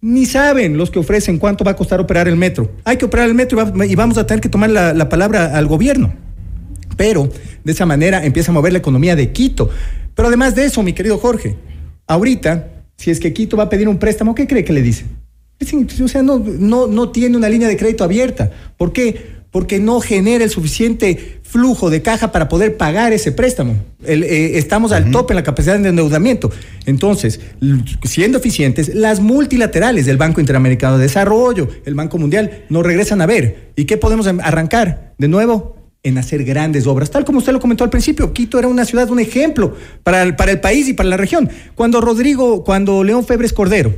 ni 0.00 0.24
saben 0.26 0.76
los 0.76 0.90
que 0.90 0.98
ofrecen 0.98 1.38
cuánto 1.38 1.62
va 1.64 1.72
a 1.72 1.76
costar 1.76 2.00
operar 2.00 2.26
el 2.28 2.36
metro. 2.36 2.72
Hay 2.84 2.96
que 2.96 3.04
operar 3.04 3.28
el 3.28 3.34
metro 3.34 3.60
y, 3.60 3.70
va- 3.70 3.86
y 3.86 3.94
vamos 3.94 4.16
a 4.18 4.26
tener 4.26 4.40
que 4.40 4.48
tomar 4.48 4.70
la, 4.70 4.94
la 4.94 5.08
palabra 5.08 5.56
al 5.56 5.66
gobierno. 5.66 6.14
Pero 6.96 7.28
de 7.64 7.72
esa 7.72 7.86
manera 7.86 8.24
empieza 8.24 8.50
a 8.50 8.54
mover 8.54 8.72
la 8.72 8.78
economía 8.78 9.14
de 9.16 9.30
Quito. 9.32 9.68
Pero 10.14 10.28
además 10.28 10.54
de 10.54 10.64
eso, 10.64 10.82
mi 10.82 10.92
querido 10.92 11.18
Jorge, 11.18 11.56
ahorita, 12.06 12.68
si 12.96 13.10
es 13.10 13.20
que 13.20 13.32
Quito 13.32 13.56
va 13.56 13.64
a 13.64 13.68
pedir 13.68 13.88
un 13.88 13.98
préstamo, 13.98 14.34
¿qué 14.34 14.46
cree 14.46 14.64
que 14.64 14.72
le? 14.72 14.82
Dicen, 14.82 15.08
O 16.02 16.08
sea, 16.08 16.22
no, 16.22 16.38
no, 16.38 16.86
no 16.86 17.10
tiene 17.10 17.36
una 17.36 17.48
línea 17.48 17.68
de 17.68 17.76
crédito 17.76 18.04
abierta. 18.04 18.50
¿Por 18.76 18.92
qué? 18.92 19.39
Porque 19.50 19.80
no 19.80 20.00
genera 20.00 20.44
el 20.44 20.50
suficiente 20.50 21.40
flujo 21.42 21.90
de 21.90 22.02
caja 22.02 22.30
para 22.30 22.48
poder 22.48 22.76
pagar 22.76 23.12
ese 23.12 23.32
préstamo. 23.32 23.76
El, 24.04 24.22
eh, 24.22 24.58
estamos 24.58 24.92
al 24.92 25.10
tope 25.10 25.32
en 25.32 25.36
la 25.36 25.42
capacidad 25.42 25.78
de 25.78 25.88
endeudamiento. 25.88 26.50
Entonces, 26.86 27.40
siendo 28.04 28.38
eficientes, 28.38 28.94
las 28.94 29.18
multilaterales 29.20 30.06
del 30.06 30.16
Banco 30.16 30.40
Interamericano 30.40 30.96
de 30.96 31.02
Desarrollo, 31.02 31.68
el 31.84 31.94
Banco 31.94 32.18
Mundial, 32.18 32.64
nos 32.68 32.84
regresan 32.84 33.20
a 33.20 33.26
ver. 33.26 33.72
¿Y 33.74 33.86
qué 33.86 33.96
podemos 33.96 34.26
em- 34.28 34.40
arrancar? 34.40 35.14
De 35.18 35.26
nuevo, 35.26 35.76
en 36.02 36.18
hacer 36.18 36.44
grandes 36.44 36.86
obras. 36.86 37.10
Tal 37.10 37.24
como 37.24 37.38
usted 37.38 37.52
lo 37.52 37.60
comentó 37.60 37.84
al 37.84 37.90
principio, 37.90 38.32
Quito 38.32 38.58
era 38.58 38.68
una 38.68 38.84
ciudad, 38.84 39.10
un 39.10 39.20
ejemplo 39.20 39.76
para 40.02 40.22
el, 40.22 40.36
para 40.36 40.52
el 40.52 40.60
país 40.60 40.88
y 40.88 40.92
para 40.92 41.08
la 41.08 41.16
región. 41.16 41.50
Cuando 41.74 42.00
Rodrigo, 42.00 42.64
cuando 42.64 43.04
León 43.04 43.24
Febres 43.24 43.52
Cordero 43.52 43.92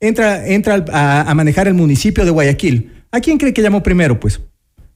entra, 0.00 0.46
entra 0.46 0.84
a, 0.92 1.30
a 1.30 1.34
manejar 1.34 1.68
el 1.68 1.74
municipio 1.74 2.24
de 2.24 2.30
Guayaquil, 2.30 2.92
¿a 3.10 3.20
quién 3.20 3.38
cree 3.38 3.54
que 3.54 3.62
llamó 3.62 3.82
primero? 3.82 4.20
Pues 4.20 4.40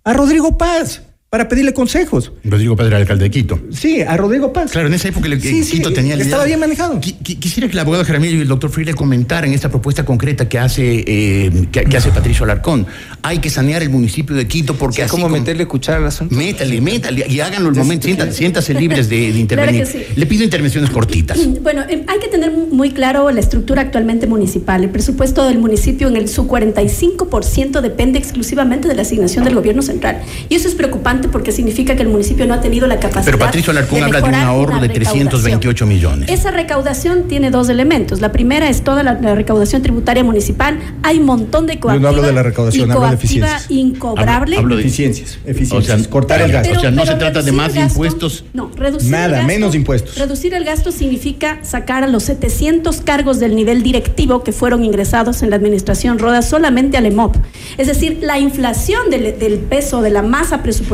a 0.04 0.12
Rodrigo 0.12 0.56
Paz, 0.56 1.02
para 1.30 1.46
pedirle 1.48 1.72
consejos. 1.72 2.32
Rodrigo 2.42 2.74
Paz 2.74 2.88
era 2.88 2.96
alcalde 2.96 3.22
de 3.26 3.30
Quito. 3.30 3.60
Sí, 3.70 4.02
a 4.02 4.16
Rodrigo 4.16 4.52
Paz. 4.52 4.72
Claro, 4.72 4.88
en 4.88 4.94
esa 4.94 5.06
época 5.10 5.28
el, 5.28 5.40
Sí, 5.40 5.62
sí, 5.62 5.76
Quito 5.76 5.92
tenía 5.92 6.14
el 6.14 6.22
estaba 6.22 6.44
bien 6.44 6.58
manejado. 6.58 7.00
Qui- 7.00 7.18
qui- 7.22 7.38
Quisiera 7.38 7.68
que 7.68 7.74
el 7.74 7.78
abogado 7.78 8.04
Jaramillo 8.04 8.36
y 8.38 8.40
el 8.40 8.48
doctor 8.48 8.68
Freire 8.68 8.94
comentaran 8.94 9.52
esta 9.52 9.68
propuesta 9.68 10.04
concreta 10.04 10.48
que 10.48 10.58
hace, 10.58 11.04
eh, 11.06 11.68
que, 11.70 11.84
que 11.84 11.96
hace 11.96 12.10
Patricio 12.10 12.42
Alarcón. 12.42 12.84
Hay 13.22 13.38
que 13.38 13.48
sanear 13.48 13.80
el 13.80 13.90
municipio 13.90 14.34
de 14.34 14.48
Quito 14.48 14.74
porque 14.74 15.04
así 15.04 15.12
¿Cómo 15.12 15.26
como- 15.26 15.36
meterle 15.36 15.66
cuchara 15.68 15.98
al 15.98 16.06
asunto? 16.06 16.34
Métale, 16.34 16.80
métale 16.80 17.24
y 17.28 17.38
háganlo 17.38 17.68
el 17.68 17.76
momento. 17.76 18.06
Siéntase, 18.06 18.32
siéntase 18.32 18.74
libres 18.74 19.08
de, 19.08 19.32
de 19.32 19.38
intervenir. 19.38 19.84
Claro 19.84 19.98
sí. 20.08 20.12
Le 20.16 20.26
pido 20.26 20.42
intervenciones 20.42 20.90
cortitas. 20.90 21.38
Bueno, 21.62 21.82
eh, 21.88 22.02
hay 22.08 22.18
que 22.18 22.26
tener 22.26 22.50
muy 22.50 22.90
claro 22.90 23.30
la 23.30 23.38
estructura 23.38 23.82
actualmente 23.82 24.26
municipal. 24.26 24.82
El 24.82 24.90
presupuesto 24.90 25.46
del 25.46 25.60
municipio 25.60 26.08
en 26.08 26.16
el 26.16 26.28
su 26.28 26.48
45% 26.48 27.80
depende 27.82 28.18
exclusivamente 28.18 28.88
de 28.88 28.96
la 28.96 29.02
asignación 29.02 29.44
del 29.44 29.54
gobierno 29.54 29.82
central. 29.82 30.22
Y 30.48 30.56
eso 30.56 30.66
es 30.66 30.74
preocupante 30.74 31.19
porque 31.28 31.52
significa 31.52 31.94
que 31.96 32.02
el 32.02 32.08
municipio 32.08 32.46
no 32.46 32.54
ha 32.54 32.60
tenido 32.60 32.86
la 32.86 32.96
capacidad. 32.98 33.24
Pero 33.24 33.38
Patricio 33.38 33.70
Alarcón 33.70 34.02
habla 34.04 34.18
de 34.18 34.24
un 34.24 34.30
mejorar 34.30 34.48
ahorro 34.48 34.74
de 34.80 34.88
recaudación. 34.88 35.28
328 35.28 35.86
millones. 35.86 36.30
Esa 36.30 36.50
recaudación 36.50 37.28
tiene 37.28 37.50
dos 37.50 37.68
elementos. 37.68 38.20
La 38.20 38.32
primera 38.32 38.68
es 38.68 38.82
toda 38.82 39.02
la, 39.02 39.14
la 39.20 39.34
recaudación 39.34 39.82
tributaria 39.82 40.24
municipal. 40.24 40.78
Hay 41.02 41.18
un 41.18 41.26
montón 41.26 41.66
de 41.66 41.74
Yo 41.74 41.80
coactiva 41.80 42.02
no 42.02 42.08
hablo 42.08 42.22
de 42.22 42.32
la 42.32 42.42
recaudación, 42.42 42.90
hablo 42.90 43.08
de 43.08 43.14
eficiencias. 43.14 43.66
incobrable. 43.70 44.56
Hablo 44.56 44.76
de- 44.76 44.82
Eficiencias, 44.82 45.38
eficiencias. 45.44 46.00
O 46.00 46.02
sea, 46.02 46.10
cortar 46.10 46.40
el 46.40 46.46
pero- 46.50 46.58
gasto. 46.62 46.78
o 46.78 46.80
sea, 46.80 46.90
no 46.90 47.02
pero 47.02 47.12
se 47.12 47.18
trata 47.18 47.42
de 47.42 47.52
más 47.52 47.74
gasto- 47.74 47.90
impuestos. 47.92 48.44
No, 48.52 48.70
reducir 48.76 49.10
Nada, 49.10 49.26
el 49.26 49.32
gasto- 49.32 49.46
menos 49.46 49.74
impuestos. 49.74 50.16
Reducir 50.18 50.54
el 50.54 50.64
gasto 50.64 50.92
significa 50.92 51.58
sacar 51.62 52.02
a 52.04 52.06
los 52.06 52.24
700 52.24 53.00
cargos 53.02 53.40
del 53.40 53.54
nivel 53.56 53.82
directivo 53.82 54.42
que 54.42 54.52
fueron 54.52 54.84
ingresados 54.84 55.42
en 55.42 55.50
la 55.50 55.56
administración 55.56 56.18
Roda 56.18 56.42
solamente 56.42 56.96
al 56.96 57.06
EMOP. 57.06 57.36
Es 57.78 57.86
decir, 57.86 58.18
la 58.22 58.38
inflación 58.38 59.10
del, 59.10 59.38
del 59.38 59.58
peso 59.58 60.02
de 60.02 60.10
la 60.10 60.22
masa 60.22 60.62
presupuestaria 60.62 60.90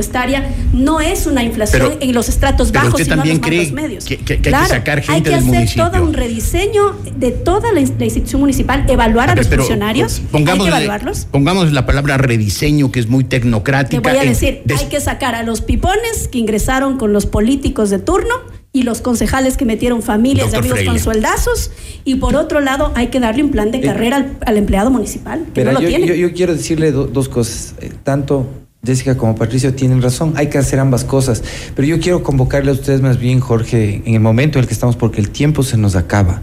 no 0.72 1.00
es 1.00 1.26
una 1.26 1.42
inflación 1.42 1.82
Pero- 1.90 1.96
en 2.00 2.14
los 2.14 2.28
estratos 2.28 2.70
pero 2.70 2.84
bajos, 2.84 3.00
usted 3.00 3.04
sino 3.04 3.14
en 3.14 3.18
también 3.18 3.36
los 3.38 3.46
cree 3.46 3.58
mandos 3.58 3.82
medios. 3.82 4.04
que- 4.04 4.16
que- 4.18 4.40
que 4.40 4.54
hay 4.54 4.62
que 4.62 4.68
sacar 4.68 4.98
hay 4.98 5.04
gente 5.04 5.22
que 5.22 5.30
del 5.30 5.38
hacer 5.40 5.54
municipio. 5.54 5.90
todo 5.90 6.02
un 6.02 6.12
rediseño 6.14 6.82
de 7.16 7.30
toda 7.32 7.72
la, 7.72 7.80
la 7.80 8.04
institución 8.04 8.40
municipal, 8.40 8.84
evaluar 8.88 9.30
a, 9.30 9.34
los 9.34 9.46
Pero, 9.46 9.62
funcionarios, 9.62 10.20
pongamos, 10.30 10.66
hay 10.66 10.72
que 10.72 10.76
evaluarlos. 10.78 11.26
pongamos 11.30 11.72
la 11.72 11.86
palabra 11.86 12.16
rediseño, 12.18 12.90
que 12.92 13.00
es 13.00 13.08
muy 13.08 13.24
Te 13.24 13.38
tecnocrática. 13.40 14.00
voy 14.08 14.18
a 14.18 14.22
en- 14.22 14.28
decir, 14.30 14.62
des- 14.64 14.80
hay 14.80 14.86
que 14.86 15.00
sacar 15.00 15.34
a 15.34 15.42
los 15.42 15.60
pipones 15.60 16.28
que 16.30 16.38
ingresaron 16.38 16.98
con 16.98 17.12
los 17.12 17.26
políticos 17.26 17.90
de 17.90 17.98
turno 17.98 18.34
y 18.72 18.82
los 18.82 19.00
concejales 19.00 19.56
que 19.56 19.64
metieron 19.64 20.02
familias 20.02 20.52
Doctor 20.52 20.64
de 20.64 20.80
amigos 20.80 20.92
con 20.92 20.98
sueldazos. 21.02 21.70
Y 22.04 22.16
por 22.16 22.36
otro 22.36 22.60
lado, 22.60 22.92
hay 22.94 23.06
que 23.08 23.20
darle 23.20 23.42
un 23.42 23.50
plan 23.50 23.70
de 23.70 23.80
carrera 23.80 24.16
al, 24.16 24.36
al 24.44 24.56
empleado 24.58 24.90
municipal, 24.90 25.44
que 25.54 25.60
Verá, 25.62 25.72
no 25.72 25.78
lo 25.78 25.82
yo, 25.82 25.88
tiene. 25.88 26.06
yo- 26.06 26.14
yo 26.14 26.32
quiero 26.34 26.54
decirle 26.54 26.92
do- 26.92 27.06
dos 27.06 27.28
cosas. 27.30 27.74
Eh, 27.80 27.90
tanto 28.04 28.46
Jessica 28.86 29.16
como 29.16 29.34
Patricio 29.34 29.74
tienen 29.74 30.00
razón. 30.00 30.32
Hay 30.36 30.48
que 30.48 30.58
hacer 30.58 30.78
ambas 30.78 31.04
cosas. 31.04 31.42
Pero 31.74 31.88
yo 31.88 32.00
quiero 32.00 32.22
convocarle 32.22 32.70
a 32.70 32.74
ustedes 32.74 33.00
más 33.00 33.18
bien, 33.18 33.40
Jorge, 33.40 34.02
en 34.04 34.14
el 34.14 34.20
momento 34.20 34.58
en 34.58 34.62
el 34.62 34.68
que 34.68 34.74
estamos, 34.74 34.96
porque 34.96 35.20
el 35.20 35.30
tiempo 35.30 35.62
se 35.62 35.76
nos 35.76 35.96
acaba. 35.96 36.42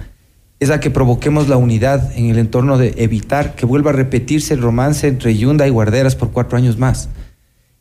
Es 0.59 0.69
a 0.69 0.79
que 0.79 0.91
provoquemos 0.91 1.49
la 1.49 1.57
unidad 1.57 2.11
en 2.15 2.25
el 2.29 2.37
entorno 2.37 2.77
de 2.77 2.93
evitar 2.97 3.55
que 3.55 3.65
vuelva 3.65 3.91
a 3.91 3.93
repetirse 3.93 4.53
el 4.53 4.61
romance 4.61 5.07
entre 5.07 5.35
Yunda 5.35 5.67
y 5.67 5.71
Guarderas 5.71 6.15
por 6.15 6.31
cuatro 6.31 6.57
años 6.57 6.77
más. 6.77 7.09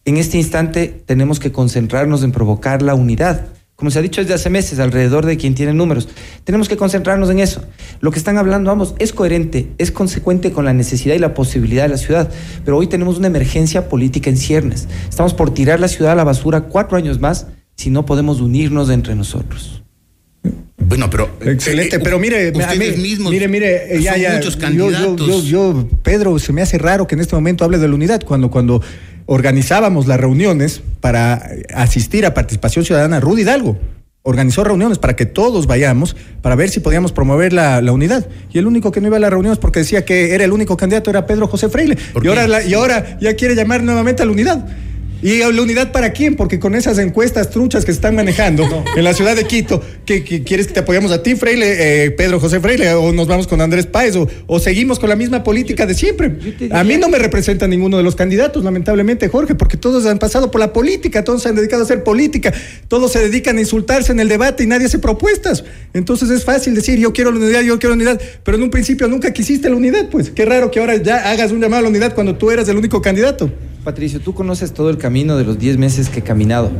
En 0.04 0.16
este 0.16 0.36
instante 0.36 0.88
tenemos 1.06 1.38
que 1.38 1.52
concentrarnos 1.52 2.24
en 2.24 2.32
provocar 2.32 2.82
la 2.82 2.94
unidad. 2.94 3.46
Como 3.76 3.90
se 3.90 3.98
ha 3.98 4.02
dicho 4.02 4.20
desde 4.20 4.34
hace 4.34 4.48
meses, 4.50 4.78
alrededor 4.78 5.26
de 5.26 5.36
quien 5.36 5.54
tiene 5.54 5.72
números. 5.74 6.08
Tenemos 6.44 6.68
que 6.68 6.76
concentrarnos 6.76 7.30
en 7.30 7.40
eso. 7.40 7.64
Lo 8.00 8.10
que 8.12 8.18
están 8.18 8.38
hablando 8.38 8.70
ambos 8.70 8.94
es 8.98 9.12
coherente, 9.12 9.68
es 9.78 9.90
consecuente 9.90 10.52
con 10.52 10.64
la 10.64 10.72
necesidad 10.72 11.14
y 11.14 11.18
la 11.18 11.34
posibilidad 11.34 11.82
de 11.84 11.88
la 11.88 11.96
ciudad. 11.96 12.30
Pero 12.64 12.76
hoy 12.76 12.86
tenemos 12.86 13.18
una 13.18 13.26
emergencia 13.26 13.88
política 13.88 14.30
en 14.30 14.36
ciernes. 14.36 14.86
Estamos 15.08 15.34
por 15.34 15.52
tirar 15.52 15.80
la 15.80 15.88
ciudad 15.88 16.12
a 16.12 16.16
la 16.16 16.24
basura 16.24 16.62
cuatro 16.62 16.96
años 16.96 17.18
más 17.18 17.46
si 17.74 17.90
no 17.90 18.06
podemos 18.06 18.40
unirnos 18.40 18.88
entre 18.90 19.14
nosotros. 19.16 19.82
Bueno, 20.76 21.08
pero. 21.08 21.30
Excelente, 21.40 21.98
pero 22.00 22.18
mire, 22.18 22.50
ustedes 22.50 22.96
mí- 22.98 23.02
mismos. 23.02 23.32
mire, 23.32 23.48
mire, 23.48 23.96
eh, 23.96 24.02
ya, 24.02 24.12
son 24.12 24.20
ya, 24.20 24.32
muchos 24.34 24.54
yo- 24.56 24.60
candidatos. 24.60 25.26
Yo, 25.26 25.42
yo, 25.42 25.72
yo, 25.72 25.88
Pedro, 26.02 26.38
se 26.38 26.52
me 26.52 26.60
hace 26.60 26.76
raro 26.76 27.06
que 27.06 27.14
en 27.14 27.20
este 27.20 27.34
momento 27.34 27.64
hable 27.64 27.78
de 27.78 27.88
la 27.88 27.94
unidad 27.94 28.20
cuando, 28.22 28.50
cuando 28.50 28.82
organizábamos 29.35 30.07
las 30.07 30.20
reuniones 30.20 30.83
para 31.01 31.49
asistir 31.74 32.26
a 32.26 32.35
participación 32.35 32.85
ciudadana, 32.85 33.18
Rudy 33.18 33.43
Hidalgo 33.43 33.78
organizó 34.24 34.62
reuniones 34.62 34.99
para 34.99 35.16
que 35.16 35.26
todos 35.26 35.66
vayamos 35.66 36.14
para 36.43 36.55
ver 36.55 36.68
si 36.68 36.78
podíamos 36.80 37.11
promover 37.12 37.53
la, 37.53 37.80
la 37.83 37.91
unidad. 37.93 38.26
Y 38.53 38.59
el 38.59 38.66
único 38.68 38.93
que 38.93 39.01
no 39.01 39.09
iba 39.09 39.16
a 39.16 39.20
las 39.20 39.30
reuniones 39.30 39.59
porque 39.59 39.80
decía 39.80 40.05
que 40.05 40.35
era 40.35 40.45
el 40.45 40.53
único 40.53 40.76
candidato 40.76 41.11
era 41.11 41.26
Pedro 41.26 41.49
José 41.49 41.68
Freile. 41.70 41.97
Y 42.22 42.28
ahora, 42.28 42.47
la- 42.47 42.62
y 42.62 42.74
ahora 42.74 43.18
ya 43.20 43.35
quiere 43.35 43.55
llamar 43.57 43.83
nuevamente 43.83 44.22
a 44.22 44.26
la 44.26 44.33
unidad. 44.33 44.64
¿Y 45.22 45.38
la 45.38 45.62
unidad 45.62 45.92
para 45.92 46.12
quién? 46.12 46.34
Porque 46.34 46.58
con 46.58 46.74
esas 46.74 46.98
encuestas 46.98 47.50
truchas 47.50 47.84
que 47.84 47.92
se 47.92 47.96
están 47.96 48.16
manejando 48.16 48.64
en 48.96 49.04
la 49.04 49.14
ciudad 49.14 49.36
de 49.36 49.44
Quito, 49.44 49.80
¿qué, 50.04 50.24
qué 50.24 50.42
quieres 50.42 50.66
que 50.66 50.72
te 50.72 50.80
apoyamos 50.80 51.12
a 51.12 51.22
ti, 51.22 51.36
Freile, 51.36 52.06
eh, 52.06 52.10
Pedro 52.10 52.40
José 52.40 52.58
Freile, 52.58 52.92
o 52.94 53.12
nos 53.12 53.28
vamos 53.28 53.46
con 53.46 53.60
Andrés 53.60 53.86
Páez, 53.86 54.16
o, 54.16 54.28
o 54.48 54.58
seguimos 54.58 54.98
con 54.98 55.08
la 55.08 55.14
misma 55.14 55.44
política 55.44 55.86
de 55.86 55.94
siempre? 55.94 56.32
A 56.72 56.82
mí 56.82 56.96
no 56.96 57.08
me 57.08 57.18
representa 57.18 57.68
ninguno 57.68 57.98
de 57.98 58.02
los 58.02 58.16
candidatos, 58.16 58.64
lamentablemente, 58.64 59.28
Jorge, 59.28 59.54
porque 59.54 59.76
todos 59.76 60.06
han 60.06 60.18
pasado 60.18 60.50
por 60.50 60.60
la 60.60 60.72
política, 60.72 61.22
todos 61.22 61.42
se 61.42 61.50
han 61.50 61.54
dedicado 61.54 61.82
a 61.82 61.84
hacer 61.84 62.02
política, 62.02 62.52
todos 62.88 63.12
se 63.12 63.20
dedican 63.20 63.58
a 63.58 63.60
insultarse 63.60 64.10
en 64.10 64.18
el 64.18 64.28
debate 64.28 64.64
y 64.64 64.66
nadie 64.66 64.86
hace 64.86 64.98
propuestas. 64.98 65.62
Entonces 65.94 66.30
es 66.30 66.44
fácil 66.44 66.74
decir, 66.74 66.98
yo 66.98 67.12
quiero 67.12 67.30
la 67.30 67.38
unidad, 67.38 67.60
yo 67.60 67.78
quiero 67.78 67.94
la 67.94 68.02
unidad, 68.02 68.20
pero 68.42 68.56
en 68.56 68.64
un 68.64 68.70
principio 68.70 69.06
nunca 69.06 69.32
quisiste 69.32 69.70
la 69.70 69.76
unidad, 69.76 70.08
pues 70.10 70.30
qué 70.30 70.44
raro 70.44 70.72
que 70.72 70.80
ahora 70.80 70.96
ya 70.96 71.30
hagas 71.30 71.52
un 71.52 71.60
llamado 71.60 71.78
a 71.78 71.82
la 71.82 71.88
unidad 71.90 72.12
cuando 72.12 72.34
tú 72.34 72.50
eras 72.50 72.68
el 72.68 72.76
único 72.76 73.00
candidato. 73.00 73.52
Patricio, 73.83 74.20
tú 74.20 74.33
conoces 74.33 74.72
todo 74.72 74.91
el 74.91 74.99
camino 74.99 75.37
de 75.37 75.45
los 75.45 75.59
10 75.59 75.76
meses 75.78 76.09
que 76.09 76.20
he 76.20 76.22
caminado 76.22 76.70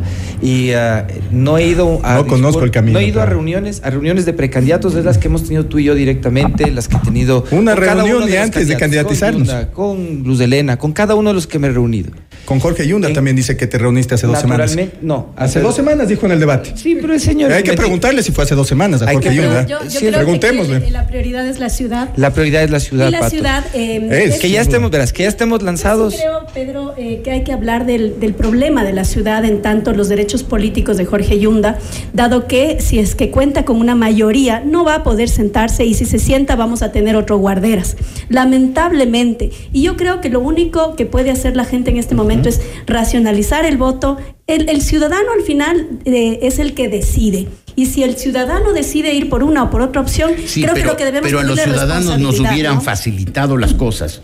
y 0.41 0.71
ah, 0.71 1.07
no 1.33 1.59
he 1.59 1.67
ido 1.67 2.01
a 2.05 2.15
No 2.15 2.27
conozco 2.27 2.63
el 2.63 2.71
camino, 2.71 2.95
No 2.95 3.05
he 3.05 3.09
ido 3.09 3.21
a 3.21 3.27
reuniones, 3.27 3.83
a 3.85 3.91
reuniones 3.91 4.25
de 4.25 4.33
precandidatos, 4.33 4.95
es 4.95 5.05
las 5.05 5.19
que 5.19 5.27
hemos 5.27 5.43
tenido 5.43 5.67
tú 5.67 5.79
y 5.79 5.85
yo 5.85 5.95
directamente, 5.95 6.71
las 6.71 6.87
que 6.87 6.97
he 6.97 7.01
tenido 7.01 7.45
Una 7.51 7.75
reunión 7.75 8.21
los 8.21 8.33
antes 8.33 8.69
de 8.69 8.77
candidatizarnos. 8.77 9.49
Con, 9.73 9.97
con 9.97 10.23
Luz 10.23 10.41
Elena, 10.41 10.79
con 10.79 10.93
cada 10.93 11.15
uno 11.15 11.31
de 11.31 11.35
los 11.35 11.47
que 11.47 11.59
me 11.59 11.69
he 11.69 11.73
reunido. 11.73 12.13
Con 12.45 12.59
Jorge 12.61 12.86
Yunda 12.86 13.12
también 13.12 13.36
dice 13.36 13.57
que 13.57 13.66
te 13.66 13.78
reuniste 13.78 14.14
hace 14.14 14.26
dos 14.26 14.38
semanas. 14.40 14.76
No. 15.01 15.28
Hace 15.36 15.61
dos 15.61 15.74
semanas 15.76 16.09
dijo 16.09 16.26
en 16.26 16.32
el 16.32 16.40
debate. 16.40 16.72
Sí, 16.74 16.97
pero 17.01 17.14
el 17.14 17.20
señor. 17.20 17.53
Hay 17.53 17.62
que 17.62 17.72
preguntarle 17.74 18.22
si 18.22 18.32
fue 18.32 18.45
hace 18.45 18.55
dos 18.55 18.66
semanas 18.68 19.01
a 19.03 19.09
Hay 19.09 19.14
Jorge 19.16 19.30
que 19.30 19.36
Yunda. 19.36 19.66
Yo, 19.66 19.78
yo 19.84 19.90
Sí, 19.90 19.99
creo 19.99 20.12
preguntémosle. 20.14 20.78
que, 20.80 20.84
que 20.86 20.90
la 20.90 21.07
prioridad 21.07 21.47
es 21.47 21.59
la 21.61 21.68
ciudad. 21.70 22.09
La 22.16 22.32
prioridad 22.32 22.62
es 22.64 22.70
la 22.70 22.80
ciudad, 22.80 23.09
y 23.09 23.12
la 23.12 23.20
Pato. 23.20 23.30
ciudad. 23.30 23.64
eh, 23.74 24.24
Es. 24.28 24.40
Que 24.40 24.51
ya 24.51 24.61
estemos, 24.61 24.90
verás, 24.90 25.12
que 25.12 25.22
ya 25.22 25.28
estemos 25.28 25.62
lanzados. 25.62 26.14
Yo 26.14 26.18
sí 26.18 26.24
creo, 26.24 26.47
Pedro, 26.53 26.95
eh, 26.97 27.20
que 27.22 27.30
hay 27.30 27.45
que 27.45 27.53
hablar 27.53 27.86
del, 27.86 28.18
del 28.18 28.34
problema 28.34 28.84
de 28.84 28.93
la 28.93 29.05
ciudad 29.05 29.45
en 29.45 29.62
tanto 29.62 29.93
los 29.93 30.09
derechos 30.09 30.43
políticos 30.43 30.97
de 30.97 31.05
Jorge 31.05 31.38
Yunda, 31.38 31.78
dado 32.12 32.47
que 32.49 32.78
si 32.80 32.99
es 32.99 33.14
que 33.14 33.30
cuenta 33.30 33.64
con 33.64 33.76
una 33.78 33.95
mayoría, 33.95 34.61
no 34.66 34.84
va 34.84 34.97
a 34.97 35.03
poder 35.05 35.28
sentarse 35.28 35.84
y 35.84 35.95
si 35.95 36.05
se 36.07 36.18
sienta 36.18 36.57
vamos 36.57 36.82
a 36.82 36.90
tener 36.93 37.14
otro 37.16 37.36
guarderas. 37.38 37.97
Lamentablemente. 38.28 39.51
Y 39.72 39.82
yo 39.82 39.97
creo 39.97 40.20
que 40.20 40.28
lo 40.28 40.40
único 40.40 40.97
que 40.97 41.07
puede 41.07 41.30
hacer 41.30 41.57
la 41.57 41.64
gente 41.64 41.90
en 41.90 41.97
este 41.99 42.14
momento 42.14 42.32
es 42.41 42.61
racionalizar 42.87 43.64
el 43.64 43.76
voto. 43.76 44.16
El, 44.47 44.68
el 44.68 44.83
ciudadano 44.83 45.33
al 45.37 45.43
final 45.43 45.89
eh, 46.05 46.41
es 46.43 46.59
el 46.59 46.74
que 46.74 46.89
decide. 46.89 47.49
Y 47.76 47.87
si 47.87 48.03
el 48.03 48.16
ciudadano 48.16 48.72
decide 48.72 49.14
ir 49.14 49.28
por 49.28 49.43
una 49.43 49.64
o 49.64 49.70
por 49.70 49.83
otra 49.83 50.01
opción, 50.01 50.33
Sí, 50.47 50.62
creo 50.62 50.74
pero, 50.74 50.85
que 50.85 50.91
lo 50.93 50.97
que 50.97 51.05
debemos 51.05 51.28
pero 51.28 51.41
a 51.41 51.45
los 51.45 51.61
ciudadanos 51.61 52.18
nos 52.18 52.41
hubieran 52.41 52.76
¿no? 52.76 52.80
facilitado 52.80 53.57
las 53.57 53.74
cosas. 53.74 54.22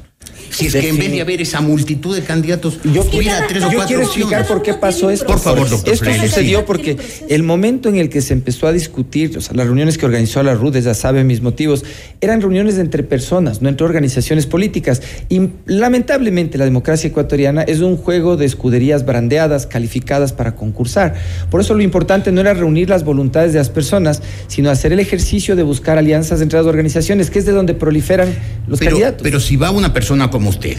Si 0.50 0.66
es 0.66 0.72
que 0.72 0.88
en 0.88 0.98
vez 0.98 1.12
de 1.12 1.20
haber 1.20 1.40
esa 1.40 1.60
multitud 1.60 2.16
de 2.16 2.22
candidatos, 2.22 2.80
Yo 2.82 3.02
hubiera 3.12 3.46
tres 3.46 3.62
o 3.62 3.70
Yo 3.70 3.76
cuatro 3.76 3.86
quiero 3.86 4.02
explicar 4.02 4.40
opciones. 4.40 4.46
por 4.48 4.62
qué 4.62 4.74
pasó 4.74 5.10
esto. 5.10 5.26
Por 5.26 5.38
favor, 5.38 5.68
doctor 5.68 5.92
Esto 5.92 6.04
Freire, 6.04 6.26
sucedió 6.26 6.58
sí. 6.60 6.64
porque 6.66 6.96
el 7.28 7.42
momento 7.44 7.88
en 7.88 7.96
el 7.96 8.08
que 8.08 8.20
se 8.22 8.32
empezó 8.32 8.66
a 8.66 8.72
discutir, 8.72 9.36
o 9.36 9.40
sea, 9.40 9.54
las 9.54 9.66
reuniones 9.66 9.98
que 9.98 10.06
organizó 10.06 10.42
la 10.42 10.54
RUDES, 10.54 10.84
ya 10.84 10.94
sabe 10.94 11.22
mis 11.22 11.42
motivos, 11.42 11.84
eran 12.20 12.40
reuniones 12.40 12.78
entre 12.78 13.04
personas, 13.04 13.62
no 13.62 13.68
entre 13.68 13.84
organizaciones 13.84 14.46
políticas. 14.46 15.00
Y 15.28 15.48
lamentablemente 15.66 16.58
la 16.58 16.64
democracia 16.64 17.08
ecuatoriana 17.08 17.62
es 17.62 17.80
un 17.80 17.96
juego 17.96 18.36
de 18.36 18.46
escuderías 18.46 19.04
brandeadas, 19.04 19.66
calificadas 19.66 20.32
para 20.32 20.56
concursar. 20.56 21.14
Por 21.50 21.60
eso 21.60 21.74
lo 21.74 21.82
importante 21.82 22.32
no 22.32 22.40
era 22.40 22.54
reunir 22.54 22.88
las 22.88 23.04
voluntades 23.04 23.52
de 23.52 23.58
las 23.58 23.70
personas, 23.70 24.22
sino 24.48 24.70
hacer 24.70 24.92
el 24.92 24.98
ejercicio 24.98 25.54
de 25.54 25.62
buscar 25.62 25.98
alianzas 25.98 26.40
entre 26.40 26.58
las 26.58 26.66
organizaciones, 26.66 27.30
que 27.30 27.38
es 27.38 27.46
de 27.46 27.52
donde 27.52 27.74
proliferan 27.74 28.34
los 28.66 28.78
pero, 28.80 28.90
candidatos. 28.92 29.22
pero 29.22 29.38
si 29.38 29.54
va 29.56 29.70
una 29.70 29.92
persona 29.92 30.07
como 30.30 30.48
usted, 30.50 30.76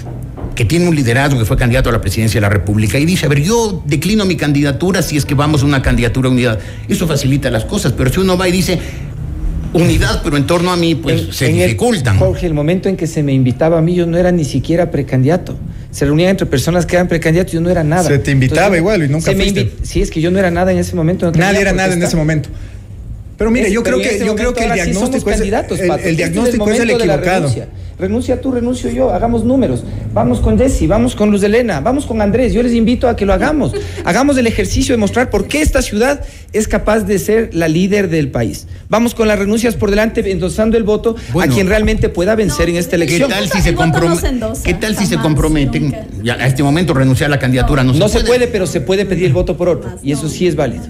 que 0.56 0.66
tiene 0.66 0.88
un 0.88 0.96
liderazgo, 0.96 1.38
que 1.40 1.46
fue 1.46 1.56
candidato 1.58 1.90
a 1.90 1.92
la 1.94 2.02
presidencia 2.02 2.38
de 2.40 2.42
la 2.42 2.50
República, 2.50 2.98
y 3.00 3.06
dice, 3.06 3.26
a 3.26 3.30
ver, 3.30 3.42
yo 3.42 3.84
declino 3.86 4.26
mi 4.26 4.36
candidatura 4.36 5.02
si 5.02 5.18
es 5.18 5.26
que 5.26 5.36
vamos 5.36 5.62
a 5.64 5.66
una 5.66 5.82
candidatura 5.82 6.28
a 6.30 6.32
unidad, 6.32 6.60
eso 6.88 7.08
facilita 7.08 7.50
las 7.52 7.66
cosas, 7.66 7.94
pero 7.94 8.12
si 8.12 8.20
uno 8.20 8.38
va 8.38 8.48
y 8.50 8.52
dice, 8.52 8.80
unidad, 9.74 10.22
pero 10.24 10.36
en 10.38 10.48
torno 10.48 10.72
a 10.72 10.78
mí, 10.78 10.96
pues 10.96 11.22
En- 11.28 11.34
se 11.34 11.46
en 11.50 11.56
el- 11.58 11.64
dificultan. 11.68 12.18
Jorge, 12.18 12.48
el 12.48 12.54
momento 12.54 12.90
en 12.90 12.98
que 12.98 13.08
se 13.08 13.22
me 13.24 13.34
invitaba 13.34 13.78
a 13.78 13.82
mí, 13.82 13.94
yo 13.94 14.06
no 14.08 14.18
era 14.18 14.32
ni 14.32 14.44
siquiera 14.46 14.90
precandidato. 14.92 15.56
Se 15.92 16.06
reunían 16.06 16.32
entre 16.32 16.46
personas 16.46 16.86
que 16.86 16.96
eran 16.96 17.08
precandiatos, 17.08 17.52
yo 17.54 17.62
no 17.62 17.70
era 17.70 17.84
nada. 17.84 18.04
Se 18.04 18.20
te 18.20 18.32
invitaba 18.32 18.76
igual 18.78 19.04
y 19.04 19.08
nunca 19.08 19.32
se 19.32 19.36
me 19.36 19.44
fuiste. 19.44 19.66
invi- 19.66 19.72
Sí, 19.84 20.02
es 20.02 20.10
que 20.12 20.22
yo 20.22 20.32
no 20.32 20.40
era 20.40 20.52
nada 20.52 20.72
en 20.72 20.78
ese 20.80 20.96
momento. 20.96 21.32
no 21.32 21.38
Nadie 21.38 21.62
era 21.62 21.74
nada 21.74 21.94
en 21.94 22.02
ese 22.04 22.16
momento. 22.16 22.50
Pero 23.38 23.52
mire, 23.52 23.68
Es- 23.68 23.74
yo 23.74 23.84
pero 23.84 23.98
creo 23.98 24.08
que 24.10 24.14
este 24.16 24.26
yo 24.28 24.36
creo 24.36 24.54
que 24.54 24.66
el 24.66 24.70
sí 24.70 24.76
diagnóstico 24.76 25.30
es 25.32 25.40
el, 25.40 25.48
el 25.54 25.54
Este 25.54 26.12
diagnóstico 26.16 26.70
es 26.72 26.80
el 26.80 26.90
equivocado. 26.90 27.56
Renuncia. 28.00 28.42
Tú, 28.42 28.52
renuncio 28.52 28.90
yo, 28.90 29.12
hagamos 29.14 29.44
números. 29.44 29.84
Vamos 30.14 30.40
con 30.40 30.58
Jessy, 30.58 30.88
vamos 30.88 31.16
con 31.16 31.30
Luz 31.32 31.44
Elena, 31.44 31.82
vamos 31.82 32.06
con 32.06 32.22
Andrés. 32.22 32.54
Yo 32.54 32.64
les 32.64 32.74
invito 32.74 33.08
a 33.08 33.16
que 33.16 33.26
lo 33.26 33.34
hagamos. 33.34 33.74
Hagamos 34.06 34.38
el 34.38 34.48
ejercicio 34.48 34.94
de 34.94 34.98
mostrar 34.98 35.30
por 35.30 35.48
qué 35.48 35.62
esta 35.62 35.82
ciudad 35.82 36.24
es 36.54 36.68
capaz 36.68 37.02
de 37.02 37.20
ser 37.20 37.50
la 37.54 37.68
líder 37.68 38.10
del 38.10 38.30
país. 38.32 38.68
Vamos 38.88 39.14
con 39.14 39.28
las 39.28 39.38
renuncias 39.38 39.76
por 39.76 39.90
delante, 39.92 40.32
endosando 40.32 40.78
el 40.78 40.84
voto 40.84 41.16
Bueno. 41.34 41.52
a 41.52 41.56
quien 41.56 41.68
realmente 41.68 42.10
pueda 42.10 42.34
vencer 42.36 42.70
en 42.70 42.78
esta 42.78 42.92
¿Qué 42.92 43.04
elección. 43.04 43.30
tal 43.30 43.50
si 43.50 43.62
se, 43.62 43.72
no 43.74 43.82
comprom- 43.82 44.20
se 44.20 44.28
endosa, 44.28 44.64
¿Qué 44.64 44.74
tal 44.74 44.96
si 44.96 45.06
se 45.06 45.18
comprometen? 45.18 45.94
Ya, 46.24 46.34
a 46.36 46.48
este 46.48 46.64
momento 46.64 46.94
renunciar 46.94 47.28
a 47.28 47.32
la 47.36 47.40
candidatura 47.40 47.84
no, 47.84 47.94
No 47.94 48.08
se 48.10 48.22
puede, 48.22 48.48
pero 48.48 48.66
se 48.66 48.82
puede 48.82 49.06
pedir 49.06 49.26
el 49.26 49.34
voto 49.34 49.56
por 49.58 49.70
otro. 49.70 49.92
Y 50.02 50.12
eso 50.12 50.28
sí 50.30 50.48
es 50.48 50.56
válido. 50.56 50.86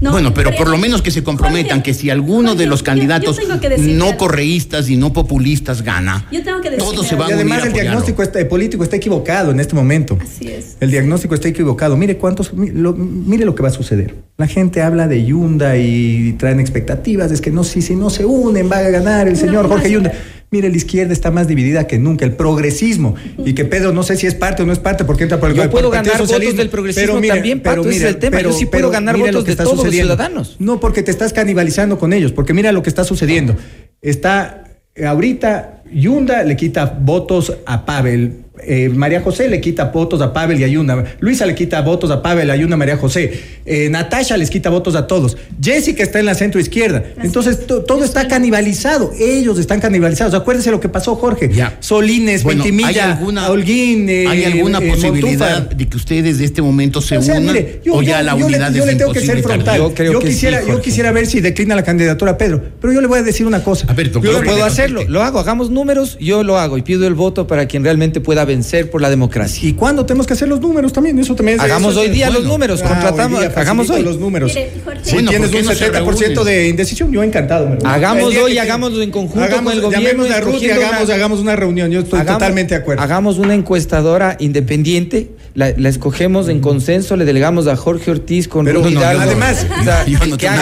No, 0.00 0.10
bueno, 0.10 0.34
pero 0.34 0.54
por 0.54 0.68
lo 0.68 0.76
menos 0.76 1.00
que 1.00 1.10
se 1.10 1.22
comprometan 1.22 1.78
Jorge, 1.78 1.82
que 1.84 1.94
si 1.94 2.10
alguno 2.10 2.54
de 2.54 2.66
los 2.66 2.82
candidatos 2.82 3.38
yo 3.38 3.56
no 3.94 4.16
correístas 4.18 4.90
y 4.90 4.96
no 4.96 5.12
populistas 5.14 5.82
gana, 5.82 6.26
Yo 6.30 6.42
tengo 6.46 6.60
que 6.62 6.70
decirte 6.70 6.94
todo 6.94 7.04
se 7.04 7.14
va 7.16 7.20
Y 7.28 7.32
a 7.32 7.34
unir 7.34 7.34
además 7.34 7.62
a 7.62 7.66
el 7.66 7.72
diagnóstico 7.74 8.22
está- 8.22 8.40
el 8.40 8.46
político 8.46 8.82
está 8.82 8.96
equivocado 8.96 9.50
en 9.50 9.60
este 9.60 9.74
momento. 9.74 10.16
Así 10.20 10.48
es. 10.48 10.76
El 10.80 10.90
diagnóstico 10.90 11.34
está 11.34 11.48
equivocado. 11.48 11.96
Mire 11.98 12.16
cuántos, 12.16 12.52
lo- 12.54 12.94
mire 12.94 13.44
lo 13.44 13.54
que 13.54 13.62
va 13.62 13.68
a 13.68 13.72
suceder. 13.72 14.14
La 14.38 14.46
gente 14.46 14.80
habla 14.80 15.08
de 15.08 15.24
Yunda 15.24 15.76
y 15.76 16.32
traen 16.38 16.60
expectativas, 16.60 17.30
es 17.32 17.40
que 17.42 17.50
no, 17.50 17.64
si, 17.64 17.82
si 17.82 17.94
no 17.96 18.08
se 18.08 18.24
unen 18.24 18.70
va 18.72 18.78
a 18.78 18.88
ganar 18.88 19.28
el 19.28 19.36
señor 19.36 19.64
No, 19.64 19.68
Jorge 19.68 19.90
Yunda. 19.90 20.12
Mire, 20.48 20.68
la 20.70 20.76
izquierda 20.76 21.12
está 21.12 21.32
más 21.32 21.48
dividida 21.48 21.88
que 21.88 21.98
nunca, 21.98 22.24
el 22.24 22.30
progresismo. 22.32 23.16
Y 23.44 23.54
que 23.54 23.64
Pedro 23.64 23.92
no 23.92 24.04
sé 24.04 24.14
si 24.16 24.28
es 24.28 24.34
parte 24.36 24.62
o 24.62 24.66
no 24.66 24.72
es 24.72 24.78
parte 24.78 25.04
porque 25.04 25.24
entra 25.24 25.40
por 25.40 25.50
el 25.50 25.56
Yo 25.56 25.68
puedo 25.68 25.88
el 25.88 25.92
Partido 25.92 26.12
ganar 26.14 26.28
votos 26.28 26.56
del 26.56 26.68
progresismo 26.70 27.20
también, 27.20 27.60
Pato, 27.60 27.80
ese 27.90 27.96
es 27.98 28.02
el 28.04 28.16
tema. 28.18 28.40
Yo 28.40 28.52
sí 28.52 28.66
puedo 28.66 28.88
ganar 28.90 29.16
votos 29.18 29.42
que 29.44 29.50
de 29.50 29.56
todos 29.56 29.70
los 29.72 29.80
sucediendo. 29.80 30.14
ciudadanos. 30.14 30.54
No, 30.60 30.78
porque 30.78 31.02
te 31.02 31.10
estás 31.10 31.32
canibalizando 31.32 31.98
con 31.98 32.12
ellos, 32.12 32.30
porque 32.30 32.54
mira 32.54 32.70
lo 32.70 32.82
que 32.84 32.88
está 32.90 33.02
sucediendo. 33.02 33.56
Está 34.00 34.62
ahorita 35.04 35.75
Yunda 35.92 36.42
le 36.42 36.56
quita 36.56 36.96
votos 37.00 37.52
a 37.66 37.84
Pavel. 37.84 38.45
Eh, 38.62 38.88
María 38.88 39.20
José 39.20 39.48
le 39.48 39.60
quita 39.60 39.84
votos 39.86 40.20
a 40.22 40.32
Pavel 40.32 40.60
y 40.60 40.64
a 40.64 40.68
Yunda. 40.68 41.04
Luisa 41.20 41.46
le 41.46 41.54
quita 41.54 41.80
votos 41.82 42.10
a 42.10 42.22
Pavel, 42.22 42.50
a 42.50 42.56
Yunda, 42.56 42.74
a 42.74 42.78
María 42.78 42.96
José. 42.96 43.32
Eh, 43.64 43.88
Natasha 43.90 44.36
les 44.36 44.50
quita 44.50 44.70
votos 44.70 44.94
a 44.94 45.06
todos. 45.06 45.36
Jessica 45.62 46.02
está 46.02 46.18
en 46.20 46.26
la 46.26 46.34
centro 46.34 46.60
izquierda. 46.60 47.04
Entonces 47.22 47.66
to- 47.66 47.82
todo 47.82 48.04
está 48.04 48.28
canibalizado. 48.28 49.12
Ellos 49.18 49.58
están 49.58 49.80
canibalizados. 49.80 50.34
Acuérdense 50.34 50.70
lo 50.70 50.80
que 50.80 50.88
pasó, 50.88 51.16
Jorge. 51.16 51.50
Ya. 51.52 51.76
Solines, 51.80 52.42
Bueno, 52.42 52.62
¿hay 52.64 52.70
Ventimilla, 52.70 53.12
alguna, 53.12 53.50
Holguín. 53.50 54.08
eh, 54.08 54.26
¿hay 54.28 54.44
alguna 54.44 54.78
eh, 54.78 54.88
posibilidad 54.90 55.50
Montúfar. 55.56 55.76
de 55.76 55.88
que 55.88 55.96
ustedes 55.96 56.38
de 56.38 56.44
este 56.44 56.62
momento 56.62 57.00
se 57.00 57.18
O 57.18 57.22
sea, 57.22 57.34
unan 57.34 57.46
mire, 57.46 57.80
yo- 57.84 57.94
o 57.94 58.02
yo- 58.02 58.08
ya 58.08 58.22
la 58.22 58.32
yo 58.32 58.38
le- 58.38 58.44
unidad 58.46 58.72
yo 58.72 58.82
es 58.84 58.86
le 58.90 58.94
tengo 58.96 59.12
que 59.12 59.20
ser 59.20 59.42
frontal. 59.42 59.78
Yo 59.78 59.94
creo 59.94 60.12
yo 60.12 60.18
que 60.20 60.26
sí, 60.28 60.32
quisiera, 60.34 60.60
yo 60.60 61.12
ver 61.12 61.26
si 61.26 61.40
declina 61.40 61.74
la 61.74 61.82
candidatura 61.82 62.32
a 62.32 62.38
Pedro, 62.38 62.62
pero 62.80 62.92
yo 62.92 63.00
le 63.00 63.06
voy 63.06 63.18
a 63.18 63.22
decir 63.22 63.46
una 63.46 63.62
cosa. 63.62 63.86
A 63.88 63.92
ver, 63.94 64.10
doctor, 64.10 64.32
Yo 64.32 64.42
puedo 64.42 64.56
le 64.58 64.62
hacerlo, 64.62 65.02
lo 65.08 65.22
hago, 65.22 65.38
hagamos 65.38 65.70
números, 65.70 66.16
yo 66.20 66.42
lo 66.42 66.58
hago 66.58 66.78
y 66.78 66.82
pido 66.82 67.06
el 67.06 67.14
voto 67.14 67.46
para 67.46 67.66
quien 67.66 67.84
realmente 67.84 68.20
pueda 68.20 68.44
vencer 68.46 68.90
por 68.90 69.02
la 69.02 69.10
democracia. 69.10 69.68
¿Y 69.68 69.74
cuándo 69.74 70.06
tenemos 70.06 70.26
que 70.26 70.32
hacer 70.32 70.48
los 70.48 70.60
números 70.60 70.92
también? 70.94 71.18
Eso 71.18 71.34
también 71.34 71.58
es- 71.58 71.64
Hagamos 71.64 71.92
eso 71.92 72.00
hoy 72.00 72.08
día 72.08 72.30
los 72.30 72.44
números, 72.44 72.80
Ah, 72.82 72.88
contratamos, 72.88 73.40
hoy 73.40 73.48
día 73.48 73.54
hagamos 73.60 73.90
hoy. 73.90 74.02
los 74.02 74.18
números. 74.18 74.52
Mire, 74.54 74.70
Jorge. 74.84 75.00
Si 75.04 75.12
Bueno, 75.12 75.30
tienes 75.30 75.48
¿por 75.48 75.56
qué 75.56 75.60
un 75.62 75.66
no 75.68 75.72
se 75.74 75.84
70% 75.84 76.34
reúnen? 76.44 76.44
de 76.62 76.68
indecisión, 76.68 77.12
yo 77.12 77.22
encantado. 77.22 77.68
me 77.68 77.76
lo- 77.76 77.86
Hagámoslo 77.86 78.28
El 78.28 78.34
día 78.34 78.48
y 78.48 78.52
que- 78.54 78.60
hagámoslo 78.60 79.02
en 79.02 79.10
conjunto 79.10 79.44
hagamos- 79.44 79.64
con 79.64 79.72
el 79.74 79.80
gobierno, 79.82 80.24
a 80.24 80.40
Ruth 80.40 80.62
y 80.62 80.70
hagamos, 80.70 81.04
una- 81.04 81.14
hagamos 81.14 81.40
una 81.40 81.56
reunión. 81.56 81.90
Yo 81.90 82.00
estoy 82.00 82.20
Hagamos- 82.20 82.38
totalmente 82.38 82.74
de 82.74 82.80
acuerdo. 82.80 83.02
Hagamos 83.02 83.38
una 83.38 83.54
encuestadora 83.54 84.36
independiente, 84.40 85.30
la, 85.54 85.72
la 85.76 85.88
escogemos 85.88 86.48
en 86.48 86.60
consenso, 86.60 87.16
le 87.16 87.24
delegamos 87.24 87.66
a 87.66 87.76
Jorge 87.76 88.10
Ortiz 88.10 88.46
con 88.48 88.64
Pero 88.64 88.80
Rudy 88.82 88.94
no, 88.94 89.00
Hidalgo. 89.00 89.22
además, 89.22 89.66
O 89.80 89.84
sea, 89.84 90.04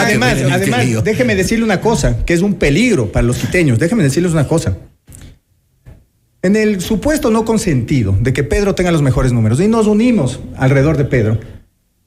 Además, 0.05 0.37
déjeme 1.05 1.35
decirle 1.35 1.65
una 1.65 1.81
cosa, 1.81 2.17
que 2.25 2.35
es 2.35 2.41
un 2.43 2.55
peligro 2.55 3.11
para 3.13 3.27
los 3.27 3.37
quiteños. 3.37 3.79
Déjeme 3.79 4.03
decirles 4.03 4.33
una 4.33 4.47
cosa. 4.49 4.77
En 6.45 6.57
el 6.57 6.83
supuesto 6.83 7.31
no 7.31 7.45
consentido 7.47 8.15
de 8.21 8.33
que 8.35 8.45
Pedro 8.45 8.75
tenga 8.75 8.93
los 8.93 9.01
mejores 9.01 9.33
números 9.33 9.61
y 9.61 9.67
nos 9.67 9.87
unimos 9.87 10.41
alrededor 10.59 10.97
de 10.99 11.07
Pedro, 11.07 11.41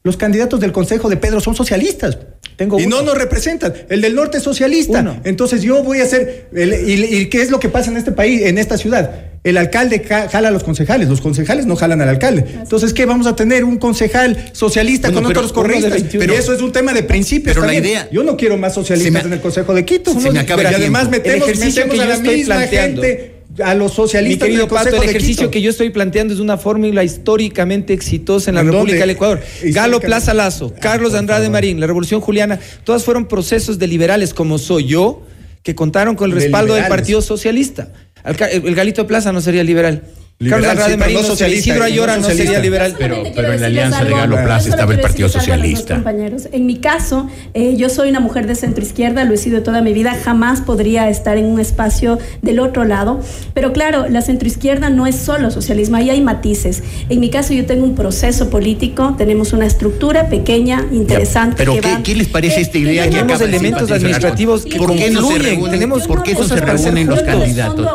Los 0.03 0.15
candidatos 0.15 0.61
del 0.61 0.71
Consejo 0.71 1.09
de 1.09 1.17
Pedro 1.17 1.41
son 1.41 1.53
socialistas. 1.53 2.17
Tengo 2.55 2.79
y 2.79 2.85
uno. 2.85 2.97
no 2.99 3.01
nos 3.07 3.17
representan. 3.17 3.73
El 3.89 3.99
del 3.99 4.15
norte 4.15 4.37
es 4.37 4.43
socialista. 4.43 5.01
Uno. 5.01 5.19
Entonces 5.25 5.63
yo 5.63 5.83
voy 5.83 5.99
a 5.99 6.03
hacer. 6.03 6.47
el- 6.53 6.87
y, 6.89 6.93
y 7.17 7.25
qué 7.25 7.41
es 7.41 7.49
lo 7.51 7.59
que 7.59 7.67
pasa 7.67 7.91
en 7.91 7.97
este 7.97 8.13
país, 8.13 8.43
en 8.43 8.57
esta 8.57 8.77
ciudad? 8.77 9.11
El 9.43 9.57
alcalde 9.57 10.01
ca- 10.03 10.29
jala 10.29 10.47
a 10.47 10.51
los 10.51 10.63
concejales, 10.63 11.09
los 11.09 11.19
concejales 11.19 11.65
no 11.65 11.75
jalan 11.75 11.99
al 12.01 12.07
alcalde. 12.09 12.45
Entonces, 12.61 12.93
¿qué? 12.93 13.05
Vamos 13.05 13.27
a 13.27 13.35
tener 13.35 13.65
un 13.65 13.77
concejal 13.79 14.49
socialista 14.53 15.09
Bueno, 15.09 15.23
con 15.23 15.27
pero 15.29 15.39
otros 15.41 15.51
correístas. 15.51 15.91
21. 15.91 16.25
Pero 16.25 16.39
eso 16.39 16.53
es 16.53 16.61
un 16.61 16.71
tema 16.71 16.93
de 16.93 17.03
principios. 17.03 17.53
pero 17.55 17.65
la 17.67 17.73
idea- 17.75 18.07
Yo 18.09 18.23
no 18.23 18.37
quiero 18.37 18.55
más 18.55 18.75
socialistas 18.75 19.11
me- 19.23 19.27
en 19.27 19.33
el 19.33 19.41
Consejo 19.41 19.73
de 19.73 19.83
Quito. 19.83 20.17
se 20.17 20.31
me 20.31 20.39
acaba 20.39 20.57
Pero 20.63 20.69
el 20.69 20.75
además 20.75 21.09
metemos, 21.09 21.49
El 21.49 21.53
ejercicio 21.55 21.85
metemos 21.85 21.95
que 21.95 22.01
a 22.01 22.03
yo 22.05 22.09
la 22.09 22.15
estoy 22.15 22.35
misma 22.37 22.55
planteando. 22.55 23.01
gente, 23.03 23.36
a 23.63 23.73
los 23.73 23.91
Mi 23.91 23.95
socialistas 23.95 24.45
querido 24.47 24.67
del 24.67 24.69
Pato, 24.73 24.95
el 24.95 25.09
ejercicio 25.09 25.43
Quito. 25.43 25.51
que 25.51 25.61
yo 25.61 25.69
estoy 25.69 25.89
planteando 25.89 26.33
es 26.33 26.39
una 26.39 26.57
fórmula 26.57 27.03
históricamente 27.03 27.93
exitosa 27.93 28.51
en 28.51 28.55
la 28.55 28.61
¿En 28.61 28.67
República 28.67 28.91
dónde? 28.93 28.99
del 28.99 29.09
Ecuador. 29.11 29.41
Galo. 29.63 29.99
Plaza 29.99 30.33
Lazo, 30.33 30.73
Carlos 30.79 31.13
Andrade 31.13 31.49
Marín, 31.49 31.79
la 31.79 31.87
Revolución 31.87 32.21
Juliana, 32.21 32.59
todas 32.83 33.03
fueron 33.03 33.27
procesos 33.27 33.79
de 33.79 33.87
liberales 33.87 34.33
como 34.33 34.57
soy 34.57 34.85
yo, 34.85 35.23
que 35.63 35.75
contaron 35.75 36.15
con 36.15 36.29
el 36.31 36.37
De 36.37 36.43
respaldo 36.43 36.75
del. 36.75 36.87
Partido 36.87 37.21
Socialista. 37.21 37.91
El 38.23 38.75
Galito 38.75 39.07
Plaza 39.07 39.31
no 39.31 39.41
sería 39.41 39.63
liberal. 39.63 40.03
Liberal, 40.39 40.61
Carlos 40.61 40.85
Andrade 40.85 40.91
sí, 40.91 40.97
pero 40.99 40.99
Marín 40.99 41.21
no 41.23 41.27
socialista, 41.27 41.59
Isidro 41.61 41.79
no 41.79 41.85
Ayora 41.85 42.15
no, 42.15 42.21
socialista. 42.21 42.45
sería 42.45 42.59
liberal. 42.63 42.95
Pero, 42.99 43.23
pero 43.35 43.53
en 43.53 43.59
la 43.61 43.65
alianza 43.67 44.03
de 44.03 44.11
Galo 44.11 44.35
Plaza 44.43 44.69
estaba 44.69 44.93
el 44.93 44.99
Partido 44.99 45.29
Socialista. 45.29 45.95
compañeros. 45.95 46.43
En 46.51 46.67
mi 46.67 46.75
caso, 46.77 47.27
eh, 47.55 47.75
yo 47.75 47.89
soy 47.89 48.09
una 48.09 48.19
mujer 48.19 48.45
de 48.45 48.53
centro 48.53 48.83
izquierda, 48.83 49.23
lo 49.23 49.33
he 49.33 49.37
sido 49.37 49.63
toda 49.63 49.81
mi 49.81 49.93
vida, 49.93 50.15
jamás 50.23 50.61
podría 50.61 51.09
estar 51.09 51.37
en 51.37 51.45
un 51.45 51.59
espacio 51.59 52.19
del 52.43 52.59
otro 52.59 52.85
lado. 52.85 53.19
Pero 53.55 53.73
claro, 53.73 54.07
la 54.09 54.21
centro 54.21 54.47
izquierda 54.47 54.91
no 54.91 55.07
es 55.07 55.15
solo 55.15 55.49
socialismo, 55.49 55.97
ahí 55.97 56.11
hay 56.11 56.21
matices. 56.21 56.83
En 57.09 57.19
mi 57.19 57.31
caso, 57.31 57.53
yo 57.55 57.65
tengo 57.65 57.83
un 57.83 57.95
proceso 57.95 58.51
político, 58.51 59.15
tenemos 59.17 59.53
una 59.53 59.65
estructura 59.65 60.29
pequeña, 60.29 60.85
interesante. 60.91 61.55
Pero 61.57 61.73
que 61.73 61.81
¿qué, 61.81 61.91
va- 61.93 62.03
qué 62.03 62.15
les 62.15 62.27
parece 62.27 62.59
Eh, 62.59 62.61
esta 62.61 62.77
idea 62.77 63.05
que 63.05 63.09
tenemos 63.09 63.41
elementos 63.41 63.89
administrativos 63.91 64.65
que 64.65 64.77
¿Por 64.77 64.95
qué 64.95 65.09
no 65.09 65.27
se 65.31 65.39
reúnen? 65.39 65.71
Tenemos 65.71 66.05
¿Por 66.05 66.21
qué 66.21 66.35
no 66.35 66.43
se 66.43 66.55
reúnen 66.57 67.07
los 67.07 67.23
candidatos? 67.23 67.87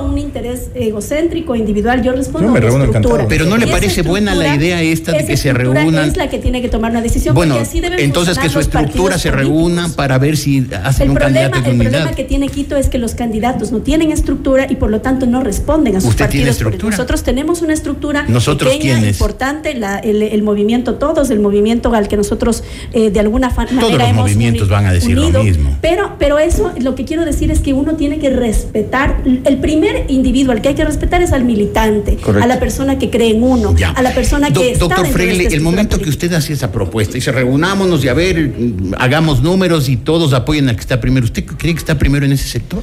Egocéntrico, 0.75 1.55
individual, 1.55 2.03
yo 2.03 2.13
respondo 2.13 2.49
Yo 2.49 2.53
me 2.53 2.59
a 2.59 2.63
reúno 2.63 2.85
encantado. 2.85 3.27
Pero 3.29 3.47
¿no 3.47 3.57
le 3.57 3.67
parece 3.67 4.03
buena 4.03 4.35
la 4.35 4.55
idea 4.55 4.81
esta 4.83 5.13
de 5.13 5.25
que 5.27 5.37
se 5.37 5.53
reúnan? 5.53 6.09
Es 6.09 6.17
la 6.17 6.29
que 6.29 6.39
tiene 6.39 6.61
que 6.63 6.69
tomar 6.69 6.91
una 6.91 7.01
decisión. 7.03 7.35
Bueno, 7.35 7.55
porque 7.57 7.69
así 7.69 7.81
entonces 8.03 8.39
que 8.39 8.49
su 8.49 8.57
los 8.59 8.67
estructura 8.67 9.19
se 9.19 9.31
reúnan 9.31 9.93
para 9.93 10.19
ver 10.19 10.37
si 10.37 10.67
hacen 10.85 11.05
El 11.05 11.11
un 11.11 11.17
problema, 11.17 11.51
candidato 11.51 11.61
de 11.63 11.71
el 11.71 11.75
unidad. 11.77 11.91
problema 11.93 12.17
que 12.17 12.25
tiene 12.25 12.49
Quito 12.49 12.77
es 12.77 12.89
que 12.89 12.99
los 12.99 13.15
candidatos 13.15 13.73
no 13.73 13.79
tienen 13.81 14.11
estructura 14.13 14.67
y 14.69 14.77
por 14.77 14.91
lo 14.91 15.01
tanto 15.01 15.27
no 15.27 15.43
responden 15.43 15.97
a 15.97 16.01
sus 16.01 16.11
¿Usted 16.11 16.29
tiene 16.29 16.47
partidos. 16.47 16.57
estructura? 16.57 16.91
Nosotros 16.97 17.23
tenemos 17.23 17.63
una 17.63 17.73
estructura 17.73 18.25
¿Nosotros 18.29 18.73
pequeña, 18.73 18.95
quiénes? 18.99 19.17
importante, 19.17 19.75
la- 19.75 19.99
el, 19.99 20.23
el 20.23 20.43
movimiento 20.43 20.95
todos, 20.95 21.31
el 21.31 21.41
movimiento 21.41 21.93
al 21.95 22.09
que 22.09 22.17
nosotros 22.17 22.63
eh, 22.93 23.11
de 23.11 23.21
alguna 23.21 23.51
manera 23.51 23.81
los 23.81 24.01
hemos 24.09 24.15
movimientos 24.23 24.69
van 24.69 24.87
a 24.87 24.93
decir 24.93 25.17
lo 25.19 25.43
mismo. 25.43 25.77
Pero, 25.81 26.17
pero 26.19 26.39
eso, 26.39 26.73
lo 26.81 26.95
que 26.95 27.05
quiero 27.05 27.25
decir 27.25 27.51
es 27.51 27.61
que 27.61 27.73
uno 27.73 27.95
tiene 27.97 28.19
que 28.19 28.31
respetar, 28.31 29.23
el 29.45 29.57
primer 29.59 30.05
individuo 30.09 30.52
al 30.53 30.63
que 30.63 30.69
hay 30.69 30.75
que 30.75 30.85
respetar 30.85 31.21
es 31.23 31.33
al 31.33 31.45
militante, 31.45 32.17
Correcto. 32.17 32.45
a 32.45 32.47
la 32.47 32.61
persona 32.61 32.99
que 32.99 33.11
cree 33.11 33.31
en 33.31 33.43
uno, 33.43 33.75
Ya. 33.77 33.91
a 33.91 34.03
la 34.03 34.15
persona 34.15 34.51
Do- 34.51 34.61
que 34.61 34.73
está 34.73 34.85
Doctor 34.87 35.07
de 35.07 35.13
Freile, 35.13 35.43
esta 35.45 35.55
el 35.57 35.61
momento 35.63 35.97
que 35.99 36.05
política. 36.05 36.27
usted 36.27 36.37
hace 36.37 36.53
esa 36.53 36.71
propuesta 36.71 37.19
y 37.19 37.21
se 37.21 37.33
reunámonos 37.33 38.05
y 38.05 38.09
a 38.09 38.15
ver, 38.15 38.53
hagamos 38.99 39.43
números 39.43 39.89
y 39.89 39.97
todos 39.97 40.33
apoyen 40.33 40.69
al 40.69 40.77
que 40.77 40.83
está 40.83 41.01
primero, 41.01 41.25
¿usted 41.25 41.45
cree 41.45 41.73
que 41.75 41.79
está 41.79 41.99
primero 41.99 42.25
en 42.25 42.33
ese 42.33 42.47
sector? 42.49 42.83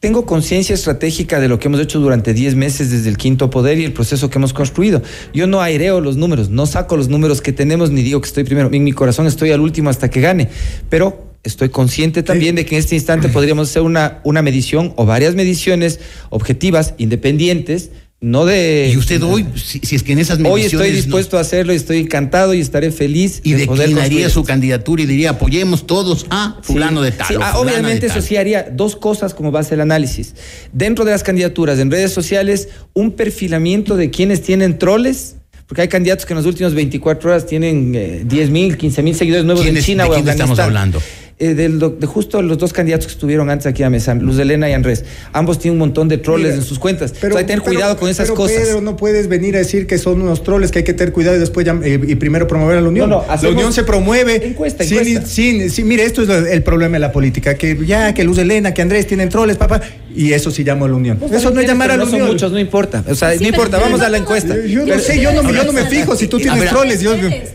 Tengo 0.00 0.26
conciencia 0.26 0.74
estratégica 0.74 1.38
de 1.38 1.46
lo 1.46 1.60
que 1.60 1.68
hemos 1.68 1.78
hecho 1.80 2.00
durante 2.00 2.34
10 2.34 2.56
meses 2.56 2.90
desde 2.90 3.08
el 3.08 3.16
quinto 3.16 3.50
poder 3.50 3.78
y 3.78 3.84
el 3.84 3.92
proceso 3.92 4.28
que 4.30 4.38
hemos 4.38 4.52
construido. 4.52 5.00
Yo 5.32 5.46
no 5.46 5.60
aireo 5.60 6.00
los 6.00 6.16
números, 6.16 6.50
no 6.50 6.66
saco 6.66 6.96
los 6.96 7.08
números 7.08 7.40
que 7.40 7.52
tenemos 7.52 7.92
ni 7.92 8.02
digo 8.02 8.20
que 8.20 8.26
estoy 8.26 8.42
primero. 8.42 8.68
En 8.72 8.82
mi 8.82 8.90
corazón 8.90 9.28
estoy 9.28 9.52
al 9.52 9.60
último 9.60 9.90
hasta 9.90 10.10
que 10.10 10.20
gane. 10.20 10.48
Pero 10.88 11.31
estoy 11.44 11.68
consciente 11.70 12.22
también 12.22 12.54
de 12.54 12.64
que 12.64 12.76
en 12.76 12.80
este 12.80 12.94
instante 12.94 13.28
podríamos 13.28 13.68
hacer 13.70 13.82
una, 13.82 14.20
una 14.24 14.42
medición 14.42 14.92
o 14.96 15.04
varias 15.06 15.34
mediciones 15.34 15.98
objetivas, 16.30 16.94
independientes, 16.98 17.90
no 18.20 18.44
de... 18.44 18.90
Y 18.94 18.96
usted 18.96 19.20
hoy, 19.24 19.44
si, 19.56 19.80
si 19.80 19.96
es 19.96 20.04
que 20.04 20.12
en 20.12 20.20
esas 20.20 20.38
Hoy 20.38 20.44
mediciones... 20.44 20.72
estoy 20.74 20.90
no- 20.90 20.96
dispuesto 20.96 21.38
a 21.38 21.40
hacerlo 21.40 21.72
y 21.72 21.76
estoy 21.76 21.98
encantado 21.98 22.54
y 22.54 22.60
estaré 22.60 22.92
feliz 22.92 23.40
y 23.42 23.52
de 23.54 23.66
declinaría 23.66 24.30
su 24.30 24.44
candidatura 24.44 25.02
y 25.02 25.06
diría 25.06 25.30
apoyemos 25.30 25.88
todos 25.88 26.26
a 26.30 26.58
fulano 26.62 27.00
Sí, 27.00 27.06
de 27.06 27.12
tal. 27.16 27.26
sí, 27.26 27.34
o 27.34 27.42
ah, 27.42 27.58
obviamente 27.58 28.06
de 28.06 28.12
eso 28.12 28.20
sí 28.22 28.36
haría 28.36 28.68
dos 28.72 28.94
cosas 28.94 29.34
como 29.34 29.50
base 29.50 29.70
del 29.70 29.80
análisis. 29.80 30.36
Dentro 30.72 31.04
de 31.04 31.10
las 31.10 31.24
candidaturas 31.24 31.80
en 31.80 31.90
redes 31.90 32.12
sociales, 32.12 32.68
un 32.94 33.10
perfilamiento 33.10 33.96
de 33.96 34.10
quienes 34.10 34.42
tienen 34.42 34.78
troles. 34.78 35.34
Porque 35.66 35.80
hay 35.82 35.88
candidatos 35.88 36.26
que 36.26 36.34
en 36.34 36.36
las 36.36 36.44
últimas 36.46 36.74
24 36.74 37.30
horas 37.30 37.46
tienen 37.46 37.94
eh, 37.94 38.22
10 38.26 38.50
mil, 38.50 38.76
15 38.76 39.02
mil 39.02 39.14
seguidores 39.16 39.46
nuevos 39.46 39.62
en 39.64 39.68
¿Quiénes- 39.72 39.86
China 39.86 40.04
de 40.04 40.10
o 40.10 40.12
quién 40.12 40.28
estamos 40.28 40.58
Afganistán. 40.58 40.66
hablando? 40.66 41.02
Eh, 41.38 41.54
del 41.54 41.78
de 41.98 42.06
justo 42.06 42.40
los 42.40 42.56
dos 42.58 42.72
candidatos 42.72 43.06
que 43.06 43.12
estuvieron 43.14 43.50
antes 43.50 43.66
aquí 43.66 43.82
a 43.82 43.90
mesa, 43.90 44.14
Luz 44.14 44.38
Elena 44.38 44.68
y 44.70 44.74
Andrés. 44.74 45.04
Ambos 45.32 45.58
tienen 45.58 45.72
un 45.74 45.88
montón 45.88 46.06
de 46.06 46.18
troles 46.18 46.48
Mira, 46.52 46.56
en 46.56 46.62
sus 46.62 46.78
cuentas. 46.78 47.12
Pero, 47.20 47.36
hay 47.36 47.42
que 47.42 47.48
tener 47.48 47.62
pero- 47.64 47.74
cuidado 47.74 47.96
con 47.96 48.08
esas 48.08 48.26
pero, 48.26 48.36
cosas. 48.36 48.58
Pedro, 48.58 48.80
no 48.80 48.96
puedes 48.96 49.26
venir 49.26 49.56
a 49.56 49.58
decir 49.58 49.88
que 49.88 49.98
son 49.98 50.22
unos 50.22 50.44
troles, 50.44 50.70
que 50.70 50.78
hay 50.80 50.84
que 50.84 50.92
tener 50.94 51.12
cuidado 51.12 51.36
y 51.36 51.40
después 51.40 51.66
llam- 51.66 51.82
eh, 51.82 51.98
y 52.06 52.14
primero 52.14 52.46
promover 52.46 52.78
a 52.78 52.80
la 52.80 52.88
unión. 52.88 53.10
No, 53.10 53.24
no, 53.26 53.42
la 53.42 53.48
unión 53.48 53.72
se 53.72 53.82
promueve. 53.82 54.46
encuesta, 54.46 54.84
sin- 54.84 54.98
encuesta. 54.98 55.26
sin- 55.26 55.68
sin- 55.70 55.88
mire, 55.88 56.04
esto 56.04 56.22
es 56.22 56.28
el 56.52 56.62
problema 56.62 56.92
de 56.94 57.00
la 57.00 57.10
política, 57.10 57.54
que 57.56 57.76
ya, 57.86 58.14
que 58.14 58.22
Luz 58.22 58.38
Elena, 58.38 58.72
que 58.72 58.82
Andrés 58.82 59.06
tienen 59.08 59.28
troles, 59.28 59.56
papá, 59.56 59.80
y 60.14 60.32
eso 60.32 60.50
sí 60.50 60.64
llamo 60.64 60.84
a 60.84 60.88
la 60.88 60.94
unión. 60.96 61.18
Eso 61.32 61.50
no 61.50 61.60
es 61.60 61.66
llamar 61.66 61.90
a 61.90 61.96
la 61.96 62.04
no 62.04 62.08
unión. 62.08 62.20
son 62.20 62.30
muchos, 62.32 62.52
no 62.52 62.58
importa. 62.58 63.04
O 63.08 63.14
sea, 63.14 63.32
Sí, 63.32 63.38
no 63.42 63.48
importa, 63.48 63.78
vamos 63.78 64.00
no 64.00 64.06
a 64.06 64.08
la 64.08 64.18
encuesta. 64.18 64.54
Yo 64.66 64.80
no 64.80 64.86
Pero- 64.86 65.00
sé, 65.00 65.20
yo 65.20 65.32
no, 65.32 65.50
yo 65.52 65.64
no 65.64 65.72
me 65.72 65.84
fijo 65.86 66.14
si 66.16 66.26
tú 66.28 66.38
tienes 66.38 66.60
ver, 66.60 66.68
troles. 66.70 67.00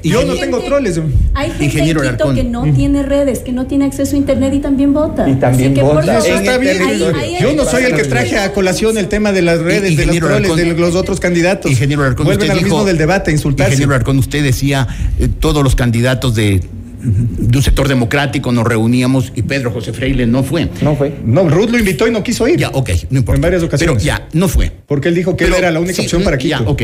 Yo, 0.03 0.23
no 0.25 0.35
tengo 0.35 0.59
troles. 0.59 0.99
Hay 1.33 1.49
gente 1.49 1.65
Ingeniero 1.65 2.03
en 2.03 2.11
Quito 2.11 2.23
Alarcón. 2.25 2.35
que 2.35 2.43
no 2.43 2.63
tiene 2.73 3.03
redes, 3.03 3.39
que 3.39 3.51
no 3.51 3.67
tiene 3.67 3.85
acceso 3.85 4.15
a 4.15 4.17
internet 4.19 4.53
y 4.55 4.59
también 4.59 4.93
vota. 4.93 5.27
Y 5.29 5.35
también 5.35 5.73
Así 5.73 5.81
vota. 5.81 6.17
Eso 6.19 6.35
está 6.35 6.57
bien. 6.57 6.81
ahí 7.15 7.37
Yo 7.41 7.53
no 7.53 7.65
soy 7.65 7.83
el 7.83 7.95
que 7.95 8.03
traje 8.03 8.37
a 8.37 8.53
colación 8.53 8.97
el 8.97 9.07
tema 9.07 9.31
de 9.31 9.41
las 9.41 9.59
redes, 9.59 9.95
de 9.97 10.05
los 10.05 10.17
troles, 10.17 10.55
de 10.55 10.65
los 10.73 10.95
otros 10.95 11.19
candidatos. 11.19 11.69
Ingeniero 11.71 12.01
Alarcón, 12.03 12.25
Vuelven 12.25 12.43
usted 12.43 12.51
al 12.51 12.57
dijo- 12.63 12.75
mismo 12.75 12.85
del 12.85 12.97
debate, 12.97 13.31
insultarse. 13.31 13.73
Ingeniero 13.73 13.93
Alarcón, 13.95 14.17
usted 14.19 14.43
decía, 14.43 14.87
eh, 15.19 15.27
todos 15.39 15.63
los 15.63 15.75
candidatos 15.75 16.35
de, 16.35 16.61
de 16.99 17.57
un 17.57 17.63
sector 17.63 17.87
democrático 17.87 18.51
nos 18.51 18.65
reuníamos 18.65 19.31
y 19.35 19.43
Pedro 19.43 19.71
José 19.71 19.93
Freile 19.93 20.25
no 20.25 20.43
fue. 20.43 20.69
No 20.81 20.95
fue. 20.95 21.13
No, 21.23 21.47
Ruth 21.47 21.69
lo 21.69 21.77
invitó 21.77 22.07
y 22.07 22.11
no 22.11 22.23
quiso 22.23 22.47
ir. 22.47 22.59
Ya, 22.59 22.69
ok, 22.69 22.89
no 23.09 23.19
importa. 23.19 23.35
En 23.37 23.41
varias 23.41 23.63
ocasiones. 23.63 24.03
Pero 24.03 24.05
ya, 24.05 24.27
no 24.33 24.47
fue. 24.47 24.71
Porque 24.85 25.09
él 25.09 25.15
dijo 25.15 25.37
que 25.37 25.45
él 25.45 25.53
era 25.53 25.71
la 25.71 25.79
única 25.79 25.95
sí, 25.95 26.03
opción 26.03 26.23
para 26.23 26.37
Quito. 26.37 26.63
Ya, 26.63 26.69
ok. 26.69 26.83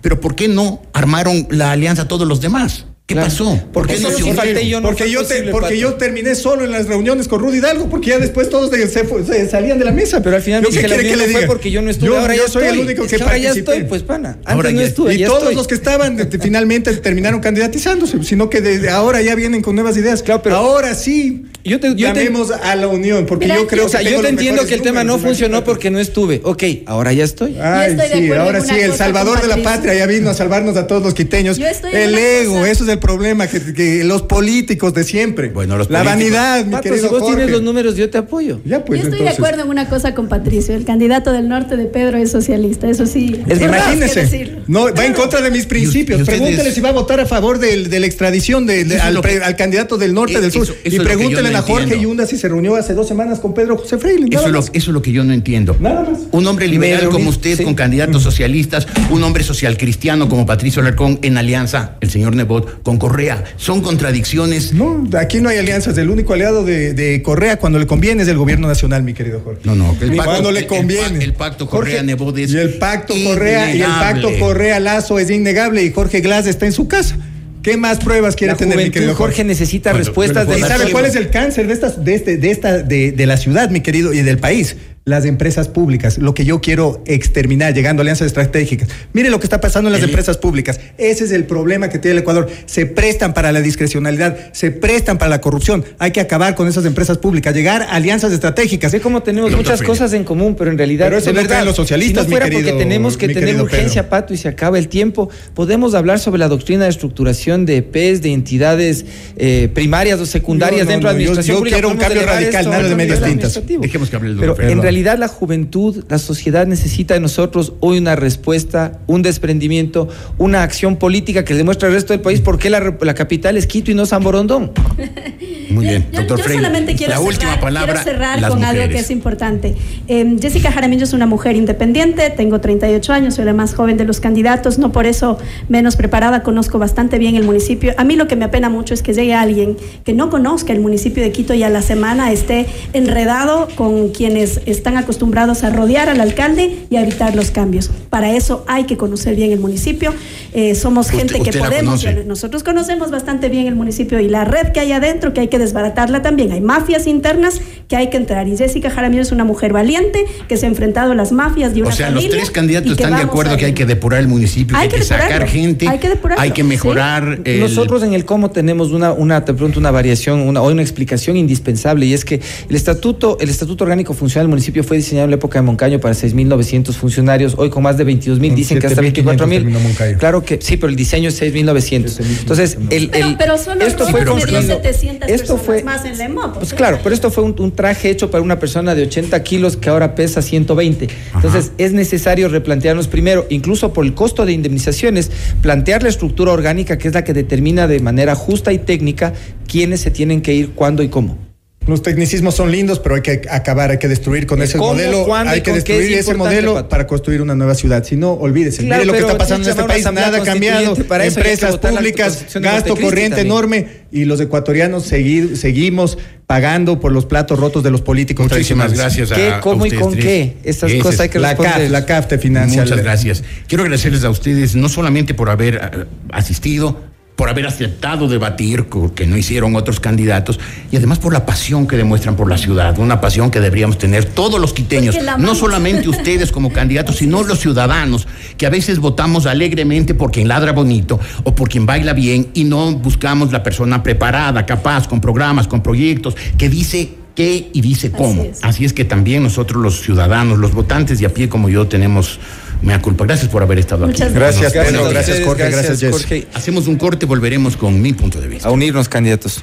Pero 0.00 0.20
¿por 0.20 0.34
qué 0.34 0.48
no 0.48 0.82
armaron 0.92 1.46
la 1.50 1.72
alianza 1.72 2.08
todos 2.08 2.26
los 2.26 2.40
demás? 2.40 2.86
¿Qué 3.04 3.14
Claro. 3.14 3.28
pasó? 3.28 3.60
¿Por 3.72 3.86
qué 3.88 3.94
no 3.94 4.02
solo 4.02 4.16
se 4.16 4.22
si 4.22 4.30
falté 4.32 4.52
unieron? 4.52 4.70
yo 4.70 4.80
no 4.80 4.88
porque 4.88 5.02
fue 5.04 5.12
yo, 5.12 5.24
te- 5.26 5.42
porque 5.50 5.66
Pato. 5.66 5.74
yo 5.74 5.94
terminé 5.94 6.34
solo 6.36 6.64
en 6.64 6.70
las 6.70 6.86
reuniones 6.86 7.26
con 7.26 7.40
Rudy 7.40 7.58
Hidalgo, 7.58 7.90
porque 7.90 8.10
ya 8.10 8.18
después 8.20 8.48
todos 8.48 8.70
de- 8.70 8.86
se, 8.88 9.04
se 9.26 9.50
salían 9.50 9.78
de 9.80 9.84
la 9.84 9.90
mesa. 9.90 10.22
Pero 10.22 10.36
al 10.36 10.42
final 10.42 10.62
¿Yo 10.62 10.68
dije 10.70 10.82
qué 10.82 10.88
que 10.88 10.88
la 10.96 10.96
no 10.96 11.02
le 11.02 11.16
fue 11.24 11.26
diga? 11.40 11.46
porque 11.48 11.70
yo 11.72 11.82
no 11.82 11.90
estuve, 11.90 12.08
Yo, 12.10 12.18
ahora 12.18 12.36
yo 12.36 12.46
ya 12.46 12.48
soy 12.50 12.62
estoy. 12.62 12.78
el 12.78 12.84
único 12.86 13.02
Es 13.04 13.10
que, 13.10 13.16
que 13.16 13.22
ahora 13.24 13.36
ya 13.38 13.48
participé. 13.48 13.72
estoy, 13.72 13.88
pues, 13.88 14.02
pana. 14.04 14.28
Antes 14.30 14.46
Ahora 14.54 14.70
no 14.70 14.80
ya- 14.80 14.86
estuve, 14.86 15.14
y 15.14 15.18
ya 15.18 15.26
todos 15.26 15.40
estoy. 15.42 15.54
los 15.56 15.66
que 15.66 15.74
estaban 15.74 16.16
de- 16.16 16.24
de- 16.26 16.38
finalmente 16.38 16.92
terminaron 16.94 17.40
candidatizándose, 17.40 18.22
sino 18.22 18.48
que 18.48 18.60
desde 18.60 18.88
ahora 18.88 19.20
ya 19.20 19.34
vienen 19.34 19.62
con 19.62 19.74
nuevas 19.74 19.96
ideas. 19.96 20.22
Claro, 20.22 20.40
pero- 20.42 20.56
ahora 20.56 20.94
sí. 20.94 21.46
Yo 21.64 21.78
te- 21.78 21.88
yo 21.90 21.94
te- 21.94 22.24
llamemos 22.24 22.50
a 22.50 22.74
la 22.74 22.88
unión, 22.88 23.24
porque 23.24 23.44
Mira, 23.46 23.56
yo 23.56 23.68
creo 23.68 23.86
o 23.86 23.88
sea, 23.88 24.00
que 24.00 24.06
yo 24.10 24.16
te 24.16 24.22
los 24.22 24.30
entiendo 24.32 24.66
que 24.66 24.74
el 24.74 24.82
tema 24.82 25.04
no 25.04 25.18
funcionó 25.20 25.62
porque 25.62 25.90
no 25.92 26.00
estuve. 26.00 26.40
Ok, 26.42 26.62
ahora 26.86 27.12
ya 27.12 27.22
estoy. 27.22 27.56
Ay, 27.60 27.96
sí, 28.12 28.32
ahora 28.32 28.60
sí, 28.62 28.74
el 28.80 28.94
salvador 28.94 29.40
de 29.40 29.46
la 29.48 29.58
patria 29.58 29.94
ya 29.94 30.06
vino 30.06 30.28
a 30.30 30.34
salvarnos 30.34 30.76
a 30.76 30.88
todos 30.88 31.02
los 31.04 31.14
quiteños. 31.14 31.58
Yo 31.58 31.66
estoy 31.68 31.92
en 31.92 31.98
El 31.98 32.18
ego, 32.18 32.66
eso 32.66 32.82
es 32.82 32.90
el 32.90 32.98
problema, 33.02 33.46
que, 33.46 33.60
que 33.74 34.04
los 34.04 34.22
políticos 34.22 34.94
de 34.94 35.04
siempre. 35.04 35.50
Bueno, 35.50 35.76
los 35.76 35.90
la 35.90 36.02
políticos- 36.02 36.32
vanidad, 36.32 36.64
mi 36.64 36.70
Pato, 36.72 36.82
querido 36.84 37.02
si 37.08 37.08
vos 37.12 37.20
Jorge. 37.20 37.36
tienes 37.36 37.52
los 37.52 37.62
números, 37.62 37.96
yo 37.96 38.08
te 38.08 38.18
apoyo. 38.18 38.60
Ya, 38.64 38.84
pues 38.84 39.00
Yo 39.00 39.08
estoy 39.08 39.18
entonces. 39.20 39.24
de 39.38 39.46
acuerdo 39.46 39.64
en 39.64 39.68
una 39.70 39.88
cosa 39.88 40.14
con 40.14 40.28
Patricio. 40.28 40.74
El 40.74 40.84
candidato 40.84 41.32
del 41.32 41.48
norte 41.48 41.76
de 41.76 41.84
Pedro 41.84 42.16
es 42.18 42.30
socialista. 42.30 42.88
Eso 42.88 43.06
sí. 43.06 43.42
Es. 43.46 43.60
Imagínese, 43.60 44.20
Hay 44.20 44.28
que 44.28 44.36
decirlo. 44.38 44.62
no, 44.68 44.94
va 44.94 45.04
en 45.04 45.12
contra 45.14 45.40
de 45.42 45.50
mis 45.50 45.66
principios. 45.66 46.20
y 46.20 46.24
Pregúntele 46.24 46.72
si 46.72 46.80
va 46.80 46.90
a 46.90 46.92
votar 46.92 47.20
a 47.20 47.26
favor 47.26 47.58
del- 47.58 47.90
de, 47.90 48.00
la 48.00 48.06
extradición 48.06 48.66
de, 48.66 48.98
al, 49.00 49.14
lo 49.14 49.22
pre- 49.22 49.38
que- 49.38 49.44
al 49.44 49.56
candidato 49.56 49.98
del 49.98 50.14
norte, 50.14 50.34
Eh, 50.34 50.40
del 50.40 50.52
sur. 50.52 50.62
eso- 50.62 50.74
eso 50.84 50.96
y 50.96 51.04
pregúntele 51.04 51.50
no 51.50 51.58
a 51.58 51.62
Jorge. 51.62 51.98
Yunda 52.00 52.26
si 52.26 52.36
se 52.36 52.48
reunió 52.48 52.76
hace 52.76 52.94
dos 52.94 53.08
semanas 53.08 53.40
con 53.40 53.52
Pedro 53.54 53.76
José 53.76 53.98
Freire. 53.98 54.26
Eso 54.30 54.46
es, 54.46 54.52
lo, 54.52 54.60
más. 54.60 54.70
eso 54.72 54.90
es 54.90 54.94
lo 54.94 55.02
que 55.02 55.12
yo 55.12 55.24
no 55.24 55.32
entiendo. 55.32 55.76
Nada 55.80 56.02
más. 56.08 56.20
Un 56.30 56.46
hombre 56.46 56.68
liberal 56.68 57.08
como 57.10 57.30
usted, 57.30 57.56
sí. 57.58 57.64
con 57.64 57.74
candidatos 57.74 58.22
socialistas, 58.22 58.86
un 59.10 59.22
hombre 59.24 59.42
social 59.44 59.76
cristiano 59.76 60.28
como 60.28 60.46
Patricio 60.46 60.80
Alarcón, 60.82 61.18
en 61.22 61.36
alianza, 61.38 61.96
el 62.00 62.10
señor 62.10 62.34
Nebot, 62.36 62.81
con 62.82 62.98
Correa. 62.98 63.44
Son 63.56 63.80
contradicciones. 63.80 64.72
No, 64.72 65.08
aquí 65.18 65.40
no 65.40 65.48
hay 65.48 65.58
alianzas. 65.58 65.96
El 65.98 66.10
único 66.10 66.32
aliado 66.32 66.64
de, 66.64 66.94
de 66.94 67.22
Correa 67.22 67.56
cuando 67.58 67.78
le 67.78 67.86
conviene 67.86 68.22
es 68.22 68.28
el 68.28 68.36
gobierno 68.36 68.66
nacional, 68.68 69.02
mi 69.02 69.14
querido 69.14 69.40
Jorge. 69.40 69.60
No, 69.64 69.74
no, 69.74 69.96
Y 70.00 70.16
cuando 70.16 70.50
le 70.50 70.60
el- 70.60 70.64
el 70.64 70.68
conviene. 70.68 71.24
El, 71.24 71.34
pacto 71.34 71.66
Jorge, 71.66 71.90
Correa-Nebot 71.92 72.36
es 72.38 72.50
Y 72.52 72.58
el 72.58 72.74
pacto 72.74 73.14
Correa 73.24 73.74
y 73.74 73.80
el 73.82 73.88
pacto 73.88 74.28
Correa-Lazo 74.38 75.18
es 75.18 75.30
innegable 75.30 75.82
y 75.84 75.92
Jorge 75.92 76.20
Glass 76.20 76.46
está 76.46 76.66
en 76.66 76.72
su 76.72 76.88
casa. 76.88 77.16
¿Qué 77.62 77.76
más 77.76 77.98
pruebas 78.00 78.34
quiere 78.34 78.54
La 78.54 78.56
tener, 78.58 78.76
mi 78.76 78.90
querido 78.90 79.14
Jorge? 79.14 79.36
Jorge, 79.36 79.44
necesita 79.44 79.90
Bueno, 79.90 80.04
respuestas 80.04 80.46
bueno, 80.46 80.66
de 80.66 80.66
¿Y 80.66 80.78
sabe 80.78 80.90
cuál 80.90 81.04
es 81.04 81.14
el 81.14 81.30
cáncer 81.30 81.68
de, 81.68 81.74
estas, 81.74 82.04
de, 82.04 82.14
este, 82.16 82.36
de, 82.36 82.50
esta, 82.50 82.78
de, 82.82 83.12
de 83.12 83.26
la 83.26 83.36
ciudad, 83.36 83.70
mi 83.70 83.80
querido, 83.82 84.12
y 84.12 84.22
del 84.22 84.38
país? 84.38 84.76
Las 85.04 85.24
empresas 85.24 85.66
públicas, 85.66 86.18
lo 86.18 86.32
que 86.32 86.44
yo 86.44 86.60
quiero 86.60 87.02
exterminar, 87.06 87.74
llegando 87.74 88.00
a 88.00 88.02
alianzas 88.02 88.28
estratégicas. 88.28 88.88
Mire 89.12 89.30
lo 89.30 89.40
que 89.40 89.46
está 89.46 89.60
pasando 89.60 89.88
en 89.88 89.94
las 89.94 90.02
empresas 90.04 90.36
públicas. 90.38 90.78
Ese 90.96 91.24
es 91.24 91.32
el 91.32 91.42
problema 91.44 91.88
que 91.88 91.98
tiene 91.98 92.12
el 92.12 92.18
Ecuador. 92.18 92.48
Se 92.66 92.86
prestan 92.86 93.34
para 93.34 93.50
la 93.50 93.60
discrecionalidad, 93.60 94.52
se 94.52 94.70
prestan 94.70 95.18
para 95.18 95.28
la 95.28 95.40
corrupción. 95.40 95.84
Hay 95.98 96.12
que 96.12 96.20
acabar 96.20 96.54
con 96.54 96.68
esas 96.68 96.84
empresas 96.84 97.18
públicas, 97.18 97.52
llegar 97.52 97.82
a 97.82 97.86
alianzas 97.96 98.32
estratégicas. 98.32 98.92
Sé 98.92 99.00
como 99.00 99.24
tenemos 99.24 99.50
muchas 99.56 99.82
cosas 99.82 100.12
en 100.12 100.22
común, 100.22 100.54
pero 100.56 100.70
en 100.70 100.78
realidad 100.78 101.06
pero 101.06 101.16
eso 101.18 101.26
de 101.26 101.32
no 101.32 101.36
verdad, 101.38 101.48
traen 101.56 101.64
los 101.66 101.74
socialistas, 101.76 102.24
si 102.24 102.30
no 102.30 102.34
fuera 102.34 102.46
mi 102.46 102.52
querido- 102.56 102.70
porque 102.70 102.84
tenemos 102.84 103.16
que 103.16 103.28
tener 103.28 103.60
urgencia, 103.60 104.02
Pedro. 104.04 104.10
Pato, 104.10 104.34
y 104.34 104.36
se 104.36 104.46
acaba 104.46 104.78
el 104.78 104.86
tiempo, 104.86 105.28
podemos 105.54 105.94
hablar 105.94 106.20
sobre 106.20 106.38
la 106.38 106.46
doctrina 106.46 106.84
de 106.84 106.90
estructuración 106.90 107.66
de 107.66 107.78
EPs, 107.78 108.22
de 108.22 108.32
entidades 108.32 109.04
eh, 109.36 109.68
primarias 109.74 110.20
o 110.20 110.26
secundarias 110.26 110.82
No, 110.82 110.84
no, 110.84 110.90
dentro 110.92 111.08
de 111.08 111.14
la 111.14 111.18
yo- 111.18 111.32
administración 111.32 111.54
yo 111.56 111.58
pública. 111.58 111.76
quiero 111.76 111.88
un 111.88 111.96
cambio 111.96 112.22
radical, 112.24 112.54
esto 112.60 112.70
nada 112.70 112.88
de 112.88 112.94
medias 112.94 113.20
tintas. 113.20 113.60
Dejemos 113.80 114.08
que 114.08 114.14
hable 114.16 114.30
el 114.30 114.36
doctor. 114.36 114.91
Realidad 114.92 115.16
la 115.18 115.28
juventud, 115.28 116.04
la 116.10 116.18
sociedad 116.18 116.66
necesita 116.66 117.14
de 117.14 117.20
nosotros 117.20 117.72
hoy 117.80 117.96
una 117.98 118.14
respuesta, 118.14 118.98
un 119.06 119.22
desprendimiento, 119.22 120.08
una 120.36 120.62
acción 120.62 120.96
política 120.96 121.44
que 121.44 121.54
le 121.54 121.58
demuestre 121.58 121.88
al 121.88 121.94
resto 121.94 122.12
del 122.12 122.20
país 122.20 122.40
por 122.42 122.58
qué 122.58 122.68
la, 122.68 122.78
re- 122.80 122.98
la 123.00 123.14
capital 123.14 123.56
es 123.56 123.66
Quito 123.66 123.90
y 123.90 123.94
no 123.94 124.04
San 124.04 124.22
Borondón. 124.22 124.70
Muy 125.70 125.86
bien, 125.86 126.06
Yo, 126.12 126.18
doctor 126.20 126.36
yo 126.38 126.44
Freire. 126.44 126.62
solamente 126.62 126.94
quiero 126.94 127.12
la 127.12 127.16
cerrar, 127.16 127.32
última 127.32 127.60
palabra. 127.60 127.92
quiero 127.94 128.10
cerrar 128.10 128.40
las 128.40 128.50
con 128.50 128.62
algo 128.62 128.80
que 128.82 128.86
mujeres. 128.88 129.04
es 129.06 129.10
importante. 129.10 129.74
Eh, 130.08 130.36
Jessica 130.38 130.70
Jaramillo 130.70 131.04
es 131.04 131.14
una 131.14 131.24
mujer 131.24 131.56
independiente, 131.56 132.28
tengo 132.28 132.60
38 132.60 133.12
años, 133.14 133.34
soy 133.36 133.46
la 133.46 133.54
más 133.54 133.74
joven 133.74 133.96
de 133.96 134.04
los 134.04 134.20
candidatos, 134.20 134.78
no 134.78 134.92
por 134.92 135.06
eso 135.06 135.38
menos 135.70 135.96
preparada, 135.96 136.42
conozco 136.42 136.78
bastante 136.78 137.18
bien 137.18 137.36
el 137.36 137.44
municipio. 137.44 137.94
A 137.96 138.04
mí 138.04 138.16
lo 138.16 138.28
que 138.28 138.36
me 138.36 138.44
apena 138.44 138.68
mucho 138.68 138.92
es 138.92 139.02
que 139.02 139.14
llegue 139.14 139.32
alguien 139.32 139.78
que 140.04 140.12
no 140.12 140.28
conozca 140.28 140.74
el 140.74 140.80
municipio 140.80 141.22
de 141.22 141.32
Quito 141.32 141.54
y 141.54 141.62
a 141.62 141.70
la 141.70 141.80
semana 141.80 142.30
esté 142.32 142.66
enredado 142.92 143.68
con 143.74 144.10
quienes 144.10 144.60
están 144.66 144.81
acostumbrados 144.96 145.64
a 145.64 145.70
rodear 145.70 146.08
al 146.08 146.20
alcalde 146.20 146.76
y 146.90 146.96
a 146.96 147.02
evitar 147.02 147.34
los 147.34 147.50
cambios. 147.50 147.90
Para 148.10 148.32
eso 148.32 148.64
hay 148.68 148.84
que 148.84 148.96
conocer 148.96 149.34
bien 149.36 149.52
el 149.52 149.60
municipio. 149.60 150.12
Eh, 150.52 150.74
somos 150.74 151.06
Usted- 151.06 151.18
gente 151.18 151.40
que 151.40 151.58
podemos, 151.58 152.04
conoce. 152.04 152.24
nosotros 152.24 152.62
conocemos 152.62 153.10
bastante 153.10 153.48
bien 153.48 153.66
el 153.66 153.74
municipio 153.74 154.20
y 154.20 154.28
la 154.28 154.44
red 154.44 154.68
que 154.72 154.80
hay 154.80 154.92
adentro, 154.92 155.32
que 155.32 155.40
hay 155.40 155.48
que 155.48 155.58
desbaratarla 155.58 156.22
también. 156.22 156.52
Hay 156.52 156.60
mafias 156.60 157.06
internas 157.06 157.60
que 157.88 157.96
hay 157.96 158.10
que 158.10 158.16
entrar. 158.16 158.46
Y 158.48 158.56
Jessica 158.56 158.90
Jaramillo 158.90 159.22
es 159.22 159.32
una 159.32 159.44
mujer 159.44 159.72
valiente 159.72 160.24
que 160.48 160.56
se 160.56 160.66
ha 160.66 160.68
enfrentado 160.68 161.12
a 161.12 161.14
las 161.14 161.32
mafias 161.32 161.74
de 161.74 161.80
una 161.82 161.90
O 161.90 161.92
sea, 161.92 162.06
familia 162.06 162.28
los 162.28 162.36
tres 162.36 162.50
candidatos 162.50 162.92
están 162.92 163.16
de 163.16 163.22
acuerdo 163.22 163.56
que 163.56 163.66
hay 163.66 163.72
que 163.74 163.86
depurar 163.86 164.20
el 164.20 164.28
municipio, 164.28 164.76
que 164.76 164.82
Hay 164.82 164.88
que, 164.88 164.96
que 164.96 165.02
sacar 165.04 165.46
gente, 165.46 165.88
hay 165.88 165.98
que 165.98 166.08
depurarlo, 166.08 166.42
hay 166.42 166.50
que 166.52 166.62
sí. 166.62 166.68
mejorar 166.68 167.40
el- 167.44 167.60
Nosotros 167.60 168.02
en 168.02 168.14
el 168.14 168.24
cómo 168.24 168.50
tenemos 168.50 168.90
una, 168.92 169.12
una, 169.12 169.44
te 169.44 169.52
pregunto, 169.54 169.78
una 169.78 169.90
variación, 169.90 170.40
una, 170.40 170.62
o 170.62 170.70
una 170.70 170.82
explicación 170.82 171.36
indispensable, 171.36 172.06
y 172.06 172.14
es 172.14 172.24
que 172.24 172.40
el 172.68 172.76
estatuto, 172.76 173.36
el 173.40 173.48
estatuto 173.50 173.84
orgánico 173.84 174.14
funcional 174.14 174.44
del 174.46 174.50
municipio 174.50 174.71
fue 174.82 174.96
diseñado 174.96 175.24
en 175.24 175.30
la 175.30 175.36
época 175.36 175.58
de 175.58 175.62
Moncaño 175.62 176.00
para 176.00 176.14
6.900 176.14 176.92
funcionarios, 176.94 177.54
hoy 177.58 177.68
con 177.70 177.82
más 177.82 177.96
de 177.98 178.06
22.000 178.06 178.46
Con 178.48 178.54
dicen 178.56 178.78
que 178.78 178.86
hasta 178.86 179.02
7.500 179.02 179.24
24.000. 179.36 179.48
terminó 179.50 179.80
Moncayo. 179.80 180.18
Claro 180.18 180.42
que 180.44 180.58
sí, 180.62 180.76
pero 180.76 180.88
el 180.90 180.96
diseño 180.96 181.28
es 181.28 181.40
6.900. 181.42 182.20
Entonces, 182.40 182.78
el, 182.90 183.10
Pero, 183.10 183.26
el- 183.26 183.36
pero 183.36 183.58
solo 183.58 183.84
esto 183.84 184.06
fue 184.06 184.24
construido- 184.24 184.62
700 184.82 185.28
esto 185.30 185.56
personas 185.56 185.62
fue 185.66 185.82
más 185.82 186.04
en 186.04 186.18
la 186.18 186.52
pues 186.54 186.72
claro, 186.72 186.98
pero 187.02 187.14
esto 187.14 187.30
fue 187.30 187.44
un, 187.44 187.54
un 187.58 187.72
traje 187.72 188.08
hecho 188.10 188.30
para 188.30 188.42
una 188.42 188.58
persona 188.58 188.94
de 188.94 189.02
80 189.02 189.42
kilos 189.42 189.76
que 189.76 189.90
ahora 189.90 190.14
pesa 190.14 190.40
120. 190.40 191.08
Entonces 191.34 191.72
es 191.78 191.92
necesario 191.92 192.48
replantearnos 192.48 193.08
primero, 193.08 193.46
incluso 193.50 193.92
por 193.92 194.04
el 194.04 194.14
costo 194.14 194.46
de 194.46 194.52
indemnizaciones, 194.52 195.30
plantear 195.60 196.02
la 196.02 196.08
estructura 196.08 196.52
orgánica 196.52 196.96
que 196.98 197.08
es 197.08 197.14
la 197.14 197.24
que 197.24 197.32
determina 197.34 197.86
de 197.88 198.00
manera 198.00 198.34
justa 198.34 198.72
y 198.72 198.78
técnica 198.78 199.32
quiénes 199.66 200.00
se 200.00 200.10
tienen 200.10 200.40
que 200.42 200.54
ir, 200.54 200.70
cuándo 200.70 201.02
y 201.02 201.08
cómo. 201.08 201.51
Los 201.86 202.02
tecnicismos 202.02 202.54
son 202.54 202.70
lindos, 202.70 203.00
pero 203.00 203.16
hay 203.16 203.22
que 203.22 203.42
acabar, 203.50 203.90
hay 203.90 203.98
que 203.98 204.06
destruir 204.08 204.46
con 204.46 204.58
El 204.60 204.64
ese 204.68 204.78
modelo. 204.78 205.26
Hay 205.34 205.62
que 205.62 205.72
destruir 205.72 206.12
es 206.12 206.20
ese 206.20 206.34
modelo 206.34 206.74
Pato. 206.74 206.88
para 206.88 207.06
construir 207.06 207.42
una 207.42 207.54
nueva 207.54 207.74
ciudad. 207.74 208.04
Si 208.04 208.16
no, 208.16 208.32
olvídese. 208.32 208.84
Claro, 208.84 209.02
Mire 209.02 209.06
lo 209.06 209.12
que 209.12 209.18
está 209.18 209.38
pasando 209.38 209.68
en 209.68 209.70
este 209.76 209.84
país, 209.84 210.04
nada 210.12 210.38
ha 210.38 210.42
cambiado. 210.44 210.94
para 211.06 211.26
Empresas 211.26 211.78
públicas, 211.78 212.44
gasto 212.54 212.94
corriente 212.96 213.36
también. 213.36 213.46
enorme 213.46 213.86
y 214.12 214.24
los 214.26 214.40
ecuatorianos 214.40 215.04
seguir, 215.04 215.56
seguimos 215.56 216.18
pagando 216.46 217.00
por 217.00 217.12
los 217.12 217.24
platos 217.26 217.58
rotos 217.58 217.82
de 217.82 217.90
los 217.90 218.02
políticos 218.02 218.44
Muchísimas 218.50 218.92
tradicionales. 218.92 219.28
gracias 219.28 219.32
a 219.32 219.56
¿Qué, 219.56 219.60
cómo 219.62 219.84
y 219.86 219.88
ustedes 219.88 220.02
con 220.02 220.12
tres. 220.12 220.24
qué? 220.24 220.56
Estas 220.64 220.90
Ese 220.90 221.00
cosas 221.02 221.20
hay 221.20 221.28
que 221.30 221.38
La 221.38 221.56
CAF, 221.56 221.64
responder. 221.64 221.90
la 221.90 222.06
CAF 222.06 222.26
te 222.28 222.38
financia. 222.38 222.82
Muchas 222.82 222.98
gracias. 223.02 223.42
Quiero 223.66 223.82
agradecerles 223.84 224.22
a 224.24 224.30
ustedes 224.30 224.74
no 224.76 224.88
solamente 224.88 225.34
por 225.34 225.48
haber 225.50 225.76
eh, 225.76 226.04
asistido, 226.30 227.00
por 227.42 227.48
haber 227.48 227.66
aceptado 227.66 228.28
debatir, 228.28 228.86
que 229.16 229.26
no 229.26 229.36
hicieron 229.36 229.74
otros 229.74 229.98
candidatos, 229.98 230.60
y 230.92 230.96
además 230.96 231.18
por 231.18 231.32
la 231.32 231.44
pasión 231.44 231.88
que 231.88 231.96
demuestran 231.96 232.36
por 232.36 232.48
la 232.48 232.56
ciudad, 232.56 232.96
una 233.00 233.20
pasión 233.20 233.50
que 233.50 233.58
deberíamos 233.58 233.98
tener 233.98 234.26
todos 234.26 234.60
los 234.60 234.72
quiteños, 234.72 235.16
no 235.38 235.56
solamente 235.56 236.08
ustedes 236.08 236.52
como 236.52 236.72
candidatos, 236.72 237.16
sino 237.16 237.42
los 237.42 237.58
ciudadanos, 237.58 238.28
que 238.56 238.64
a 238.64 238.70
veces 238.70 239.00
votamos 239.00 239.46
alegremente 239.46 240.14
por 240.14 240.30
quien 240.30 240.46
ladra 240.46 240.70
bonito 240.70 241.18
o 241.42 241.52
por 241.52 241.68
quien 241.68 241.84
baila 241.84 242.12
bien 242.12 242.46
y 242.54 242.62
no 242.62 242.92
buscamos 242.92 243.50
la 243.50 243.64
persona 243.64 244.04
preparada, 244.04 244.64
capaz, 244.64 245.08
con 245.08 245.20
programas, 245.20 245.66
con 245.66 245.82
proyectos, 245.82 246.36
que 246.56 246.68
dice 246.68 247.10
qué 247.34 247.70
y 247.72 247.80
dice 247.80 248.12
cómo. 248.12 248.44
es. 248.44 248.62
Así 248.62 248.84
es 248.84 248.92
que 248.92 249.04
también 249.04 249.42
nosotros 249.42 249.82
los 249.82 250.00
ciudadanos, 250.00 250.60
los 250.60 250.72
votantes 250.74 251.18
de 251.18 251.26
a 251.26 251.30
pie 251.30 251.48
como 251.48 251.68
yo 251.68 251.88
tenemos 251.88 252.38
mea 252.82 253.00
culpa. 253.00 253.24
Gracias 253.24 253.50
por 253.50 253.62
haber 253.62 253.78
estado 253.78 254.06
Muchas 254.06 254.28
aquí. 254.28 254.34
Gracias, 254.34 254.72
Gracias 254.72 254.92
Pedro. 254.92 255.06
a 255.06 255.10
Gracias, 255.10 255.40
Jorge. 255.44 255.70
Gracias. 255.70 256.10
Jorge. 256.10 256.46
Hacemos 256.54 256.86
un 256.86 256.96
corte, 256.96 257.26
volveremos 257.26 257.76
con 257.76 258.00
mi 258.00 258.12
punto 258.12 258.40
de 258.40 258.48
vista. 258.48 258.68
A 258.68 258.70
unirnos, 258.72 259.08
candidatos. 259.08 259.62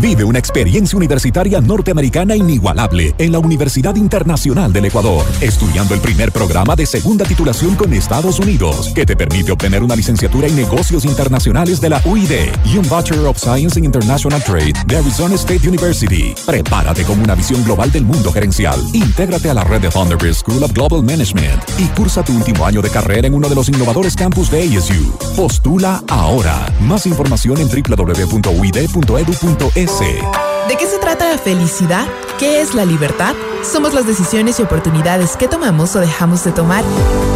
Vive 0.00 0.22
una 0.22 0.38
experiencia 0.38 0.96
universitaria 0.96 1.60
norteamericana 1.60 2.36
inigualable 2.36 3.16
en 3.18 3.32
la 3.32 3.40
Universidad 3.40 3.96
Internacional 3.96 4.72
del 4.72 4.84
Ecuador, 4.84 5.26
estudiando 5.40 5.92
el 5.92 6.00
primer 6.00 6.30
programa 6.30 6.76
de 6.76 6.86
segunda 6.86 7.24
titulación 7.24 7.74
con 7.74 7.92
Estados 7.92 8.38
Unidos, 8.38 8.92
que 8.94 9.04
te 9.04 9.16
permite 9.16 9.50
obtener 9.50 9.82
una 9.82 9.96
licenciatura 9.96 10.46
en 10.46 10.54
negocios 10.54 11.04
internacionales 11.04 11.80
de 11.80 11.88
la 11.88 12.00
UID 12.04 12.30
y 12.64 12.78
un 12.78 12.88
Bachelor 12.88 13.26
of 13.26 13.38
Science 13.38 13.76
in 13.76 13.86
International 13.86 14.40
Trade 14.44 14.74
de 14.86 14.98
Arizona 14.98 15.34
State 15.34 15.68
University. 15.68 16.32
Prepárate 16.46 17.02
con 17.02 17.18
una 17.18 17.34
visión 17.34 17.64
global 17.64 17.90
del 17.90 18.04
mundo 18.04 18.30
gerencial. 18.30 18.80
Intégrate 18.92 19.50
a 19.50 19.54
la 19.54 19.64
red 19.64 19.80
de 19.80 19.88
Thunderbird 19.88 20.34
School 20.34 20.62
of 20.62 20.72
Global 20.74 21.02
Management 21.02 21.60
y 21.76 21.86
cursa 21.88 22.22
tu 22.22 22.36
último 22.36 22.64
año 22.64 22.82
de 22.82 22.90
carrera 22.90 23.26
en 23.26 23.34
uno 23.34 23.48
de 23.48 23.56
los 23.56 23.68
innovadores 23.68 24.14
campus 24.14 24.48
de 24.48 24.62
ASU. 24.62 25.12
Postula 25.34 26.04
ahora. 26.06 26.72
Más 26.82 27.04
información 27.04 27.58
en 27.58 27.68
www.uid.edu.es. 27.68 29.87
¿De 29.88 30.76
qué 30.76 30.86
se 30.86 30.98
trata 30.98 31.30
la 31.30 31.38
felicidad? 31.38 32.06
¿Qué 32.38 32.60
es 32.60 32.72
la 32.72 32.84
libertad? 32.84 33.34
Somos 33.64 33.94
las 33.94 34.06
decisiones 34.06 34.60
y 34.60 34.62
oportunidades 34.62 35.36
que 35.36 35.48
tomamos 35.48 35.96
o 35.96 36.00
dejamos 36.00 36.44
de 36.44 36.52
tomar. 36.52 36.84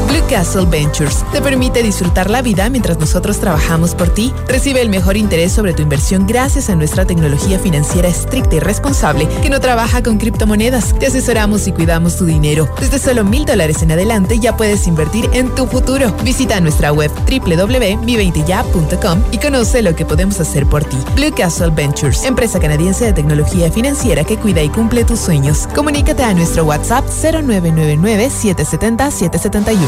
Blue 0.08 0.22
Castle 0.30 0.66
Ventures 0.66 1.24
te 1.32 1.42
permite 1.42 1.82
disfrutar 1.82 2.30
la 2.30 2.40
vida 2.40 2.70
mientras 2.70 3.00
nosotros 3.00 3.40
trabajamos 3.40 3.96
por 3.96 4.10
ti. 4.10 4.32
Recibe 4.46 4.80
el 4.80 4.88
mejor 4.90 5.16
interés 5.16 5.50
sobre 5.50 5.74
tu 5.74 5.82
inversión 5.82 6.26
gracias 6.26 6.70
a 6.70 6.76
nuestra 6.76 7.04
tecnología 7.04 7.58
financiera 7.58 8.06
estricta 8.08 8.54
y 8.56 8.60
responsable 8.60 9.26
que 9.42 9.50
no 9.50 9.58
trabaja 9.58 10.04
con 10.04 10.18
criptomonedas. 10.18 10.96
Te 10.96 11.06
asesoramos 11.06 11.66
y 11.66 11.72
cuidamos 11.72 12.16
tu 12.16 12.24
dinero. 12.24 12.72
Desde 12.78 13.00
solo 13.00 13.24
mil 13.24 13.44
dólares 13.44 13.82
en 13.82 13.90
adelante 13.90 14.38
ya 14.38 14.56
puedes 14.56 14.86
invertir 14.86 15.28
en 15.32 15.52
tu 15.52 15.66
futuro. 15.66 16.14
Visita 16.22 16.60
nuestra 16.60 16.92
web 16.92 17.10
www.mi20ya.com 17.28 19.22
y 19.32 19.38
conoce 19.38 19.82
lo 19.82 19.96
que 19.96 20.06
podemos 20.06 20.38
hacer 20.38 20.66
por 20.66 20.84
ti. 20.84 20.96
Blue 21.16 21.34
Castle 21.34 21.70
Ventures, 21.70 22.22
empresa 22.24 22.60
canadiense 22.60 23.04
de 23.06 23.12
tecnología 23.12 23.72
financiera 23.72 24.22
que 24.22 24.36
cuida 24.36 24.62
y 24.62 24.68
cumple 24.68 24.91
tus 25.04 25.20
sueños. 25.20 25.66
Comunícate 25.74 26.22
a 26.22 26.34
nuestro 26.34 26.64
WhatsApp 26.64 27.06
0999-770-771. 27.06 29.78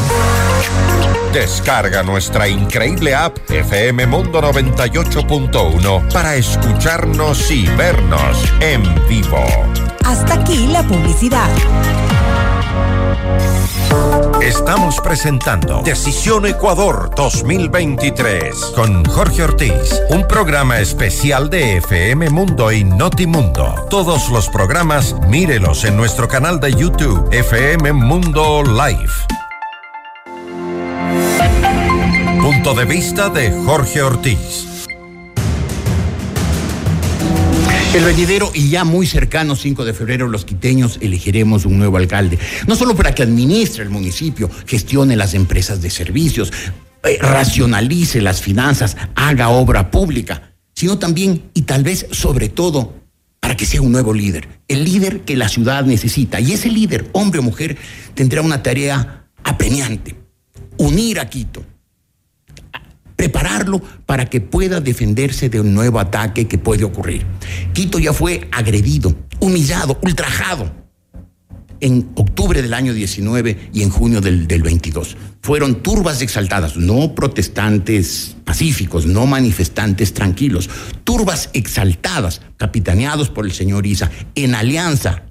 Descarga 1.31 2.01
nuestra 2.01 2.47
increíble 2.47 3.13
app 3.13 3.37
FM 3.49 4.07
Mundo 4.07 4.41
98.1 4.41 6.11
para 6.11 6.35
escucharnos 6.35 7.51
y 7.51 7.67
vernos 7.67 8.51
en 8.61 8.81
vivo. 9.07 9.45
Hasta 10.03 10.33
aquí 10.33 10.65
la 10.67 10.81
publicidad. 10.83 11.49
Estamos 14.45 15.01
presentando 15.01 15.81
Decisión 15.81 16.45
Ecuador 16.45 17.09
2023 17.15 18.73
con 18.75 19.03
Jorge 19.03 19.41
Ortiz, 19.41 19.99
un 20.09 20.27
programa 20.27 20.79
especial 20.79 21.49
de 21.49 21.77
FM 21.77 22.29
Mundo 22.29 22.71
y 22.71 22.83
Notimundo. 22.83 23.87
Todos 23.89 24.29
los 24.29 24.47
programas 24.49 25.15
mírelos 25.27 25.83
en 25.83 25.97
nuestro 25.97 26.27
canal 26.27 26.59
de 26.59 26.73
YouTube 26.73 27.27
FM 27.31 27.91
Mundo 27.93 28.61
Live. 28.61 29.13
Punto 32.39 32.75
de 32.75 32.85
vista 32.85 33.29
de 33.29 33.51
Jorge 33.65 34.03
Ortiz. 34.03 34.74
El 37.95 38.03
venidero 38.03 38.51
y 38.53 38.67
ya 38.67 38.83
muy 38.83 39.07
cercano 39.07 39.55
5 39.55 39.85
de 39.85 39.93
febrero 39.93 40.27
los 40.27 40.43
quiteños 40.43 40.99
elegiremos 40.99 41.63
un 41.63 41.77
nuevo 41.77 41.95
alcalde, 41.95 42.37
no 42.67 42.75
solo 42.75 42.93
para 42.93 43.15
que 43.15 43.23
administre 43.23 43.83
el 43.83 43.89
municipio, 43.89 44.51
gestione 44.65 45.15
las 45.15 45.33
empresas 45.33 45.81
de 45.81 45.89
servicios, 45.89 46.51
eh, 47.05 47.17
racionalice 47.21 48.19
las 48.19 48.41
finanzas, 48.41 48.97
haga 49.15 49.47
obra 49.47 49.91
pública, 49.91 50.51
sino 50.73 50.99
también 50.99 51.43
y 51.53 51.61
tal 51.61 51.83
vez 51.83 52.05
sobre 52.11 52.49
todo 52.49 52.95
para 53.39 53.55
que 53.55 53.65
sea 53.65 53.81
un 53.81 53.93
nuevo 53.93 54.13
líder, 54.13 54.49
el 54.67 54.83
líder 54.83 55.21
que 55.21 55.37
la 55.37 55.47
ciudad 55.47 55.85
necesita. 55.85 56.41
Y 56.41 56.51
ese 56.51 56.67
líder, 56.67 57.09
hombre 57.13 57.39
o 57.39 57.43
mujer, 57.43 57.77
tendrá 58.13 58.41
una 58.41 58.61
tarea 58.61 59.29
apremiante, 59.41 60.17
unir 60.75 61.21
a 61.21 61.29
Quito, 61.29 61.63
prepararlo 63.25 63.81
para 64.05 64.27
que 64.27 64.39
pueda 64.39 64.81
defenderse 64.81 65.49
de 65.49 65.59
un 65.59 65.73
nuevo 65.73 65.99
ataque 65.99 66.47
que 66.47 66.59
puede 66.59 66.83
ocurrir. 66.83 67.25
Quito 67.73 67.97
ya 67.97 68.13
fue 68.13 68.47
agredido, 68.51 69.15
humillado, 69.39 69.97
ultrajado 70.03 70.71
en 71.79 72.11
octubre 72.13 72.61
del 72.61 72.75
año 72.75 72.93
19 72.93 73.71
y 73.73 73.81
en 73.81 73.89
junio 73.89 74.21
del, 74.21 74.45
del 74.45 74.61
22. 74.61 75.17
Fueron 75.41 75.81
turbas 75.81 76.21
exaltadas, 76.21 76.77
no 76.77 77.15
protestantes 77.15 78.35
pacíficos, 78.43 79.07
no 79.07 79.25
manifestantes 79.25 80.13
tranquilos, 80.13 80.69
turbas 81.03 81.49
exaltadas, 81.53 82.43
capitaneados 82.57 83.31
por 83.31 83.47
el 83.47 83.53
señor 83.53 83.87
Isa, 83.87 84.11
en 84.35 84.53
alianza 84.53 85.23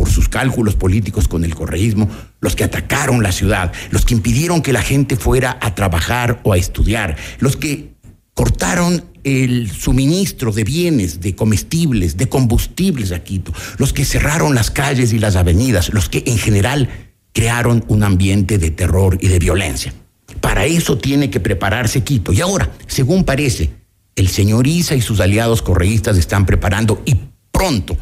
por 0.00 0.08
sus 0.08 0.30
cálculos 0.30 0.76
políticos 0.76 1.28
con 1.28 1.44
el 1.44 1.54
correísmo, 1.54 2.08
los 2.40 2.56
que 2.56 2.64
atacaron 2.64 3.22
la 3.22 3.32
ciudad, 3.32 3.70
los 3.90 4.06
que 4.06 4.14
impidieron 4.14 4.62
que 4.62 4.72
la 4.72 4.80
gente 4.80 5.14
fuera 5.14 5.58
a 5.60 5.74
trabajar 5.74 6.40
o 6.42 6.54
a 6.54 6.56
estudiar, 6.56 7.18
los 7.38 7.58
que 7.58 7.92
cortaron 8.32 9.04
el 9.24 9.70
suministro 9.70 10.52
de 10.52 10.64
bienes, 10.64 11.20
de 11.20 11.36
comestibles, 11.36 12.16
de 12.16 12.30
combustibles 12.30 13.12
a 13.12 13.22
Quito, 13.22 13.52
los 13.76 13.92
que 13.92 14.06
cerraron 14.06 14.54
las 14.54 14.70
calles 14.70 15.12
y 15.12 15.18
las 15.18 15.36
avenidas, 15.36 15.92
los 15.92 16.08
que 16.08 16.22
en 16.24 16.38
general 16.38 16.88
crearon 17.34 17.84
un 17.88 18.02
ambiente 18.02 18.56
de 18.56 18.70
terror 18.70 19.18
y 19.20 19.28
de 19.28 19.38
violencia. 19.38 19.92
Para 20.40 20.64
eso 20.64 20.96
tiene 20.96 21.28
que 21.28 21.40
prepararse 21.40 22.04
Quito. 22.04 22.32
Y 22.32 22.40
ahora, 22.40 22.72
según 22.86 23.24
parece, 23.24 23.68
el 24.16 24.28
señor 24.28 24.66
Isa 24.66 24.94
y 24.94 25.02
sus 25.02 25.20
aliados 25.20 25.60
correístas 25.60 26.16
están 26.16 26.46
preparando 26.46 27.02
y 27.04 27.16
pronto 27.52 27.98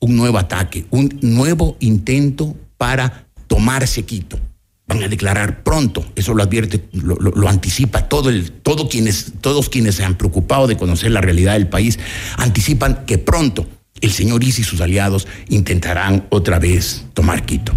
un 0.00 0.16
nuevo 0.16 0.38
ataque, 0.38 0.86
un 0.90 1.18
nuevo 1.22 1.76
intento 1.80 2.56
para 2.76 3.26
tomarse 3.46 4.04
Quito. 4.04 4.38
Van 4.86 5.02
a 5.04 5.08
declarar 5.08 5.62
pronto, 5.62 6.04
eso 6.16 6.34
lo 6.34 6.42
advierte, 6.42 6.88
lo, 6.92 7.48
anticipa 7.48 8.08
todo 8.08 8.28
el, 8.28 8.50
todo 8.50 8.88
quienes, 8.88 9.34
todos 9.40 9.68
quienes 9.68 9.94
se 9.94 10.04
han 10.04 10.16
preocupado 10.16 10.66
de 10.66 10.76
conocer 10.76 11.12
la 11.12 11.20
realidad 11.20 11.52
del 11.52 11.68
país, 11.68 11.98
anticipan 12.38 13.04
que 13.06 13.18
pronto 13.18 13.68
el 14.00 14.10
señor 14.10 14.42
Is 14.42 14.58
y 14.58 14.64
sus 14.64 14.80
aliados 14.80 15.28
intentarán 15.48 16.26
otra 16.30 16.58
vez 16.58 17.04
tomar 17.14 17.46
Quito. 17.46 17.72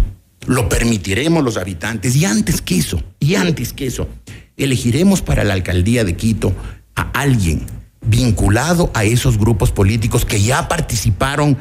Lo 0.46 0.68
permitiremos 0.68 1.44
los 1.44 1.56
habitantes 1.56 2.16
y 2.16 2.24
antes 2.24 2.60
que 2.60 2.78
eso, 2.78 3.02
y 3.20 3.36
antes 3.36 3.72
que 3.72 3.86
eso, 3.86 4.08
elegiremos 4.56 5.22
para 5.22 5.44
la 5.44 5.54
alcaldía 5.54 6.04
de 6.04 6.16
Quito 6.16 6.52
a 6.96 7.02
alguien 7.12 7.66
vinculado 8.06 8.90
a 8.94 9.04
esos 9.04 9.38
grupos 9.38 9.70
políticos 9.70 10.24
que 10.24 10.42
ya 10.42 10.68
participaron 10.68 11.56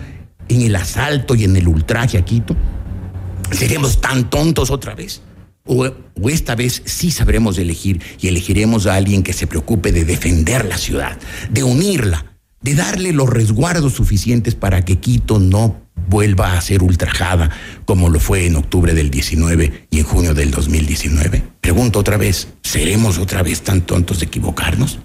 en 0.50 0.62
el 0.62 0.76
asalto 0.76 1.36
y 1.36 1.44
en 1.44 1.56
el 1.56 1.68
ultraje 1.68 2.18
a 2.18 2.26
Quito? 2.26 2.56
¿Seremos 3.52 4.02
tan 4.02 4.30
tontos 4.30 4.72
otra 4.72 4.96
vez? 4.96 5.22
O, 5.66 5.86
o, 5.86 6.30
esta 6.30 6.56
vez 6.56 6.82
sí 6.86 7.12
sabremos 7.12 7.58
elegir 7.58 8.02
y 8.20 8.28
elegiremos 8.28 8.86
a 8.86 8.96
alguien 8.96 9.24
que 9.24 9.34
se 9.34 9.48
preocupe 9.48 9.92
de 9.92 10.04
defender 10.04 10.66
la 10.66 10.78
ciudad, 10.78 11.18
de 11.50 11.64
unirla, 11.64 12.38
de 12.62 12.76
darle 12.76 13.14
los 13.14 13.30
resguardos 13.30 13.94
suficientes 13.94 14.56
para 14.56 14.84
que 14.84 14.98
Quito 14.98 15.40
no 15.40 15.84
vuelva 16.08 16.58
a 16.58 16.62
ser 16.62 16.84
ultrajada 16.84 17.50
como 17.86 18.10
lo 18.10 18.20
fue 18.20 18.46
en 18.46 18.56
octubre 18.56 18.94
del 18.94 19.10
19 19.10 19.88
y 19.90 20.00
en 20.00 20.06
junio 20.06 20.34
del 20.34 20.52
2019. 20.52 21.44
Pregunto 21.62 22.00
otra 22.00 22.18
vez, 22.18 22.48
¿seremos 22.62 23.18
otra 23.18 23.44
vez 23.44 23.62
tan 23.62 23.82
tontos 23.82 24.20
de 24.20 24.26
equivocarnos? 24.26 25.00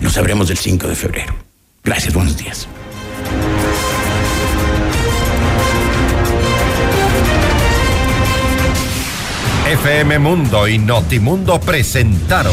Lo 0.00 0.10
sabremos 0.10 0.50
el 0.50 0.58
5 0.58 0.88
de 0.88 0.94
febrero. 0.94 1.34
Gracias, 1.82 2.14
buenos 2.14 2.36
días. 2.36 2.66
FM 9.66 10.18
Mundo 10.18 10.68
y 10.68 10.78
Notimundo 10.78 11.58
presentaron 11.58 12.52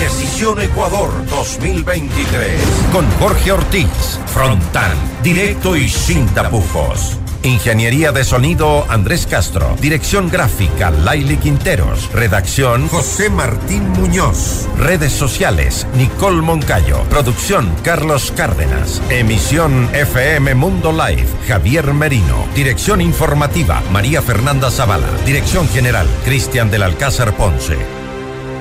Decisión 0.00 0.58
Ecuador 0.62 1.10
2023 1.28 2.60
con 2.92 3.06
Jorge 3.18 3.52
Ortiz, 3.52 4.18
frontal, 4.26 4.96
directo 5.22 5.76
y 5.76 5.90
sin 5.90 6.26
tapujos. 6.28 7.18
Ingeniería 7.46 8.10
de 8.10 8.24
sonido 8.24 8.84
Andrés 8.88 9.24
Castro. 9.28 9.76
Dirección 9.80 10.28
gráfica 10.28 10.90
Laili 10.90 11.36
Quinteros. 11.36 12.10
Redacción 12.12 12.88
José 12.88 13.30
Martín 13.30 13.88
Muñoz. 13.90 14.66
Redes 14.76 15.12
sociales 15.12 15.86
Nicole 15.94 16.42
Moncayo. 16.42 17.04
Producción 17.04 17.72
Carlos 17.84 18.32
Cárdenas. 18.36 19.00
Emisión 19.10 19.88
FM 19.94 20.56
Mundo 20.56 20.90
Live 20.90 21.28
Javier 21.46 21.94
Merino. 21.94 22.48
Dirección 22.56 23.00
informativa 23.00 23.80
María 23.92 24.22
Fernanda 24.22 24.68
Zavala. 24.68 25.06
Dirección 25.24 25.68
general 25.68 26.08
Cristian 26.24 26.68
del 26.68 26.82
Alcázar 26.82 27.36
Ponce. 27.36 28.05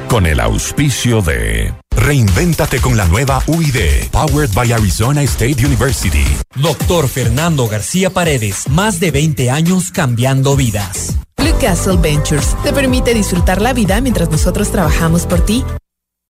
Con 0.08 0.26
el 0.26 0.40
auspicio 0.40 1.22
de 1.22 1.74
Reinvéntate 1.96 2.80
con 2.82 2.98
la 2.98 3.06
nueva 3.06 3.42
UID, 3.48 4.10
powered 4.12 4.54
by 4.54 4.72
Arizona 4.72 5.24
State 5.24 5.66
University. 5.66 6.26
Doctor 6.56 7.08
Fernando 7.08 7.68
García 7.68 8.10
Paredes, 8.10 8.68
más 8.70 9.00
de 9.00 9.12
20 9.12 9.50
años 9.50 9.92
cambiando 9.92 10.56
vidas. 10.56 11.16
Blue 11.38 11.56
Castle 11.60 11.98
Ventures 11.98 12.56
te 12.64 12.74
permite 12.74 13.14
disfrutar 13.14 13.62
la 13.62 13.74
vida 13.74 14.02
mientras 14.02 14.30
nosotros 14.30 14.72
trabajamos 14.72 15.26
por 15.26 15.46
ti. 15.46 15.64